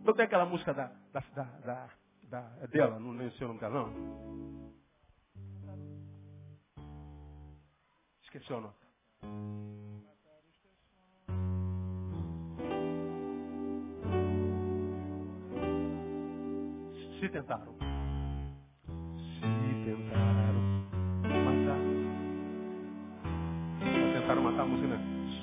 Então 0.00 0.14
tem 0.14 0.24
aquela 0.24 0.46
música 0.46 0.72
da, 0.72 0.92
da, 1.12 1.20
da, 1.34 1.42
da, 1.42 1.88
da 2.30 2.52
é 2.62 2.68
dela, 2.68 3.00
não 3.00 3.12
nem 3.12 3.30
sei 3.32 3.44
o 3.44 3.48
nome 3.48 3.60
dela, 3.60 3.74
não. 3.74 4.70
Esqueci 8.22 8.52
o 8.52 8.60
nome. 8.60 9.89
Se 17.20 17.28
tentaram. 17.28 17.74
Se 18.86 19.50
tentaram 19.84 20.62
matar. 21.44 21.76
Se 23.78 24.18
tentaram 24.18 24.42
matar 24.42 24.62
a 24.62 24.66
música, 24.66 24.88
né? 24.88 24.98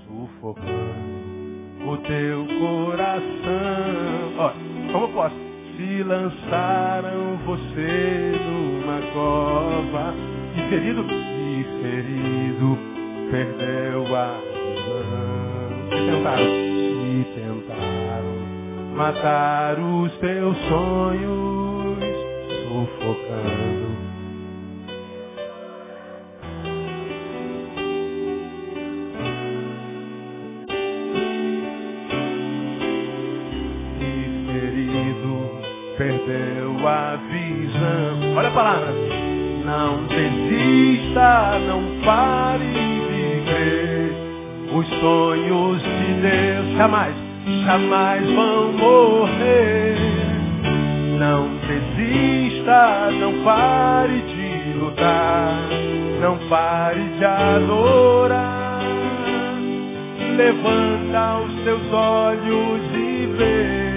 Sufocando 0.08 1.88
o 1.88 1.98
teu 1.98 2.48
coração. 2.60 4.34
Ó, 4.40 4.52
como 4.92 5.14
posso? 5.14 5.36
Se 5.78 6.02
lançaram 6.02 7.38
você 7.46 8.32
numa 8.44 9.00
cova 9.14 10.16
e 10.56 10.70
ferido, 10.72 11.06
e 11.06 11.64
ferido, 11.84 12.76
perdeu 13.30 14.16
a 14.16 14.34
visão. 14.74 15.90
Se 15.92 15.98
tentaram, 16.10 16.46
se 16.46 17.26
tentaram 17.36 18.38
matar 18.96 19.78
os 19.80 20.12
teus 20.18 20.58
sonhos, 20.68 21.47
sufocando 23.08 23.88
perdeu 35.98 36.88
a 36.88 37.18
visão. 37.32 38.36
Olha 38.36 38.50
a 38.50 38.52
palavra. 38.52 38.94
Não 39.66 40.04
desista, 40.06 41.58
não 41.68 42.02
pare 42.06 42.66
de 42.66 43.42
crer. 43.46 44.12
Os 44.72 44.88
sonhos 45.00 45.82
de 45.82 46.14
Deus 46.22 46.78
jamais, 46.78 47.16
jamais 47.66 48.30
vão 48.32 48.74
morrer. 48.74 50.17
Não 51.18 51.50
desista, 51.68 53.10
não 53.20 53.44
pare 53.44 54.22
de 54.22 54.78
lutar. 54.78 55.58
Não 56.22 56.38
pare 56.48 57.04
de 57.18 57.26
adorar. 57.26 58.80
Levanta 60.36 61.40
os 61.40 61.64
teus 61.64 61.92
olhos 61.92 62.82
e 62.94 63.26
vê 63.36 63.88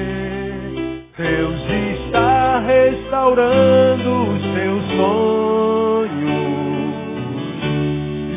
Deus 1.20 1.60
está 1.68 2.60
restaurando 2.60 4.22
os 4.32 4.42
teus 4.54 4.82
sonhos 4.96 6.10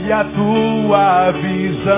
e 0.05 0.11
a 0.11 0.23
tua 0.25 1.31
visão. 1.31 1.93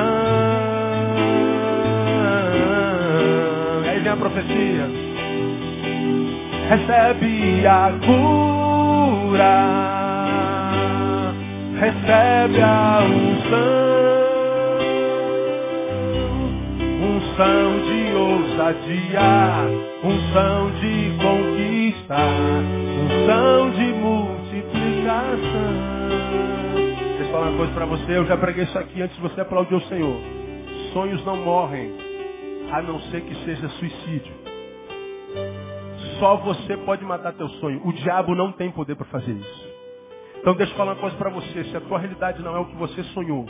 Aí 3.89 3.99
vem 3.99 4.11
a 4.11 4.15
profecia. 4.15 5.04
Recebe 6.69 7.67
a 7.67 7.91
cura, 8.05 9.55
recebe 11.79 12.61
a 12.61 12.99
unção, 13.03 13.85
unção 17.01 17.79
de 17.85 18.15
ousadia 18.15 19.85
unção 20.05 20.71
de 20.79 21.11
conquista, 21.17 22.15
unção 23.03 23.71
de 23.71 23.85
multiplicação. 23.93 24.35
falar 27.31 27.49
uma 27.49 27.57
coisa 27.57 27.73
para 27.73 27.85
você, 27.85 28.17
eu 28.17 28.25
já 28.25 28.37
preguei 28.37 28.63
isso 28.63 28.77
aqui 28.77 29.01
antes 29.01 29.15
de 29.15 29.21
você 29.21 29.41
aplaudir 29.41 29.75
o 29.75 29.81
Senhor. 29.81 30.17
Sonhos 30.93 31.25
não 31.25 31.37
morrem, 31.37 31.91
a 32.71 32.81
não 32.81 32.99
ser 33.09 33.21
que 33.21 33.35
seja 33.43 33.67
suicídio. 33.69 34.54
Só 36.19 36.37
você 36.37 36.77
pode 36.77 37.03
matar 37.03 37.33
teu 37.33 37.49
sonho. 37.49 37.81
O 37.85 37.93
diabo 37.93 38.35
não 38.35 38.51
tem 38.51 38.71
poder 38.71 38.95
para 38.95 39.05
fazer 39.05 39.31
isso. 39.31 39.75
Então 40.37 40.53
deixa 40.55 40.71
eu 40.73 40.77
falar 40.77 40.93
uma 40.93 41.01
coisa 41.01 41.15
para 41.17 41.29
você. 41.29 41.63
Se 41.65 41.77
a 41.77 41.81
tua 41.81 41.99
realidade 41.99 42.41
não 42.41 42.55
é 42.55 42.59
o 42.59 42.65
que 42.65 42.75
você 42.75 43.03
sonhou, 43.05 43.45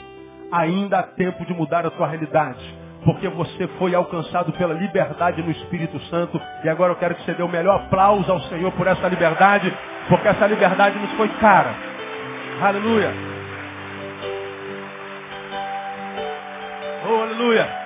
ainda 0.51 0.99
há 0.99 1.03
tempo 1.03 1.45
de 1.45 1.53
mudar 1.53 1.85
a 1.85 1.91
tua 1.91 2.07
realidade. 2.07 2.63
Porque 3.03 3.27
você 3.27 3.67
foi 3.77 3.93
alcançado 3.93 4.51
pela 4.53 4.73
liberdade 4.73 5.41
no 5.43 5.51
Espírito 5.51 5.99
Santo. 6.05 6.41
E 6.63 6.69
agora 6.69 6.93
eu 6.93 6.95
quero 6.95 7.15
que 7.15 7.23
você 7.23 7.33
dê 7.33 7.43
o 7.43 7.47
melhor 7.47 7.81
aplauso 7.81 8.31
ao 8.31 8.39
Senhor 8.41 8.71
por 8.71 8.87
essa 8.87 9.07
liberdade. 9.07 9.71
Porque 10.09 10.27
essa 10.27 10.47
liberdade 10.47 10.97
nos 10.97 11.11
foi 11.11 11.27
cara. 11.39 11.75
Aleluia. 12.61 13.11
Oh, 17.07 17.21
aleluia. 17.21 17.84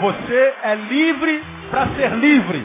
Você 0.00 0.54
é 0.62 0.74
livre 0.76 1.42
para 1.70 1.88
ser 1.96 2.12
livre. 2.12 2.64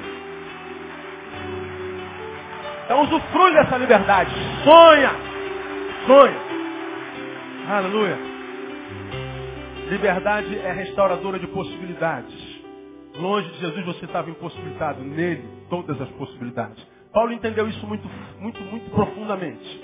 Então 2.85 3.01
usufrui 3.01 3.53
dessa 3.53 3.77
liberdade. 3.77 4.31
Sonha. 4.63 5.11
Sonha. 6.05 6.37
Aleluia. 7.69 8.17
Liberdade 9.89 10.57
é 10.59 10.71
restauradora 10.73 11.39
de 11.39 11.47
possibilidades. 11.47 12.61
Longe 13.15 13.49
de 13.49 13.59
Jesus 13.59 13.85
você 13.85 14.05
estava 14.05 14.29
impossibilitado. 14.29 15.01
Nele, 15.01 15.43
todas 15.69 15.99
as 15.99 16.09
possibilidades. 16.11 16.85
Paulo 17.11 17.31
entendeu 17.31 17.67
isso 17.67 17.85
muito, 17.87 18.07
muito, 18.39 18.61
muito 18.61 18.89
profundamente. 18.91 19.83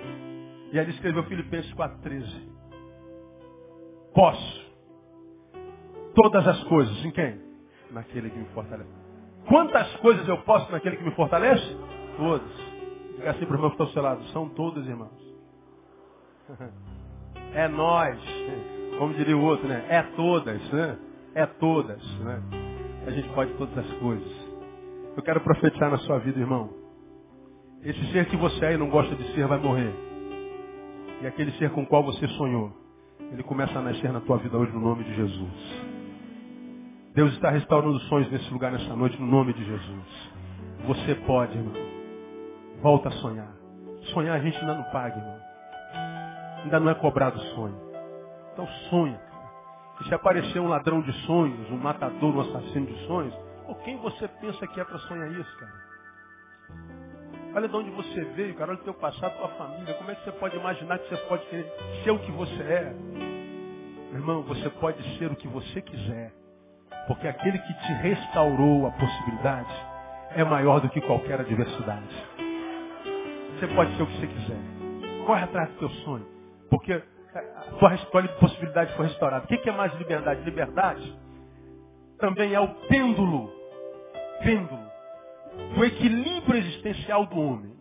E 0.72 0.78
ele 0.78 0.92
escreveu 0.92 1.24
Filipenses 1.24 1.74
4,13. 1.74 2.26
Posso 4.14 4.69
todas 6.22 6.46
as 6.46 6.64
coisas. 6.66 7.06
Em 7.06 7.12
quem? 7.12 7.40
Naquele 7.92 8.30
que 8.30 8.38
me 8.38 8.46
fortalece. 8.48 8.90
Quantas 9.48 9.96
coisas 9.98 10.28
eu 10.28 10.38
posso 10.40 10.70
naquele 10.72 10.98
que 10.98 11.04
me 11.04 11.12
fortalece? 11.12 11.78
Todas. 12.18 12.52
Diga 13.16 13.32
assim 13.32 13.46
para 13.46 13.54
o 13.54 13.56
irmão 13.56 13.70
que 13.70 13.76
está 13.76 13.84
ao 13.86 13.90
seu 13.92 14.02
lado. 14.02 14.24
São 14.26 14.50
todas, 14.50 14.86
irmãos. 14.86 15.30
É 17.52 17.68
nós. 17.68 18.20
Como 19.00 19.12
diria 19.16 19.36
o 19.36 19.42
outro, 19.42 19.68
né? 19.68 19.84
É 19.90 20.04
todas, 20.16 20.72
né? 20.72 21.00
É 21.34 21.48
todas, 21.48 22.20
né? 22.20 22.44
A 23.08 23.10
gente 23.10 23.28
pode 23.30 23.52
todas 23.54 23.76
as 23.76 23.92
coisas. 23.98 24.32
Eu 25.18 25.24
quero 25.24 25.42
profetizar 25.42 25.90
na 25.90 25.98
sua 25.98 26.20
vida, 26.20 26.40
irmão. 26.40 26.70
Esse 27.82 28.12
ser 28.12 28.28
que 28.28 28.38
você 28.38 28.66
é 28.66 28.74
e 28.74 28.78
não 28.78 28.88
gosta 28.88 29.16
de 29.16 29.34
ser 29.34 29.48
vai 29.48 29.58
morrer. 29.58 29.92
E 31.24 31.26
aquele 31.28 31.52
ser 31.54 31.72
com 31.72 31.82
o 31.82 31.88
qual 31.88 32.04
você 32.04 32.28
sonhou, 32.28 32.72
ele 33.32 33.42
começa 33.42 33.80
a 33.80 33.82
nascer 33.82 34.14
na 34.14 34.22
tua 34.22 34.38
vida 34.38 34.56
hoje 34.56 34.72
no 34.72 34.82
nome 34.82 35.04
de 35.04 35.16
Jesus. 35.16 35.89
Deus 37.14 37.34
está 37.34 37.50
restaurando 37.50 38.00
sonhos 38.02 38.32
nesse 38.32 38.52
lugar 38.54 38.72
nessa 38.72 38.96
noite, 38.96 39.20
no 39.20 39.26
nome 39.26 39.52
de 39.54 39.66
Jesus. 39.66 40.32
Você 40.86 41.16
pode, 41.16 41.58
irmão. 41.58 41.74
Volta 42.82 43.10
a 43.10 43.12
sonhar. 43.14 43.52
Sonhar 44.14 44.36
a 44.36 44.40
gente 44.40 44.58
ainda 44.58 44.76
não 44.76 44.84
paga, 44.92 45.18
irmão. 45.18 45.40
Ainda 46.64 46.80
não 46.80 46.90
é 46.92 46.96
cobrado 46.96 47.40
sonho. 47.56 47.76
Então 48.54 48.68
sonha. 48.90 49.20
E 50.02 50.04
se 50.08 50.14
aparecer 50.14 50.60
um 50.60 50.68
ladrão 50.68 51.02
de 51.02 51.12
sonhos, 51.26 51.72
um 51.72 51.78
matador, 51.78 52.36
um 52.36 52.42
assassino 52.42 52.86
de 52.86 53.08
sonhos, 53.08 53.34
ou 53.68 53.76
quem 53.76 53.98
você 53.98 54.28
pensa 54.28 54.68
que 54.68 54.80
é 54.80 54.84
para 54.84 55.00
sonhar 55.00 55.32
isso, 55.32 55.58
cara? 55.58 55.90
Olha 57.56 57.68
de 57.68 57.76
onde 57.76 57.90
você 57.90 58.24
veio, 58.36 58.54
cara. 58.54 58.72
Olha 58.72 58.80
o 58.80 58.84
teu 58.84 58.94
passado, 58.94 59.36
tua 59.36 59.50
família. 59.50 59.96
Como 59.96 60.12
é 60.12 60.16
que 60.16 60.24
você 60.24 60.32
pode 60.34 60.56
imaginar 60.56 61.00
que 61.00 61.10
você 61.10 61.18
pode 61.24 61.44
ser 62.04 62.12
o 62.12 62.20
que 62.20 62.32
você 62.32 62.62
é? 62.62 62.96
Irmão, 64.14 64.44
você 64.44 64.70
pode 64.70 65.02
ser 65.18 65.32
o 65.32 65.36
que 65.36 65.48
você 65.48 65.82
quiser. 65.82 66.39
Porque 67.10 67.28
aquele 67.28 67.58
que 67.58 67.74
te 67.74 67.94
restaurou 67.94 68.86
a 68.86 68.92
possibilidade 68.92 69.74
é 70.36 70.44
maior 70.44 70.80
do 70.80 70.90
que 70.90 71.02
qualquer 71.02 71.40
adversidade. 71.40 72.08
Você 73.56 73.68
pode 73.70 73.98
ser 73.98 74.04
o 74.04 74.06
que 74.06 74.20
você 74.20 74.28
quiser. 74.28 74.58
Corre 75.26 75.44
atrás 75.44 75.70
do 75.72 75.80
teu 75.80 75.90
sonho. 75.90 76.28
Porque 76.70 76.94
a 76.94 77.62
tua 77.80 78.28
possibilidade 78.40 78.94
foi 78.96 79.08
restaurada. 79.08 79.44
O 79.44 79.48
que 79.48 79.68
é 79.68 79.72
mais 79.72 79.92
liberdade? 79.96 80.42
Liberdade 80.44 81.20
também 82.20 82.54
é 82.54 82.60
o 82.60 82.68
pêndulo. 82.88 83.52
Pêndulo. 84.44 84.92
O 85.80 85.84
equilíbrio 85.84 86.60
existencial 86.60 87.26
do 87.26 87.42
homem. 87.42 87.74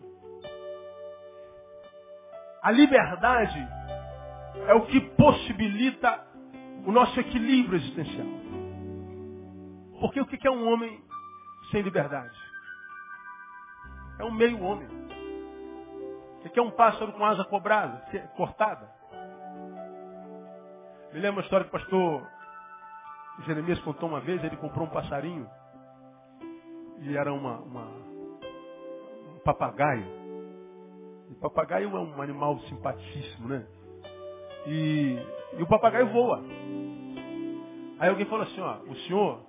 A 2.63 2.71
liberdade 2.71 3.67
é 4.67 4.73
o 4.73 4.87
que 4.87 4.99
possibilita 4.99 6.19
o 6.83 6.91
nosso 6.91 7.19
equilíbrio 7.19 7.77
existencial. 7.77 8.48
Porque 9.99 10.21
o 10.21 10.25
que 10.25 10.47
é 10.47 10.51
um 10.51 10.71
homem 10.71 11.03
sem 11.71 11.81
liberdade? 11.81 12.37
É 14.19 14.23
um 14.23 14.31
meio 14.31 14.61
homem. 14.61 14.87
O 16.45 16.49
que 16.49 16.59
é 16.59 16.61
um 16.63 16.71
pássaro 16.71 17.11
com 17.13 17.25
asa 17.25 17.43
cobrada, 17.45 18.05
cortada? 18.35 18.89
Me 21.13 21.19
lembro 21.19 21.37
uma 21.37 21.41
história 21.41 21.65
que 21.65 21.75
o 21.75 21.79
pastor 21.79 22.27
Jeremias 23.45 23.79
contou 23.79 24.09
uma 24.09 24.19
vez, 24.19 24.43
ele 24.43 24.57
comprou 24.57 24.85
um 24.85 24.89
passarinho 24.89 25.49
e 26.99 27.15
era 27.15 27.31
uma, 27.33 27.57
uma 27.59 27.85
um 29.35 29.39
papagaio. 29.43 30.05
E 31.29 31.35
papagaio 31.35 31.95
é 31.95 31.99
um 31.99 32.21
animal 32.21 32.59
simpaticíssimo, 32.61 33.47
né? 33.47 33.65
E, 34.65 35.17
e 35.57 35.63
o 35.63 35.67
papagaio 35.67 36.09
voa. 36.09 36.43
Aí 37.99 38.09
alguém 38.09 38.25
falou 38.25 38.45
assim, 38.45 38.61
ó, 38.61 38.79
o 38.79 38.95
senhor 38.95 39.48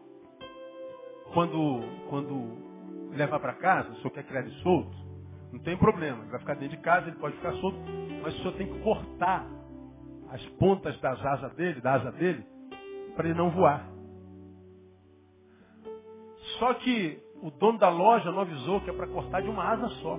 quando, 1.33 1.81
quando 2.09 3.15
levar 3.17 3.41
para 3.41 3.55
casa, 3.55 3.91
o 3.91 3.97
senhor 3.97 4.11
quer 4.11 4.25
criar 4.25 4.41
ele 4.41 4.51
solto, 4.63 4.97
não 5.53 5.61
tem 5.61 5.77
problema. 5.77 6.23
Ele 6.23 6.31
vai 6.31 6.41
ficar 6.41 6.55
dentro 6.55 6.77
de 6.77 6.83
casa, 6.83 7.09
ele 7.09 7.17
pode 7.17 7.37
ficar 7.37 7.53
solto, 7.55 7.79
mas 8.23 8.35
o 8.35 8.39
senhor 8.39 8.53
tem 8.55 8.73
que 8.73 8.79
cortar 8.81 9.47
as 10.31 10.45
pontas 10.51 10.99
das 11.01 11.25
asas 11.25 11.53
dele, 11.55 11.81
da 11.81 11.95
asa 11.95 12.13
dele, 12.13 12.45
para 13.17 13.29
ele 13.29 13.39
não 13.39 13.51
voar. 13.51 13.89
Só 16.59 16.75
que 16.75 17.21
o 17.43 17.51
dono 17.51 17.79
da 17.79 17.89
loja 17.89 18.31
não 18.31 18.41
avisou 18.41 18.81
que 18.81 18.91
é 18.91 18.93
para 18.93 19.07
cortar 19.09 19.41
de 19.43 19.49
uma 19.49 19.65
asa 19.65 19.89
só. 20.03 20.19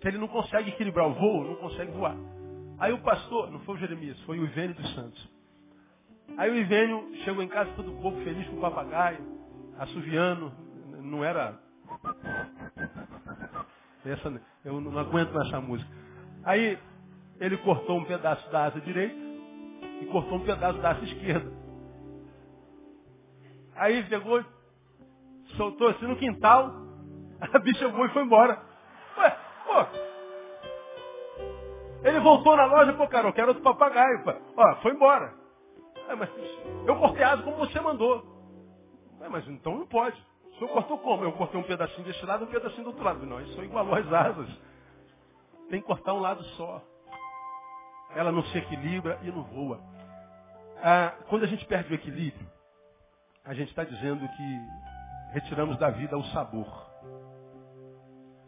Que 0.00 0.08
ele 0.08 0.18
não 0.18 0.28
consegue 0.28 0.70
equilibrar 0.70 1.08
o 1.08 1.14
voo, 1.14 1.44
não 1.44 1.56
consegue 1.56 1.92
voar. 1.92 2.16
Aí 2.78 2.92
o 2.92 3.02
pastor, 3.02 3.50
não 3.50 3.60
foi 3.60 3.76
o 3.76 3.78
Jeremias, 3.78 4.18
foi 4.22 4.38
o 4.40 4.44
Ivênio 4.44 4.74
dos 4.74 4.94
Santos. 4.94 5.41
Aí 6.36 6.50
o 6.50 6.56
Ivênio 6.56 7.14
chegou 7.24 7.42
em 7.42 7.48
casa 7.48 7.70
todo 7.76 7.92
pouco 8.00 8.18
feliz 8.22 8.46
com 8.48 8.56
o 8.56 8.60
papagaio, 8.60 9.18
assoviando, 9.78 10.52
não 11.02 11.24
era. 11.24 11.58
Essa, 14.04 14.40
eu 14.64 14.80
não 14.80 14.98
aguento 14.98 15.32
mais 15.32 15.48
essa 15.48 15.60
música. 15.60 15.90
Aí 16.44 16.78
ele 17.38 17.56
cortou 17.58 17.98
um 17.98 18.04
pedaço 18.04 18.50
da 18.50 18.64
asa 18.64 18.80
direita 18.80 19.14
e 20.00 20.06
cortou 20.06 20.38
um 20.38 20.44
pedaço 20.44 20.78
da 20.78 20.90
asa 20.90 21.04
esquerda. 21.04 21.52
Aí 23.76 24.02
pegou, 24.04 24.44
soltou 25.56 25.88
assim 25.88 26.06
no 26.06 26.16
quintal, 26.16 26.72
a 27.40 27.58
bicha 27.58 27.88
voou 27.88 28.06
e 28.06 28.10
foi 28.10 28.22
embora. 28.22 28.60
Ué, 29.18 29.36
pô. 29.66 29.86
Ele 32.04 32.20
voltou 32.20 32.56
na 32.56 32.64
loja, 32.64 32.92
pô, 32.94 33.06
cara, 33.06 33.28
eu 33.28 33.32
quero 33.32 33.48
outro 33.48 33.62
papagaio. 33.62 34.24
Pô. 34.24 34.32
Ó, 34.56 34.76
foi 34.76 34.92
embora. 34.92 35.41
É, 36.08 36.14
mas 36.14 36.30
eu 36.86 36.96
cortei 36.96 37.22
asa 37.22 37.42
como 37.42 37.56
você 37.56 37.80
mandou. 37.80 38.24
É, 39.20 39.28
mas 39.28 39.46
então 39.48 39.78
não 39.78 39.86
pode. 39.86 40.16
O 40.52 40.58
senhor 40.58 40.70
cortou 40.70 40.98
como? 40.98 41.24
Eu 41.24 41.32
cortei 41.32 41.58
um 41.58 41.64
pedacinho 41.64 42.04
desse 42.04 42.24
lado 42.26 42.44
e 42.44 42.48
um 42.48 42.50
pedacinho 42.50 42.84
do 42.84 42.88
outro 42.88 43.04
lado. 43.04 43.24
Não, 43.24 43.40
isso 43.40 43.62
igualou 43.62 43.94
as 43.94 44.12
asas. 44.12 44.48
Tem 45.70 45.80
que 45.80 45.86
cortar 45.86 46.12
um 46.12 46.20
lado 46.20 46.42
só. 46.56 46.82
Ela 48.14 48.30
não 48.30 48.42
se 48.44 48.58
equilibra 48.58 49.18
e 49.22 49.30
não 49.30 49.42
voa. 49.44 49.80
Ah, 50.82 51.14
quando 51.28 51.44
a 51.44 51.46
gente 51.46 51.64
perde 51.66 51.92
o 51.92 51.94
equilíbrio, 51.94 52.46
a 53.44 53.54
gente 53.54 53.68
está 53.68 53.84
dizendo 53.84 54.28
que 54.28 54.60
retiramos 55.32 55.78
da 55.78 55.90
vida 55.90 56.18
o 56.18 56.24
sabor. 56.26 56.66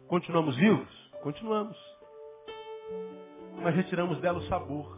Continuamos 0.07 0.55
vivos? 0.55 1.11
Continuamos. 1.23 1.77
Mas 3.63 3.75
retiramos 3.75 4.19
dela 4.19 4.37
o 4.37 4.47
sabor. 4.47 4.94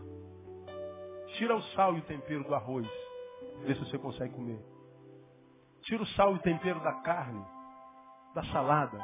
Tira 1.38 1.56
o 1.56 1.62
sal 1.74 1.96
e 1.96 2.00
o 2.00 2.04
tempero 2.04 2.44
do 2.44 2.56
arroz. 2.56 2.88
Vê 3.66 3.76
se 3.76 3.80
você 3.80 3.98
consegue 3.98 4.34
comer. 4.34 4.60
Tira 5.84 6.02
o 6.02 6.08
sal 6.08 6.34
e 6.34 6.36
o 6.36 6.42
tempero 6.42 6.80
da 6.82 6.94
carne, 7.02 7.44
da 8.34 8.44
salada, 8.46 9.00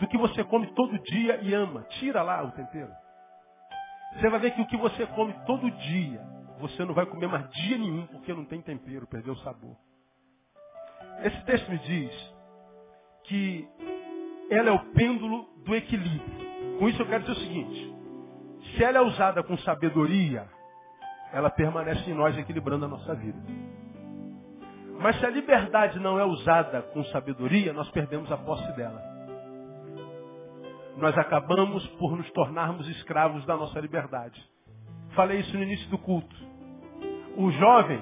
do 0.00 0.06
que 0.06 0.16
você 0.16 0.44
come 0.44 0.66
todo 0.74 0.98
dia 0.98 1.40
e 1.42 1.52
ama. 1.54 1.82
Tira 1.98 2.22
lá 2.22 2.42
o 2.42 2.52
tempero. 2.52 2.92
Você 4.14 4.30
vai 4.30 4.40
ver 4.40 4.52
que 4.52 4.62
o 4.62 4.66
que 4.66 4.76
você 4.76 5.06
come 5.08 5.32
todo 5.44 5.70
dia, 5.70 6.20
você 6.60 6.84
não 6.84 6.94
vai 6.94 7.04
comer 7.04 7.26
mais 7.26 7.48
dia 7.50 7.76
nenhum, 7.76 8.06
porque 8.06 8.32
não 8.32 8.44
tem 8.44 8.62
tempero, 8.62 9.06
perdeu 9.06 9.34
o 9.34 9.38
sabor. 9.38 9.76
Esse 11.22 11.44
texto 11.44 11.68
me 11.68 11.78
diz 11.78 12.34
que 13.24 13.68
ela 14.50 14.70
é 14.70 14.72
o 14.72 14.92
pêndulo 14.92 15.44
do 15.64 15.74
equilíbrio. 15.74 16.78
Com 16.78 16.88
isso 16.88 17.02
eu 17.02 17.06
quero 17.06 17.24
dizer 17.24 17.38
o 17.38 17.42
seguinte, 17.42 17.94
se 18.74 18.84
ela 18.84 18.98
é 18.98 19.02
usada 19.02 19.42
com 19.42 19.58
sabedoria, 19.58 20.48
ela 21.32 21.50
permanece 21.50 22.10
em 22.10 22.14
nós 22.14 22.36
equilibrando 22.36 22.84
a 22.84 22.88
nossa 22.88 23.14
vida. 23.14 23.38
Mas 25.00 25.18
se 25.18 25.26
a 25.26 25.30
liberdade 25.30 25.98
não 26.00 26.18
é 26.18 26.24
usada 26.24 26.82
com 26.82 27.04
sabedoria, 27.04 27.72
nós 27.72 27.88
perdemos 27.90 28.30
a 28.32 28.36
posse 28.36 28.70
dela. 28.76 29.00
Nós 30.96 31.16
acabamos 31.16 31.86
por 31.90 32.16
nos 32.16 32.28
tornarmos 32.32 32.88
escravos 32.88 33.44
da 33.46 33.56
nossa 33.56 33.78
liberdade. 33.78 34.42
Falei 35.14 35.38
isso 35.40 35.56
no 35.56 35.62
início 35.62 35.88
do 35.90 35.98
culto. 35.98 36.34
O 37.36 37.50
jovem, 37.52 38.00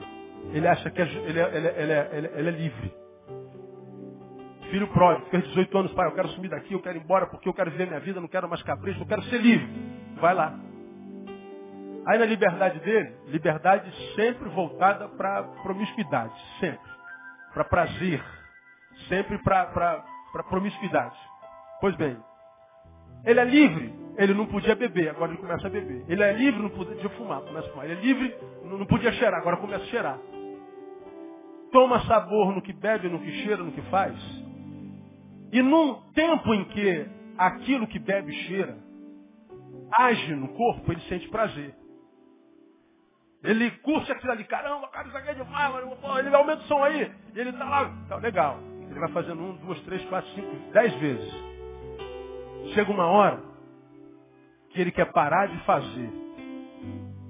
ele 0.53 0.67
acha 0.67 0.91
que 0.91 1.03
é, 1.03 1.05
ele, 1.05 1.39
é, 1.39 1.57
ele, 1.57 1.67
é, 1.67 1.83
ele, 1.83 1.93
é, 1.93 2.11
ele, 2.13 2.27
ele 2.29 2.49
é 2.49 2.53
livre. 2.53 2.95
Filho 4.71 4.89
pródigo, 4.89 5.27
fez 5.27 5.45
18 5.49 5.79
anos, 5.79 5.93
pai, 5.93 6.09
eu 6.09 6.15
quero 6.15 6.29
sumir 6.31 6.49
daqui, 6.49 6.73
eu 6.73 6.81
quero 6.81 6.97
ir 6.99 7.03
embora 7.03 7.27
porque 7.27 7.49
eu 7.49 7.55
quero 7.55 7.71
viver 7.71 7.87
minha 7.87 8.01
vida, 8.01 8.21
não 8.21 8.29
quero 8.29 8.49
mais 8.49 8.63
capricho, 8.63 9.01
eu 9.01 9.07
quero 9.07 9.23
ser 9.25 9.39
livre. 9.39 9.69
Vai 10.19 10.35
lá. 10.35 10.59
Aí 12.07 12.19
na 12.19 12.25
liberdade 12.25 12.79
dele, 12.81 13.17
liberdade 13.27 13.91
sempre 14.15 14.49
voltada 14.51 15.09
para 15.09 15.43
promiscuidade, 15.63 16.35
sempre. 16.61 16.91
Para 17.53 17.65
prazer, 17.65 18.23
sempre 19.09 19.39
para 19.39 20.05
promiscuidade. 20.49 21.17
Pois 21.81 21.97
bem, 21.97 22.17
ele 23.25 23.41
é 23.41 23.45
livre, 23.45 23.93
ele 24.17 24.35
não 24.35 24.47
podia 24.47 24.77
beber, 24.77 25.09
agora 25.11 25.33
ele 25.33 25.41
começa 25.41 25.67
a 25.67 25.71
beber. 25.71 26.05
Ele 26.09 26.23
é 26.23 26.33
livre, 26.33 26.63
não 26.63 26.71
podia 26.71 27.09
fumar, 27.11 27.41
começa 27.41 27.67
a 27.67 27.71
fumar. 27.71 27.87
Ele 27.87 27.99
é 27.99 28.03
livre, 28.03 28.37
não 28.63 28.87
podia 28.87 29.13
cheirar, 29.13 29.41
agora 29.41 29.57
começa 29.57 29.83
a 29.83 29.89
cheirar. 29.89 30.19
Toma 31.73 32.01
sabor 32.07 32.55
no 32.55 32.63
que 32.63 32.73
bebe, 32.73 33.09
no 33.09 33.19
que 33.19 33.33
cheira, 33.43 33.65
no 33.65 33.73
que 33.73 33.83
faz. 33.91 34.17
E 35.53 35.61
num 35.61 35.95
tempo 36.13 36.55
em 36.55 36.65
que 36.67 37.07
aquilo 37.37 37.89
que 37.89 37.99
bebe 37.99 38.33
cheira 38.33 38.79
age 39.99 40.35
no 40.37 40.49
corpo, 40.49 40.93
ele 40.93 41.01
sente 41.03 41.29
prazer. 41.29 41.75
Ele 43.47 43.71
curte 43.79 44.11
aquilo 44.11 44.33
ali, 44.33 44.43
caramba, 44.45 44.89
cara, 44.89 45.07
isso 45.07 45.17
aqui 45.17 45.29
é 45.29 45.35
demais, 45.35 45.73
mano. 45.73 46.19
ele 46.19 46.35
aumenta 46.35 46.63
o 46.63 46.65
som 46.65 46.83
aí. 46.83 47.13
E 47.33 47.39
ele 47.39 47.53
tá 47.53 47.65
lá, 47.65 47.97
tá 48.09 48.17
legal. 48.17 48.59
Ele 48.91 48.99
vai 48.99 49.09
fazendo 49.13 49.41
um, 49.41 49.57
duas, 49.59 49.81
três, 49.83 50.05
quatro, 50.07 50.29
cinco, 50.33 50.73
dez 50.73 50.93
vezes. 50.97 51.33
Chega 52.75 52.91
uma 52.91 53.07
hora 53.07 53.41
que 54.71 54.81
ele 54.81 54.91
quer 54.91 55.13
parar 55.13 55.47
de 55.47 55.59
fazer. 55.65 56.11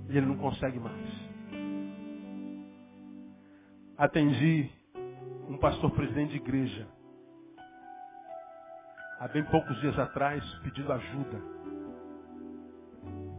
E 0.08 0.16
ele 0.16 0.24
não 0.24 0.38
consegue 0.38 0.78
mais. 0.78 1.26
Atendi 3.98 4.70
um 5.48 5.58
pastor 5.58 5.90
presidente 5.90 6.30
de 6.30 6.36
igreja. 6.36 6.88
Há 9.20 9.28
bem 9.28 9.44
poucos 9.44 9.78
dias 9.80 9.98
atrás, 9.98 10.42
pedindo 10.62 10.92
ajuda. 10.92 11.42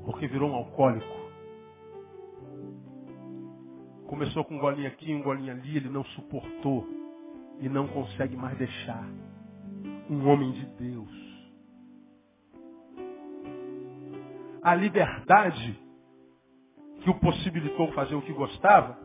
Porque 0.06 0.28
virou 0.28 0.52
um 0.52 0.56
alcoólico. 0.56 1.17
Começou 4.08 4.46
com 4.46 4.56
um 4.56 4.60
golinho 4.60 4.88
aqui, 4.88 5.14
um 5.14 5.22
golinho 5.22 5.52
ali, 5.52 5.78
ele 5.78 5.90
não 5.90 6.04
suportou 6.06 6.88
e 7.60 7.68
não 7.68 7.88
consegue 7.88 8.36
mais 8.38 8.58
deixar. 8.58 9.06
Um 10.10 10.28
homem 10.30 10.52
de 10.54 10.66
Deus. 10.78 11.28
A 14.64 14.74
liberdade 14.76 15.78
que 17.02 17.10
o 17.10 17.20
possibilitou 17.20 17.92
fazer 17.94 18.16
o 18.16 18.22
que 18.22 18.34
gostava 18.34 18.98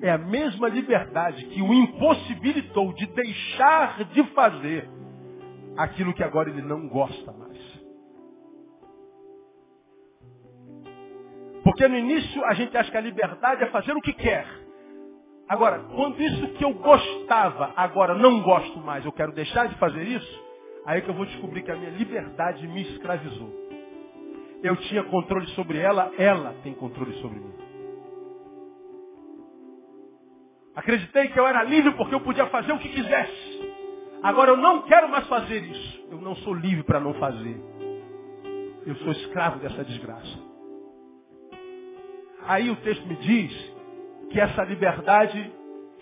é 0.00 0.10
a 0.10 0.18
mesma 0.18 0.68
liberdade 0.68 1.44
que 1.46 1.60
o 1.60 1.74
impossibilitou 1.74 2.92
de 2.94 3.06
deixar 3.06 4.04
de 4.04 4.24
fazer 4.32 4.88
aquilo 5.76 6.14
que 6.14 6.22
agora 6.22 6.50
ele 6.50 6.62
não 6.62 6.88
gosta 6.88 7.32
mais. 7.32 7.49
Porque 11.62 11.86
no 11.86 11.96
início 11.96 12.44
a 12.46 12.54
gente 12.54 12.76
acha 12.76 12.90
que 12.90 12.96
a 12.96 13.00
liberdade 13.00 13.62
é 13.62 13.66
fazer 13.66 13.92
o 13.92 14.00
que 14.00 14.12
quer. 14.12 14.46
Agora, 15.48 15.80
quando 15.94 16.20
isso 16.22 16.48
que 16.54 16.64
eu 16.64 16.72
gostava, 16.74 17.72
agora 17.76 18.14
não 18.14 18.40
gosto 18.40 18.78
mais, 18.78 19.04
eu 19.04 19.12
quero 19.12 19.32
deixar 19.32 19.68
de 19.68 19.74
fazer 19.76 20.04
isso, 20.04 20.44
aí 20.86 20.98
é 20.98 21.00
que 21.00 21.08
eu 21.08 21.14
vou 21.14 21.26
descobrir 21.26 21.62
que 21.62 21.70
a 21.70 21.76
minha 21.76 21.90
liberdade 21.90 22.66
me 22.68 22.82
escravizou. 22.82 23.52
Eu 24.62 24.76
tinha 24.76 25.02
controle 25.04 25.46
sobre 25.48 25.78
ela, 25.78 26.12
ela 26.16 26.54
tem 26.62 26.72
controle 26.74 27.14
sobre 27.20 27.40
mim. 27.40 27.54
Acreditei 30.76 31.28
que 31.28 31.38
eu 31.38 31.46
era 31.46 31.64
livre 31.64 31.92
porque 31.92 32.14
eu 32.14 32.20
podia 32.20 32.46
fazer 32.46 32.72
o 32.72 32.78
que 32.78 32.88
quisesse. 32.88 33.60
Agora 34.22 34.50
eu 34.52 34.56
não 34.56 34.82
quero 34.82 35.08
mais 35.08 35.26
fazer 35.26 35.62
isso. 35.64 36.06
Eu 36.10 36.18
não 36.18 36.36
sou 36.36 36.54
livre 36.54 36.84
para 36.84 37.00
não 37.00 37.14
fazer. 37.14 37.60
Eu 38.86 38.94
sou 38.96 39.12
escravo 39.12 39.58
dessa 39.58 39.84
desgraça. 39.84 40.49
Aí 42.50 42.68
o 42.68 42.74
texto 42.74 43.06
me 43.06 43.14
diz 43.14 43.74
que 44.32 44.40
essa 44.40 44.64
liberdade 44.64 45.52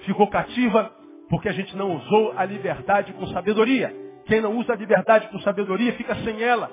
ficou 0.07 0.27
cativa 0.29 0.91
porque 1.29 1.47
a 1.47 1.53
gente 1.53 1.77
não 1.77 1.95
usou 1.97 2.33
a 2.39 2.47
liberdade 2.47 3.13
com 3.13 3.27
sabedoria. 3.27 3.95
Quem 4.25 4.41
não 4.41 4.57
usa 4.57 4.73
a 4.73 4.77
liberdade 4.77 5.29
com 5.29 5.39
sabedoria 5.41 5.93
fica 5.93 6.15
sem 6.25 6.43
ela. 6.43 6.73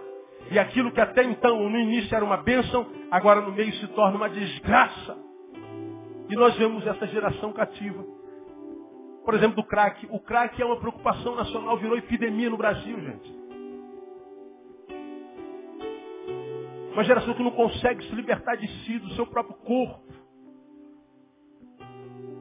E 0.50 0.58
aquilo 0.58 0.94
que 0.94 1.02
até 1.02 1.26
então, 1.26 1.70
no 1.70 1.78
início, 1.78 2.16
era 2.16 2.24
uma 2.24 2.38
bênção, 2.38 2.88
agora 3.12 3.42
no 3.42 3.52
meio 3.52 3.74
se 3.74 3.88
torna 3.88 4.16
uma 4.16 4.30
desgraça. 4.30 5.18
E 6.30 6.36
nós 6.38 6.56
vemos 6.56 6.88
essa 6.88 7.06
geração 7.08 7.52
cativa. 7.52 8.02
Por 9.26 9.34
exemplo, 9.34 9.58
do 9.58 9.64
crack. 9.66 10.08
O 10.10 10.22
crack 10.22 10.62
é 10.62 10.66
uma 10.66 10.80
preocupação 10.80 11.36
nacional, 11.36 11.76
virou 11.76 11.98
epidemia 11.98 12.50
no 12.50 12.56
Brasil, 12.56 12.98
gente. 12.98 13.45
Uma 16.96 17.04
geração 17.04 17.34
que 17.34 17.44
não 17.44 17.52
consegue 17.52 18.06
se 18.06 18.16
libertar 18.16 18.56
de 18.56 18.70
si, 18.70 18.98
do 19.00 19.10
seu 19.16 19.28
próprio 19.28 19.58
corpo. 19.58 20.02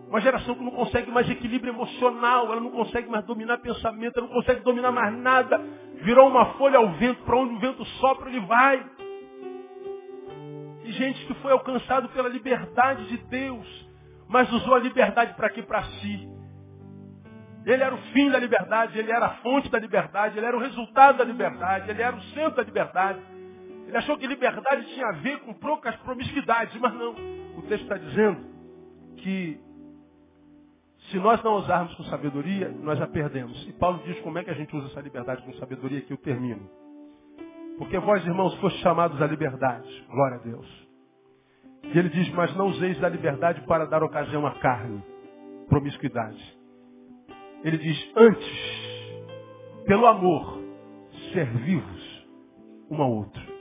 Uma 0.09 0.21
geração 0.21 0.55
que 0.55 0.63
não 0.63 0.71
consegue 0.71 1.11
mais 1.11 1.29
equilíbrio 1.29 1.73
emocional, 1.73 2.53
ela 2.53 2.61
não 2.61 2.71
consegue 2.71 3.11
mais 3.11 3.25
dominar 3.25 3.59
pensamento, 3.59 4.17
ela 4.17 4.29
não 4.29 4.35
consegue 4.35 4.61
dominar 4.61 4.93
mais 4.93 5.13
nada. 5.19 5.61
Virou 6.03 6.29
uma 6.29 6.55
folha 6.55 6.79
ao 6.79 6.89
vento, 6.93 7.21
para 7.25 7.37
onde 7.37 7.55
o 7.57 7.59
vento 7.59 7.85
sopra, 7.85 8.31
ele 8.31 8.47
vai. 8.47 8.87
E 10.85 10.93
gente 10.93 11.27
que 11.27 11.35
foi 11.35 11.51
alcançado 11.51 12.09
pela 12.11 12.29
liberdade 12.29 13.09
de 13.09 13.17
Deus, 13.27 13.91
mas 14.29 14.49
usou 14.53 14.77
a 14.77 14.79
liberdade 14.79 15.35
para 15.35 15.51
quê? 15.51 15.63
Para 15.65 15.83
si. 15.83 16.29
Ele 17.67 17.83
era 17.83 17.93
o 17.93 17.99
fim 18.13 18.31
da 18.31 18.39
liberdade, 18.39 18.97
ele 18.97 19.11
era 19.11 19.27
a 19.27 19.35
fonte 19.39 19.69
da 19.69 19.81
liberdade, 19.81 20.39
ele 20.39 20.47
era 20.47 20.57
o 20.57 20.61
resultado 20.61 21.19
da 21.19 21.25
liberdade, 21.25 21.91
ele 21.91 22.03
era 22.03 22.15
o 22.15 22.23
centro 22.23 22.55
da 22.55 22.63
liberdade. 22.63 23.34
Ele 23.87 23.97
achou 23.97 24.17
que 24.17 24.27
liberdade 24.27 24.87
tinha 24.95 25.07
a 25.07 25.13
ver 25.13 25.41
com 25.41 25.55
poucas 25.55 25.95
promiscuidades, 25.97 26.75
mas 26.81 26.95
não. 26.95 27.13
O 27.59 27.63
texto 27.63 27.83
está 27.83 27.97
dizendo 27.97 28.45
que 29.19 29.61
se 31.11 31.19
nós 31.19 31.43
não 31.43 31.57
usarmos 31.57 31.95
com 31.95 32.05
sabedoria, 32.05 32.69
nós 32.81 33.01
a 33.01 33.07
perdemos. 33.07 33.69
E 33.69 33.73
Paulo 33.75 34.03
diz 34.05 34.19
como 34.21 34.39
é 34.39 34.45
que 34.45 34.51
a 34.51 34.55
gente 34.55 34.75
usa 34.75 34.87
essa 34.89 35.01
liberdade 35.01 35.43
com 35.43 35.53
sabedoria 35.55 36.01
que 36.01 36.13
eu 36.13 36.17
termino. 36.17 36.69
Porque 37.79 37.99
vós, 37.99 38.25
irmãos, 38.25 38.55
foste 38.57 38.81
chamados 38.81 39.21
à 39.21 39.27
liberdade. 39.27 40.07
Glória 40.09 40.37
a 40.39 40.41
Deus. 40.41 40.89
E 41.83 41.99
ele 41.99 42.09
diz, 42.09 42.29
mas 42.31 42.55
não 42.57 42.69
useis 42.69 42.99
da 43.01 43.09
liberdade 43.09 43.61
para 43.67 43.85
dar 43.85 44.03
ocasião 44.03 44.47
à 44.47 44.53
carne. 44.59 45.03
Promiscuidade. 45.69 46.59
Ele 47.63 47.79
diz, 47.79 48.13
antes, 48.17 49.85
pelo 49.87 50.07
amor, 50.07 50.63
servivos 51.33 52.27
um 52.91 53.03
ao 53.03 53.11
outro. 53.11 53.54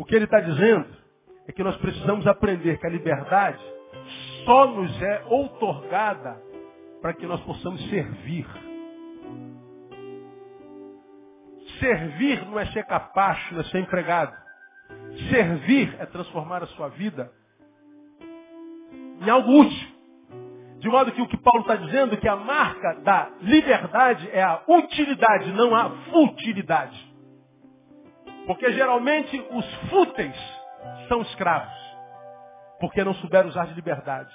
O 0.00 0.04
que 0.06 0.14
ele 0.14 0.24
está 0.24 0.40
dizendo 0.40 0.86
é 1.46 1.52
que 1.52 1.62
nós 1.62 1.76
precisamos 1.76 2.26
aprender 2.26 2.78
que 2.78 2.86
a 2.86 2.90
liberdade 2.90 3.62
só 4.46 4.66
nos 4.68 5.02
é 5.02 5.24
outorgada 5.26 6.42
para 7.02 7.12
que 7.12 7.26
nós 7.26 7.38
possamos 7.42 7.86
servir. 7.90 8.46
Servir 11.78 12.46
não 12.46 12.58
é 12.58 12.64
ser 12.72 12.86
capacho, 12.86 13.52
não 13.52 13.60
é 13.60 13.64
ser 13.64 13.80
empregado. 13.80 14.34
Servir 15.28 15.94
é 15.98 16.06
transformar 16.06 16.62
a 16.62 16.66
sua 16.68 16.88
vida 16.88 17.30
em 19.20 19.28
algo 19.28 19.52
útil. 19.52 19.88
De 20.78 20.88
modo 20.88 21.12
que 21.12 21.20
o 21.20 21.28
que 21.28 21.36
Paulo 21.36 21.60
está 21.60 21.76
dizendo 21.76 22.14
é 22.14 22.16
que 22.16 22.26
a 22.26 22.36
marca 22.36 22.94
da 23.02 23.32
liberdade 23.42 24.30
é 24.32 24.42
a 24.42 24.62
utilidade, 24.66 25.52
não 25.52 25.74
a 25.74 25.90
futilidade. 26.10 27.09
Porque 28.46 28.72
geralmente 28.72 29.38
os 29.50 29.74
fúteis 29.88 30.36
são 31.08 31.22
escravos. 31.22 31.72
Porque 32.80 33.04
não 33.04 33.14
souberam 33.14 33.48
usar 33.48 33.66
de 33.66 33.74
liberdade. 33.74 34.32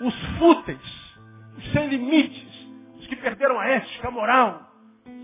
Os 0.00 0.14
fúteis, 0.38 1.16
os 1.56 1.72
sem 1.72 1.88
limites, 1.88 2.68
os 2.98 3.06
que 3.06 3.16
perderam 3.16 3.58
a 3.58 3.66
ética, 3.66 4.08
a 4.08 4.10
moral, 4.10 4.62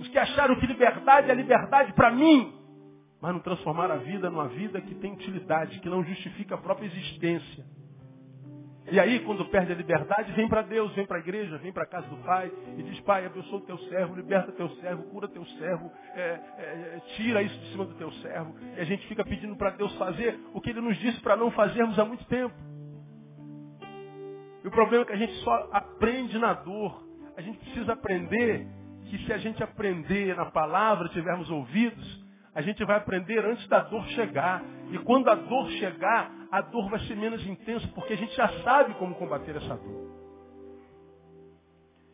os 0.01 0.09
que 0.09 0.19
acharam 0.19 0.59
que 0.59 0.67
liberdade 0.67 1.31
é 1.31 1.35
liberdade 1.35 1.93
para 1.93 2.11
mim, 2.11 2.53
mas 3.21 3.33
não 3.33 3.41
transformaram 3.41 3.95
a 3.95 3.99
vida 3.99 4.31
numa 4.31 4.49
vida 4.49 4.81
que 4.81 4.95
tem 4.97 5.13
utilidade, 5.13 5.81
que 5.81 5.89
não 5.89 6.03
justifica 6.05 6.55
a 6.55 6.59
própria 6.59 6.87
existência. 6.87 7.65
E 8.91 9.01
aí, 9.01 9.21
quando 9.21 9.47
perde 9.47 9.73
a 9.73 9.75
liberdade, 9.75 10.33
vem 10.33 10.47
para 10.47 10.61
Deus, 10.61 10.95
vem 10.95 11.07
para 11.07 11.17
a 11.17 11.21
igreja, 11.21 11.57
vem 11.59 11.73
para 11.73 11.85
a 11.85 11.87
casa 11.87 12.07
do 12.07 12.17
Pai 12.19 12.53
e 12.77 12.83
diz, 12.83 13.01
Pai, 13.01 13.25
abençoa 13.25 13.59
o 13.59 13.63
teu 13.63 13.79
servo, 13.79 14.15
liberta 14.15 14.53
teu 14.53 14.69
servo, 14.77 15.05
cura 15.05 15.27
teu 15.27 15.45
servo, 15.47 15.91
é, 16.15 16.21
é, 16.21 17.01
tira 17.17 17.43
isso 17.43 17.59
de 17.61 17.73
cima 17.73 17.87
do 17.87 17.95
teu 17.95 18.13
servo. 18.13 18.55
E 18.77 18.81
a 18.81 18.85
gente 18.85 19.07
fica 19.09 19.25
pedindo 19.25 19.57
para 19.57 19.71
Deus 19.71 19.95
fazer 19.97 20.39
o 20.53 20.61
que 20.61 20.71
Ele 20.71 20.83
nos 20.83 20.99
disse 20.99 21.19
para 21.21 21.35
não 21.35 21.51
fazermos 21.51 21.99
há 21.99 22.05
muito 22.05 22.25
tempo. 22.27 22.55
E 24.63 24.69
o 24.69 24.71
problema 24.71 25.05
é 25.05 25.07
que 25.07 25.13
a 25.13 25.19
gente 25.19 25.35
só 25.43 25.69
aprende 25.73 26.39
na 26.39 26.53
dor. 26.53 27.07
A 27.37 27.41
gente 27.41 27.59
precisa 27.59 27.95
aprender 27.95 28.67
que 29.07 29.19
se 29.25 29.33
a 29.33 29.39
gente 29.39 29.63
aprender 29.63 30.37
na 30.37 30.47
palavra, 30.47 31.09
tivermos 31.09 31.51
ouvidos, 31.51 32.24
a 32.55 32.63
gente 32.63 32.85
vai 32.85 32.97
aprender 32.97 33.45
antes 33.45 33.67
da 33.69 33.81
dor 33.81 34.07
chegar. 34.09 34.63
E 34.91 34.99
quando 34.99 35.29
a 35.29 35.35
dor 35.35 35.69
chegar, 35.73 36.31
a 36.51 36.61
dor 36.61 36.89
vai 36.89 37.01
ser 37.01 37.17
menos 37.17 37.45
intensa, 37.47 37.87
porque 37.95 38.13
a 38.13 38.17
gente 38.17 38.35
já 38.37 38.49
sabe 38.63 38.95
como 38.95 39.15
combater 39.17 39.57
essa 39.57 39.77
dor. 39.77 40.15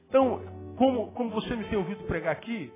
Então, 0.08 0.40
como, 0.76 1.12
como 1.12 1.30
você 1.30 1.54
me 1.54 1.64
tem 1.64 1.78
ouvido 1.78 2.04
pregar 2.04 2.32
aqui, 2.32 2.72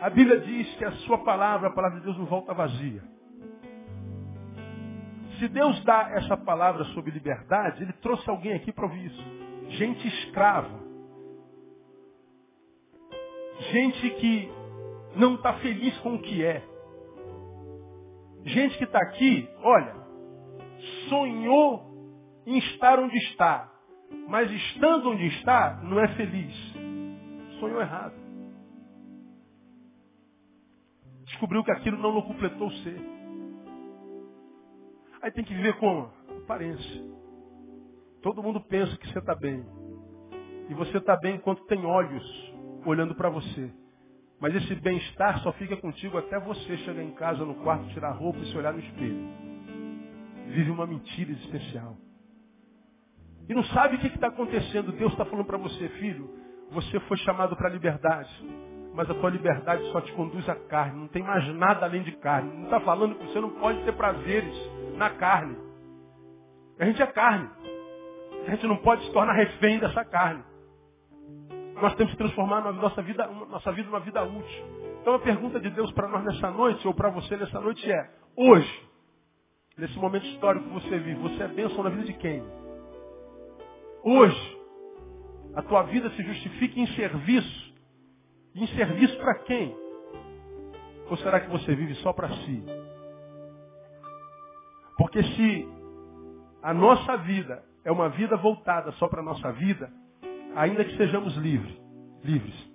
a 0.00 0.08
Bíblia 0.08 0.40
diz 0.40 0.74
que 0.76 0.84
a 0.84 0.92
sua 0.92 1.18
palavra, 1.18 1.68
a 1.68 1.72
palavra 1.72 1.98
de 1.98 2.04
Deus, 2.04 2.16
não 2.16 2.24
volta 2.24 2.54
vazia. 2.54 3.02
Se 5.38 5.46
Deus 5.48 5.84
dá 5.84 6.10
essa 6.14 6.36
palavra 6.36 6.84
sobre 6.86 7.10
liberdade, 7.10 7.82
Ele 7.82 7.92
trouxe 7.94 8.28
alguém 8.30 8.54
aqui 8.54 8.72
para 8.72 8.84
ouvir 8.84 9.06
isso. 9.06 9.24
Gente 9.70 10.08
escrava. 10.08 10.88
Gente 13.70 14.10
que 14.10 14.57
não 15.16 15.34
está 15.34 15.54
feliz 15.54 15.96
com 16.00 16.14
o 16.14 16.22
que 16.22 16.44
é. 16.44 16.62
Gente 18.44 18.78
que 18.78 18.84
está 18.84 18.98
aqui, 18.98 19.48
olha, 19.62 19.94
sonhou 21.08 21.88
em 22.46 22.58
estar 22.58 22.98
onde 22.98 23.16
está, 23.16 23.70
mas 24.28 24.50
estando 24.50 25.10
onde 25.10 25.26
está, 25.26 25.80
não 25.82 26.00
é 26.00 26.08
feliz. 26.14 26.54
Sonhou 27.60 27.80
errado. 27.80 28.14
Descobriu 31.24 31.62
que 31.62 31.70
aquilo 31.70 31.98
não 31.98 32.22
completou 32.22 32.68
o 32.68 32.72
ser. 32.72 33.00
Aí 35.20 35.30
tem 35.32 35.44
que 35.44 35.54
viver 35.54 35.76
com 35.78 36.08
aparência. 36.44 37.04
Todo 38.22 38.42
mundo 38.42 38.60
pensa 38.60 38.96
que 38.96 39.08
você 39.08 39.18
está 39.18 39.34
bem. 39.34 39.64
E 40.70 40.74
você 40.74 40.98
está 40.98 41.16
bem 41.16 41.36
enquanto 41.36 41.64
tem 41.66 41.84
olhos 41.84 42.24
olhando 42.86 43.14
para 43.14 43.28
você. 43.28 43.70
Mas 44.40 44.54
esse 44.54 44.74
bem-estar 44.76 45.40
só 45.40 45.52
fica 45.52 45.76
contigo 45.76 46.16
até 46.16 46.38
você 46.38 46.76
chegar 46.78 47.02
em 47.02 47.10
casa, 47.12 47.44
no 47.44 47.56
quarto, 47.56 47.88
tirar 47.88 48.10
a 48.10 48.12
roupa 48.12 48.38
e 48.38 48.46
se 48.46 48.56
olhar 48.56 48.72
no 48.72 48.78
espelho. 48.78 49.28
Vive 50.48 50.70
uma 50.70 50.86
mentira 50.86 51.32
especial. 51.32 51.96
E 53.48 53.54
não 53.54 53.64
sabe 53.64 53.96
o 53.96 53.98
que 53.98 54.06
está 54.06 54.28
acontecendo. 54.28 54.92
Deus 54.92 55.12
está 55.12 55.24
falando 55.24 55.46
para 55.46 55.58
você, 55.58 55.88
filho, 55.90 56.30
você 56.70 57.00
foi 57.00 57.16
chamado 57.18 57.56
para 57.56 57.68
a 57.68 57.72
liberdade. 57.72 58.30
Mas 58.94 59.10
a 59.10 59.14
tua 59.14 59.30
liberdade 59.30 59.82
só 59.90 60.00
te 60.00 60.12
conduz 60.12 60.48
à 60.48 60.54
carne. 60.54 61.00
Não 61.00 61.08
tem 61.08 61.22
mais 61.22 61.46
nada 61.54 61.86
além 61.86 62.02
de 62.02 62.12
carne. 62.12 62.52
Não 62.52 62.64
está 62.64 62.80
falando 62.80 63.16
que 63.16 63.26
você 63.26 63.40
não 63.40 63.50
pode 63.50 63.82
ter 63.84 63.92
prazeres 63.92 64.54
na 64.96 65.10
carne. 65.10 65.56
A 66.78 66.84
gente 66.84 67.02
é 67.02 67.06
carne. 67.06 67.48
A 68.46 68.50
gente 68.50 68.66
não 68.66 68.76
pode 68.78 69.04
se 69.04 69.12
tornar 69.12 69.32
refém 69.32 69.78
dessa 69.78 70.04
carne. 70.04 70.42
Nós 71.80 71.94
temos 71.94 72.12
que 72.12 72.18
transformar 72.18 72.66
a 72.66 72.72
nossa 72.72 73.02
vida, 73.02 73.26
nossa 73.26 73.72
vida 73.72 73.88
numa 73.88 74.00
vida 74.00 74.22
útil. 74.22 74.64
Então 75.00 75.14
a 75.14 75.18
pergunta 75.18 75.60
de 75.60 75.70
Deus 75.70 75.90
para 75.92 76.08
nós 76.08 76.24
nessa 76.24 76.50
noite, 76.50 76.86
ou 76.86 76.94
para 76.94 77.10
você 77.10 77.36
nessa 77.36 77.60
noite 77.60 77.90
é, 77.90 78.10
hoje, 78.36 78.88
nesse 79.76 79.96
momento 79.98 80.26
histórico 80.26 80.66
que 80.66 80.74
você 80.74 80.98
vive, 80.98 81.20
você 81.20 81.42
é 81.42 81.48
bênção 81.48 81.82
na 81.82 81.90
vida 81.90 82.04
de 82.04 82.12
quem? 82.14 82.42
Hoje, 84.02 84.58
a 85.54 85.62
tua 85.62 85.82
vida 85.84 86.10
se 86.10 86.22
justifica 86.22 86.80
em 86.80 86.86
serviço. 86.94 87.74
em 88.54 88.66
serviço 88.68 89.16
para 89.18 89.34
quem? 89.40 89.76
Ou 91.08 91.16
será 91.18 91.40
que 91.40 91.50
você 91.50 91.74
vive 91.74 91.94
só 91.96 92.12
para 92.12 92.28
si? 92.28 92.64
Porque 94.96 95.22
se 95.22 95.68
a 96.62 96.74
nossa 96.74 97.16
vida 97.18 97.64
é 97.84 97.92
uma 97.92 98.08
vida 98.08 98.36
voltada 98.36 98.90
só 98.92 99.08
para 99.08 99.20
a 99.20 99.24
nossa 99.24 99.52
vida, 99.52 99.90
ainda 100.58 100.84
que 100.84 100.96
sejamos 100.96 101.36
livres, 101.36 101.74
livres, 102.24 102.68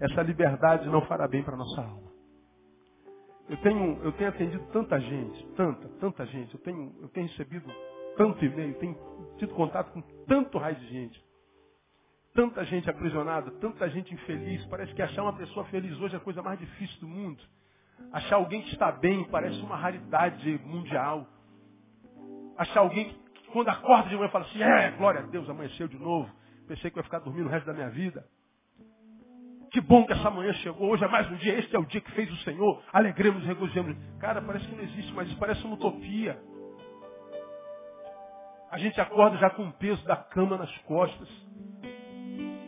essa 0.00 0.22
liberdade 0.22 0.88
não 0.88 1.02
fará 1.02 1.28
bem 1.28 1.42
para 1.42 1.54
a 1.54 1.58
nossa 1.58 1.80
alma. 1.82 2.06
Eu 3.48 3.56
tenho, 3.58 4.02
eu 4.02 4.12
tenho 4.12 4.30
atendido 4.30 4.64
tanta 4.72 4.98
gente, 4.98 5.46
tanta, 5.54 5.88
tanta 6.00 6.26
gente, 6.26 6.54
eu 6.54 6.60
tenho, 6.60 6.94
eu 7.00 7.08
tenho 7.08 7.28
recebido 7.28 7.70
tanto 8.16 8.44
e-mail, 8.44 8.74
tenho 8.78 8.96
tido 9.38 9.54
contato 9.54 9.92
com 9.92 10.00
tanto 10.26 10.58
raio 10.58 10.76
de 10.76 10.86
gente. 10.88 11.24
Tanta 12.34 12.64
gente 12.64 12.88
aprisionada, 12.90 13.50
tanta 13.52 13.88
gente 13.90 14.12
infeliz. 14.12 14.64
Parece 14.66 14.92
que 14.94 15.00
achar 15.00 15.22
uma 15.22 15.32
pessoa 15.34 15.64
feliz 15.66 15.98
hoje 16.00 16.14
é 16.14 16.18
a 16.18 16.20
coisa 16.20 16.42
mais 16.42 16.58
difícil 16.58 17.00
do 17.00 17.08
mundo. 17.08 17.42
Achar 18.12 18.36
alguém 18.36 18.62
que 18.62 18.72
está 18.72 18.90
bem 18.92 19.24
parece 19.24 19.58
uma 19.60 19.76
raridade 19.76 20.60
mundial. 20.64 21.26
Achar 22.58 22.80
alguém 22.80 23.08
que 23.08 23.50
quando 23.52 23.68
acorda 23.68 24.08
de 24.08 24.16
manhã 24.16 24.28
fala 24.28 24.44
assim, 24.44 24.62
é, 24.62 24.90
glória 24.92 25.20
a 25.20 25.26
Deus, 25.26 25.48
amanheceu 25.48 25.86
de 25.86 25.98
novo. 25.98 26.30
Pensei 26.66 26.90
que 26.90 26.98
eu 26.98 27.00
ia 27.00 27.04
ficar 27.04 27.20
dormindo 27.20 27.46
o 27.46 27.50
resto 27.50 27.66
da 27.66 27.72
minha 27.72 27.90
vida. 27.90 28.24
Que 29.70 29.80
bom 29.80 30.06
que 30.06 30.12
essa 30.12 30.30
manhã 30.30 30.52
chegou. 30.54 30.90
Hoje 30.90 31.04
é 31.04 31.08
mais 31.08 31.30
um 31.30 31.36
dia. 31.36 31.58
Este 31.58 31.74
é 31.76 31.78
o 31.78 31.84
dia 31.84 32.00
que 32.00 32.10
fez 32.12 32.30
o 32.32 32.36
Senhor. 32.38 32.82
Alegremos, 32.92 33.44
regozijemos. 33.44 33.96
Cara, 34.18 34.40
parece 34.40 34.66
que 34.66 34.74
não 34.74 34.82
existe, 34.82 35.12
mas 35.12 35.28
isso 35.28 35.38
parece 35.38 35.64
uma 35.64 35.74
utopia. 35.74 36.40
A 38.70 38.78
gente 38.78 39.00
acorda 39.00 39.36
já 39.38 39.50
com 39.50 39.64
o 39.68 39.72
peso 39.74 40.04
da 40.04 40.16
cama 40.16 40.56
nas 40.56 40.76
costas. 40.78 41.28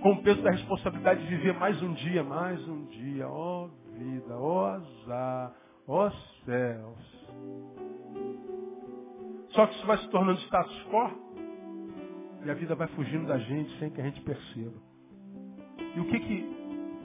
Com 0.02 0.12
o 0.12 0.22
peso 0.22 0.40
da 0.42 0.50
responsabilidade 0.50 1.20
de 1.22 1.26
viver 1.26 1.54
mais 1.54 1.82
um 1.82 1.92
dia, 1.94 2.22
mais 2.22 2.68
um 2.68 2.84
dia. 2.86 3.28
Ó 3.28 3.64
oh, 3.64 3.68
vida, 3.94 4.36
ó 4.36 4.62
oh, 4.62 4.66
azar, 4.66 5.54
ó 5.86 6.06
oh, 6.06 6.10
céus. 6.44 7.18
Só 9.50 9.66
que 9.66 9.74
isso 9.74 9.86
vai 9.86 9.98
se 9.98 10.08
tornando 10.10 10.38
status 10.40 10.82
quo. 10.84 11.27
E 12.44 12.50
a 12.50 12.54
vida 12.54 12.74
vai 12.74 12.86
fugindo 12.88 13.26
da 13.26 13.38
gente 13.38 13.78
sem 13.78 13.90
que 13.90 14.00
a 14.00 14.04
gente 14.04 14.20
perceba. 14.22 14.76
E 15.96 16.00
o 16.00 16.04
que 16.06 16.20
que 16.20 16.58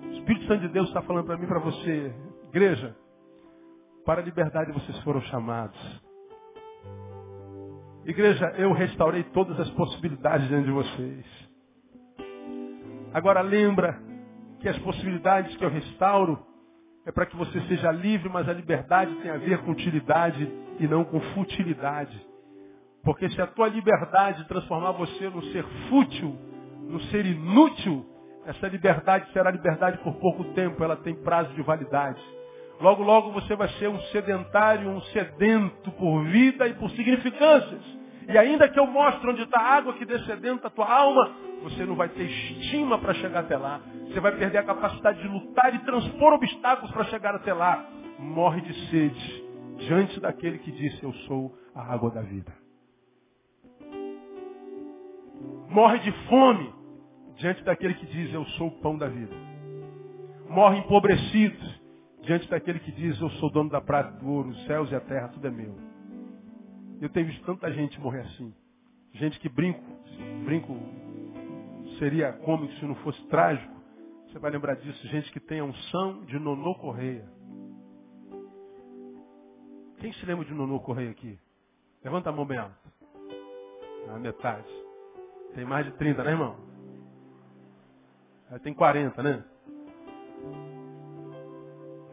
o 0.05 0.11
Espírito 0.13 0.45
Santo 0.45 0.61
de 0.61 0.69
Deus 0.69 0.87
está 0.87 1.01
falando 1.01 1.25
para 1.25 1.37
mim, 1.37 1.47
para 1.47 1.59
você, 1.59 2.13
igreja? 2.49 2.95
Para 4.05 4.21
a 4.21 4.23
liberdade 4.23 4.71
vocês 4.71 4.99
foram 4.99 5.21
chamados. 5.21 6.03
Igreja, 8.05 8.53
eu 8.57 8.73
restaurei 8.73 9.23
todas 9.23 9.59
as 9.59 9.69
possibilidades 9.71 10.49
dentro 10.49 10.65
de 10.65 10.71
vocês. 10.71 11.25
Agora 13.13 13.41
lembra 13.41 13.97
que 14.59 14.67
as 14.67 14.77
possibilidades 14.79 15.55
que 15.55 15.63
eu 15.63 15.69
restauro 15.69 16.45
é 17.05 17.11
para 17.11 17.25
que 17.25 17.35
você 17.35 17.61
seja 17.61 17.91
livre, 17.91 18.29
mas 18.29 18.47
a 18.47 18.53
liberdade 18.53 19.13
tem 19.21 19.31
a 19.31 19.37
ver 19.37 19.59
com 19.59 19.71
utilidade 19.71 20.51
e 20.79 20.87
não 20.87 21.03
com 21.03 21.19
futilidade. 21.33 22.32
Porque 23.03 23.29
se 23.29 23.41
a 23.41 23.47
tua 23.47 23.67
liberdade 23.67 24.47
transformar 24.47 24.91
você 24.91 25.29
num 25.29 25.41
ser 25.51 25.63
fútil, 25.89 26.37
num 26.87 27.01
ser 27.11 27.25
inútil, 27.25 28.05
essa 28.45 28.67
liberdade 28.67 29.31
será 29.33 29.51
liberdade 29.51 29.97
por 29.99 30.13
pouco 30.15 30.43
tempo, 30.53 30.81
ela 30.83 30.95
tem 30.95 31.13
prazo 31.15 31.53
de 31.53 31.61
validade. 31.61 32.21
Logo, 32.79 33.03
logo 33.03 33.31
você 33.31 33.55
vai 33.55 33.67
ser 33.79 33.89
um 33.89 33.99
sedentário, 34.03 34.89
um 34.89 35.01
sedento 35.01 35.91
por 35.91 36.23
vida 36.25 36.67
e 36.67 36.73
por 36.75 36.89
significâncias. 36.91 37.81
E 38.27 38.37
ainda 38.37 38.69
que 38.69 38.79
eu 38.79 38.87
mostre 38.87 39.29
onde 39.29 39.43
está 39.43 39.59
a 39.59 39.75
água 39.75 39.93
que 39.93 40.05
descedenta 40.05 40.67
a 40.67 40.71
tua 40.71 40.89
alma, 40.89 41.31
você 41.61 41.85
não 41.85 41.95
vai 41.95 42.07
ter 42.07 42.23
estima 42.23 42.97
para 42.99 43.13
chegar 43.15 43.41
até 43.41 43.57
lá. 43.57 43.81
Você 44.07 44.19
vai 44.21 44.31
perder 44.37 44.59
a 44.59 44.63
capacidade 44.63 45.21
de 45.21 45.27
lutar 45.27 45.75
e 45.75 45.79
transpor 45.79 46.33
obstáculos 46.33 46.91
para 46.91 47.03
chegar 47.05 47.35
até 47.35 47.53
lá. 47.53 47.85
Morre 48.17 48.61
de 48.61 48.73
sede 48.89 49.43
diante 49.77 50.19
daquele 50.21 50.59
que 50.59 50.71
disse, 50.71 51.03
eu 51.03 51.13
sou 51.27 51.53
a 51.75 51.93
água 51.93 52.09
da 52.11 52.21
vida 52.21 52.62
morre 55.69 55.99
de 55.99 56.11
fome 56.27 56.73
diante 57.35 57.63
daquele 57.63 57.95
que 57.95 58.05
diz, 58.05 58.33
eu 58.33 58.45
sou 58.45 58.67
o 58.67 58.81
pão 58.81 58.97
da 58.97 59.07
vida. 59.07 59.35
Morre 60.49 60.79
empobrecido 60.79 61.57
diante 62.21 62.47
daquele 62.49 62.79
que 62.79 62.91
diz, 62.91 63.19
eu 63.19 63.29
sou 63.31 63.49
dono 63.49 63.69
da 63.69 63.81
prata 63.81 64.11
do 64.19 64.29
ouro, 64.29 64.49
os 64.49 64.65
céus 64.65 64.91
e 64.91 64.95
a 64.95 64.99
terra, 64.99 65.29
tudo 65.29 65.47
é 65.47 65.51
meu. 65.51 65.75
Eu 67.01 67.09
tenho 67.09 67.27
visto 67.27 67.43
tanta 67.45 67.71
gente 67.71 67.99
morrer 67.99 68.21
assim. 68.21 68.53
Gente 69.13 69.39
que 69.39 69.49
brinco, 69.49 69.83
brinco 70.45 70.77
seria 71.99 72.33
cômico 72.33 72.73
se 72.75 72.85
não 72.85 72.95
fosse 72.95 73.21
trágico. 73.27 73.73
Você 74.27 74.39
vai 74.39 74.51
lembrar 74.51 74.75
disso. 74.75 75.07
Gente 75.07 75.31
que 75.31 75.39
tem 75.39 75.59
a 75.59 75.65
unção 75.65 76.23
de 76.25 76.39
Nonô 76.39 76.75
Correia. 76.75 77.27
Quem 79.99 80.11
se 80.13 80.25
lembra 80.25 80.45
de 80.45 80.53
Nonô 80.53 80.79
Correia 80.79 81.11
aqui? 81.11 81.37
Levanta 82.03 82.29
a 82.29 82.33
mão 82.33 82.45
bem 82.45 82.57
alta. 82.57 82.75
A 84.09 84.19
metade. 84.19 84.82
Tem 85.53 85.65
mais 85.65 85.85
de 85.85 85.91
30, 85.93 86.23
né, 86.23 86.31
irmão? 86.31 86.55
Tem 88.61 88.73
40, 88.73 89.23
né? 89.23 89.43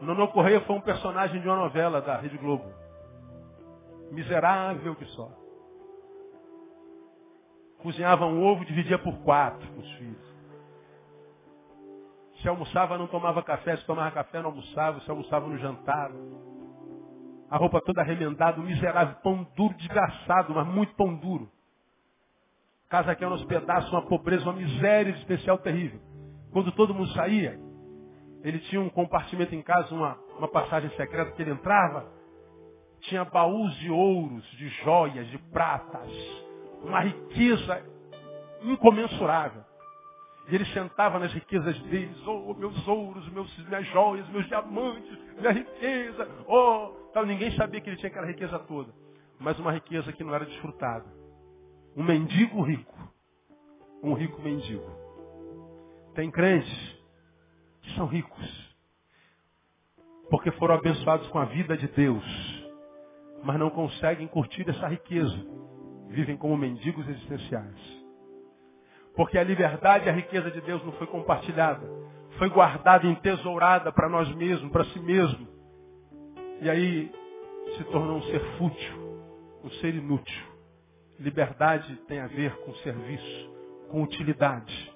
Nono 0.01 0.27
Correia 0.29 0.61
foi 0.61 0.75
um 0.75 0.81
personagem 0.81 1.39
de 1.39 1.47
uma 1.47 1.57
novela 1.57 2.01
da 2.01 2.17
Rede 2.17 2.37
Globo. 2.37 2.65
Miserável 4.11 4.95
que 4.95 5.05
só. 5.05 5.29
Cozinhava 7.83 8.25
um 8.25 8.43
ovo, 8.43 8.65
dividia 8.65 8.97
por 8.97 9.17
quatro 9.19 9.67
com 9.67 9.79
os 9.79 9.91
filhos. 9.93 10.31
Se 12.41 12.47
almoçava, 12.47 12.97
não 12.97 13.07
tomava 13.07 13.43
café. 13.43 13.77
Se 13.77 13.85
tomava 13.85 14.11
café, 14.11 14.39
não 14.41 14.49
almoçava. 14.49 14.99
Se 15.01 15.09
almoçava, 15.09 15.47
não 15.47 15.57
jantava. 15.57 16.15
A 17.49 17.57
roupa 17.57 17.81
toda 17.81 18.01
remendada, 18.01 18.59
um 18.59 18.63
miserável 18.63 19.15
pão 19.21 19.47
duro, 19.55 19.75
desgraçado, 19.75 20.53
mas 20.55 20.65
muito 20.65 20.95
pão 20.95 21.13
duro. 21.15 21.51
Casa 22.91 23.15
que 23.15 23.23
era 23.23 23.33
uns 23.33 23.45
pedaços, 23.45 23.89
uma 23.89 24.01
pobreza, 24.01 24.43
uma 24.43 24.51
miséria 24.51 25.11
especial 25.11 25.57
terrível. 25.59 26.01
Quando 26.51 26.73
todo 26.73 26.93
mundo 26.93 27.09
saía, 27.13 27.57
ele 28.43 28.59
tinha 28.59 28.81
um 28.81 28.89
compartimento 28.89 29.55
em 29.55 29.61
casa, 29.61 29.95
uma, 29.95 30.17
uma 30.37 30.49
passagem 30.49 30.89
secreta 30.97 31.31
que 31.31 31.41
ele 31.41 31.51
entrava, 31.51 32.11
tinha 32.99 33.23
baús 33.23 33.73
de 33.75 33.89
ouros, 33.89 34.43
de 34.57 34.67
joias, 34.83 35.25
de 35.29 35.37
pratas, 35.37 36.11
uma 36.83 36.99
riqueza 36.99 37.81
incomensurável. 38.61 39.63
E 40.49 40.55
ele 40.55 40.65
sentava 40.65 41.17
nas 41.17 41.31
riquezas 41.31 41.79
deles, 41.83 42.27
oh, 42.27 42.53
meus 42.55 42.85
ouros, 42.89 43.25
meus, 43.29 43.57
minhas 43.69 43.87
joias, 43.87 44.27
meus 44.27 44.45
diamantes, 44.47 45.17
minha 45.39 45.53
riqueza, 45.53 46.27
oh, 46.45 46.89
tal. 47.13 47.25
Ninguém 47.25 47.51
sabia 47.51 47.79
que 47.79 47.89
ele 47.89 47.95
tinha 47.95 48.09
aquela 48.09 48.27
riqueza 48.27 48.59
toda. 48.59 48.91
Mas 49.39 49.57
uma 49.59 49.71
riqueza 49.71 50.11
que 50.11 50.25
não 50.25 50.35
era 50.35 50.45
desfrutada. 50.45 51.20
Um 51.95 52.03
mendigo 52.03 52.61
rico. 52.61 52.97
Um 54.01 54.13
rico 54.13 54.41
mendigo. 54.41 54.89
Tem 56.15 56.31
crentes 56.31 56.97
que 57.81 57.95
são 57.95 58.05
ricos. 58.05 58.75
Porque 60.29 60.51
foram 60.51 60.75
abençoados 60.75 61.27
com 61.27 61.39
a 61.39 61.45
vida 61.45 61.75
de 61.75 61.87
Deus. 61.87 62.23
Mas 63.43 63.59
não 63.59 63.69
conseguem 63.69 64.27
curtir 64.27 64.69
essa 64.69 64.87
riqueza. 64.87 65.37
Vivem 66.07 66.37
como 66.37 66.57
mendigos 66.57 67.07
existenciais. 67.07 68.01
Porque 69.15 69.37
a 69.37 69.43
liberdade 69.43 70.05
e 70.05 70.09
a 70.09 70.13
riqueza 70.13 70.49
de 70.49 70.61
Deus 70.61 70.83
não 70.85 70.93
foi 70.93 71.07
compartilhada. 71.07 71.85
Foi 72.37 72.49
guardada, 72.49 73.05
entesourada 73.05 73.91
para 73.91 74.07
nós 74.07 74.33
mesmos, 74.35 74.71
para 74.71 74.85
si 74.85 74.99
mesmo. 74.99 75.47
E 76.61 76.69
aí 76.69 77.11
se 77.75 77.83
tornou 77.85 78.17
um 78.17 78.23
ser 78.23 78.39
fútil, 78.57 79.21
um 79.63 79.69
ser 79.71 79.95
inútil. 79.95 80.50
Liberdade 81.21 81.95
tem 82.07 82.19
a 82.19 82.25
ver 82.25 82.51
com 82.61 82.73
serviço, 82.77 83.51
com 83.89 84.01
utilidade. 84.01 84.91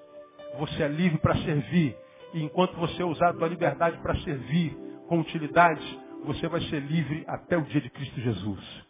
Você 0.57 0.81
é 0.81 0.87
livre 0.87 1.19
para 1.19 1.35
servir. 1.37 1.95
E 2.33 2.41
enquanto 2.41 2.75
você 2.77 3.03
usar 3.03 3.29
a 3.29 3.33
sua 3.33 3.47
liberdade 3.47 3.97
para 3.99 4.15
servir 4.21 4.75
com 5.07 5.19
utilidade, 5.19 5.99
você 6.25 6.47
vai 6.47 6.61
ser 6.61 6.81
livre 6.81 7.23
até 7.27 7.55
o 7.55 7.61
dia 7.61 7.79
de 7.79 7.91
Cristo 7.91 8.19
Jesus. 8.19 8.85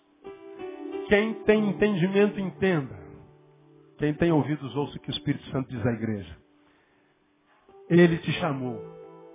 Quem 1.10 1.34
tem 1.44 1.70
entendimento, 1.70 2.40
entenda. 2.40 2.98
Quem 3.98 4.14
tem 4.14 4.32
ouvidos, 4.32 4.74
ouça 4.74 4.96
o 4.96 5.00
que 5.02 5.10
o 5.10 5.12
Espírito 5.12 5.44
Santo 5.50 5.70
diz 5.70 5.86
à 5.86 5.92
igreja. 5.92 6.38
Ele 7.90 8.18
te 8.18 8.32
chamou 8.40 8.82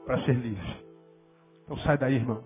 para 0.07 0.25
ser 0.25 0.37
livre. 0.37 0.77
Então 1.65 1.77
sai 1.79 1.99
daí, 1.99 2.15
irmão, 2.15 2.43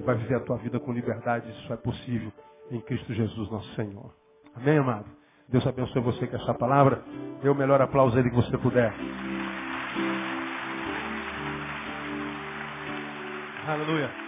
e 0.00 0.02
vai 0.02 0.16
viver 0.16 0.34
a 0.34 0.40
tua 0.40 0.56
vida 0.58 0.80
com 0.80 0.92
liberdade. 0.92 1.48
Isso 1.48 1.72
é 1.72 1.76
possível 1.76 2.32
em 2.72 2.80
Cristo 2.80 3.14
Jesus, 3.14 3.48
nosso 3.50 3.72
Senhor. 3.76 4.25
Amém, 4.56 4.78
amado? 4.78 5.04
Deus 5.48 5.66
abençoe 5.66 6.02
você 6.02 6.26
com 6.26 6.36
essa 6.36 6.54
palavra. 6.54 7.02
Dê 7.42 7.48
o 7.48 7.54
melhor 7.54 7.80
aplauso 7.80 8.16
a 8.16 8.20
ele 8.20 8.30
que 8.30 8.36
você 8.36 8.56
puder. 8.58 8.92
Aleluia. 13.68 14.25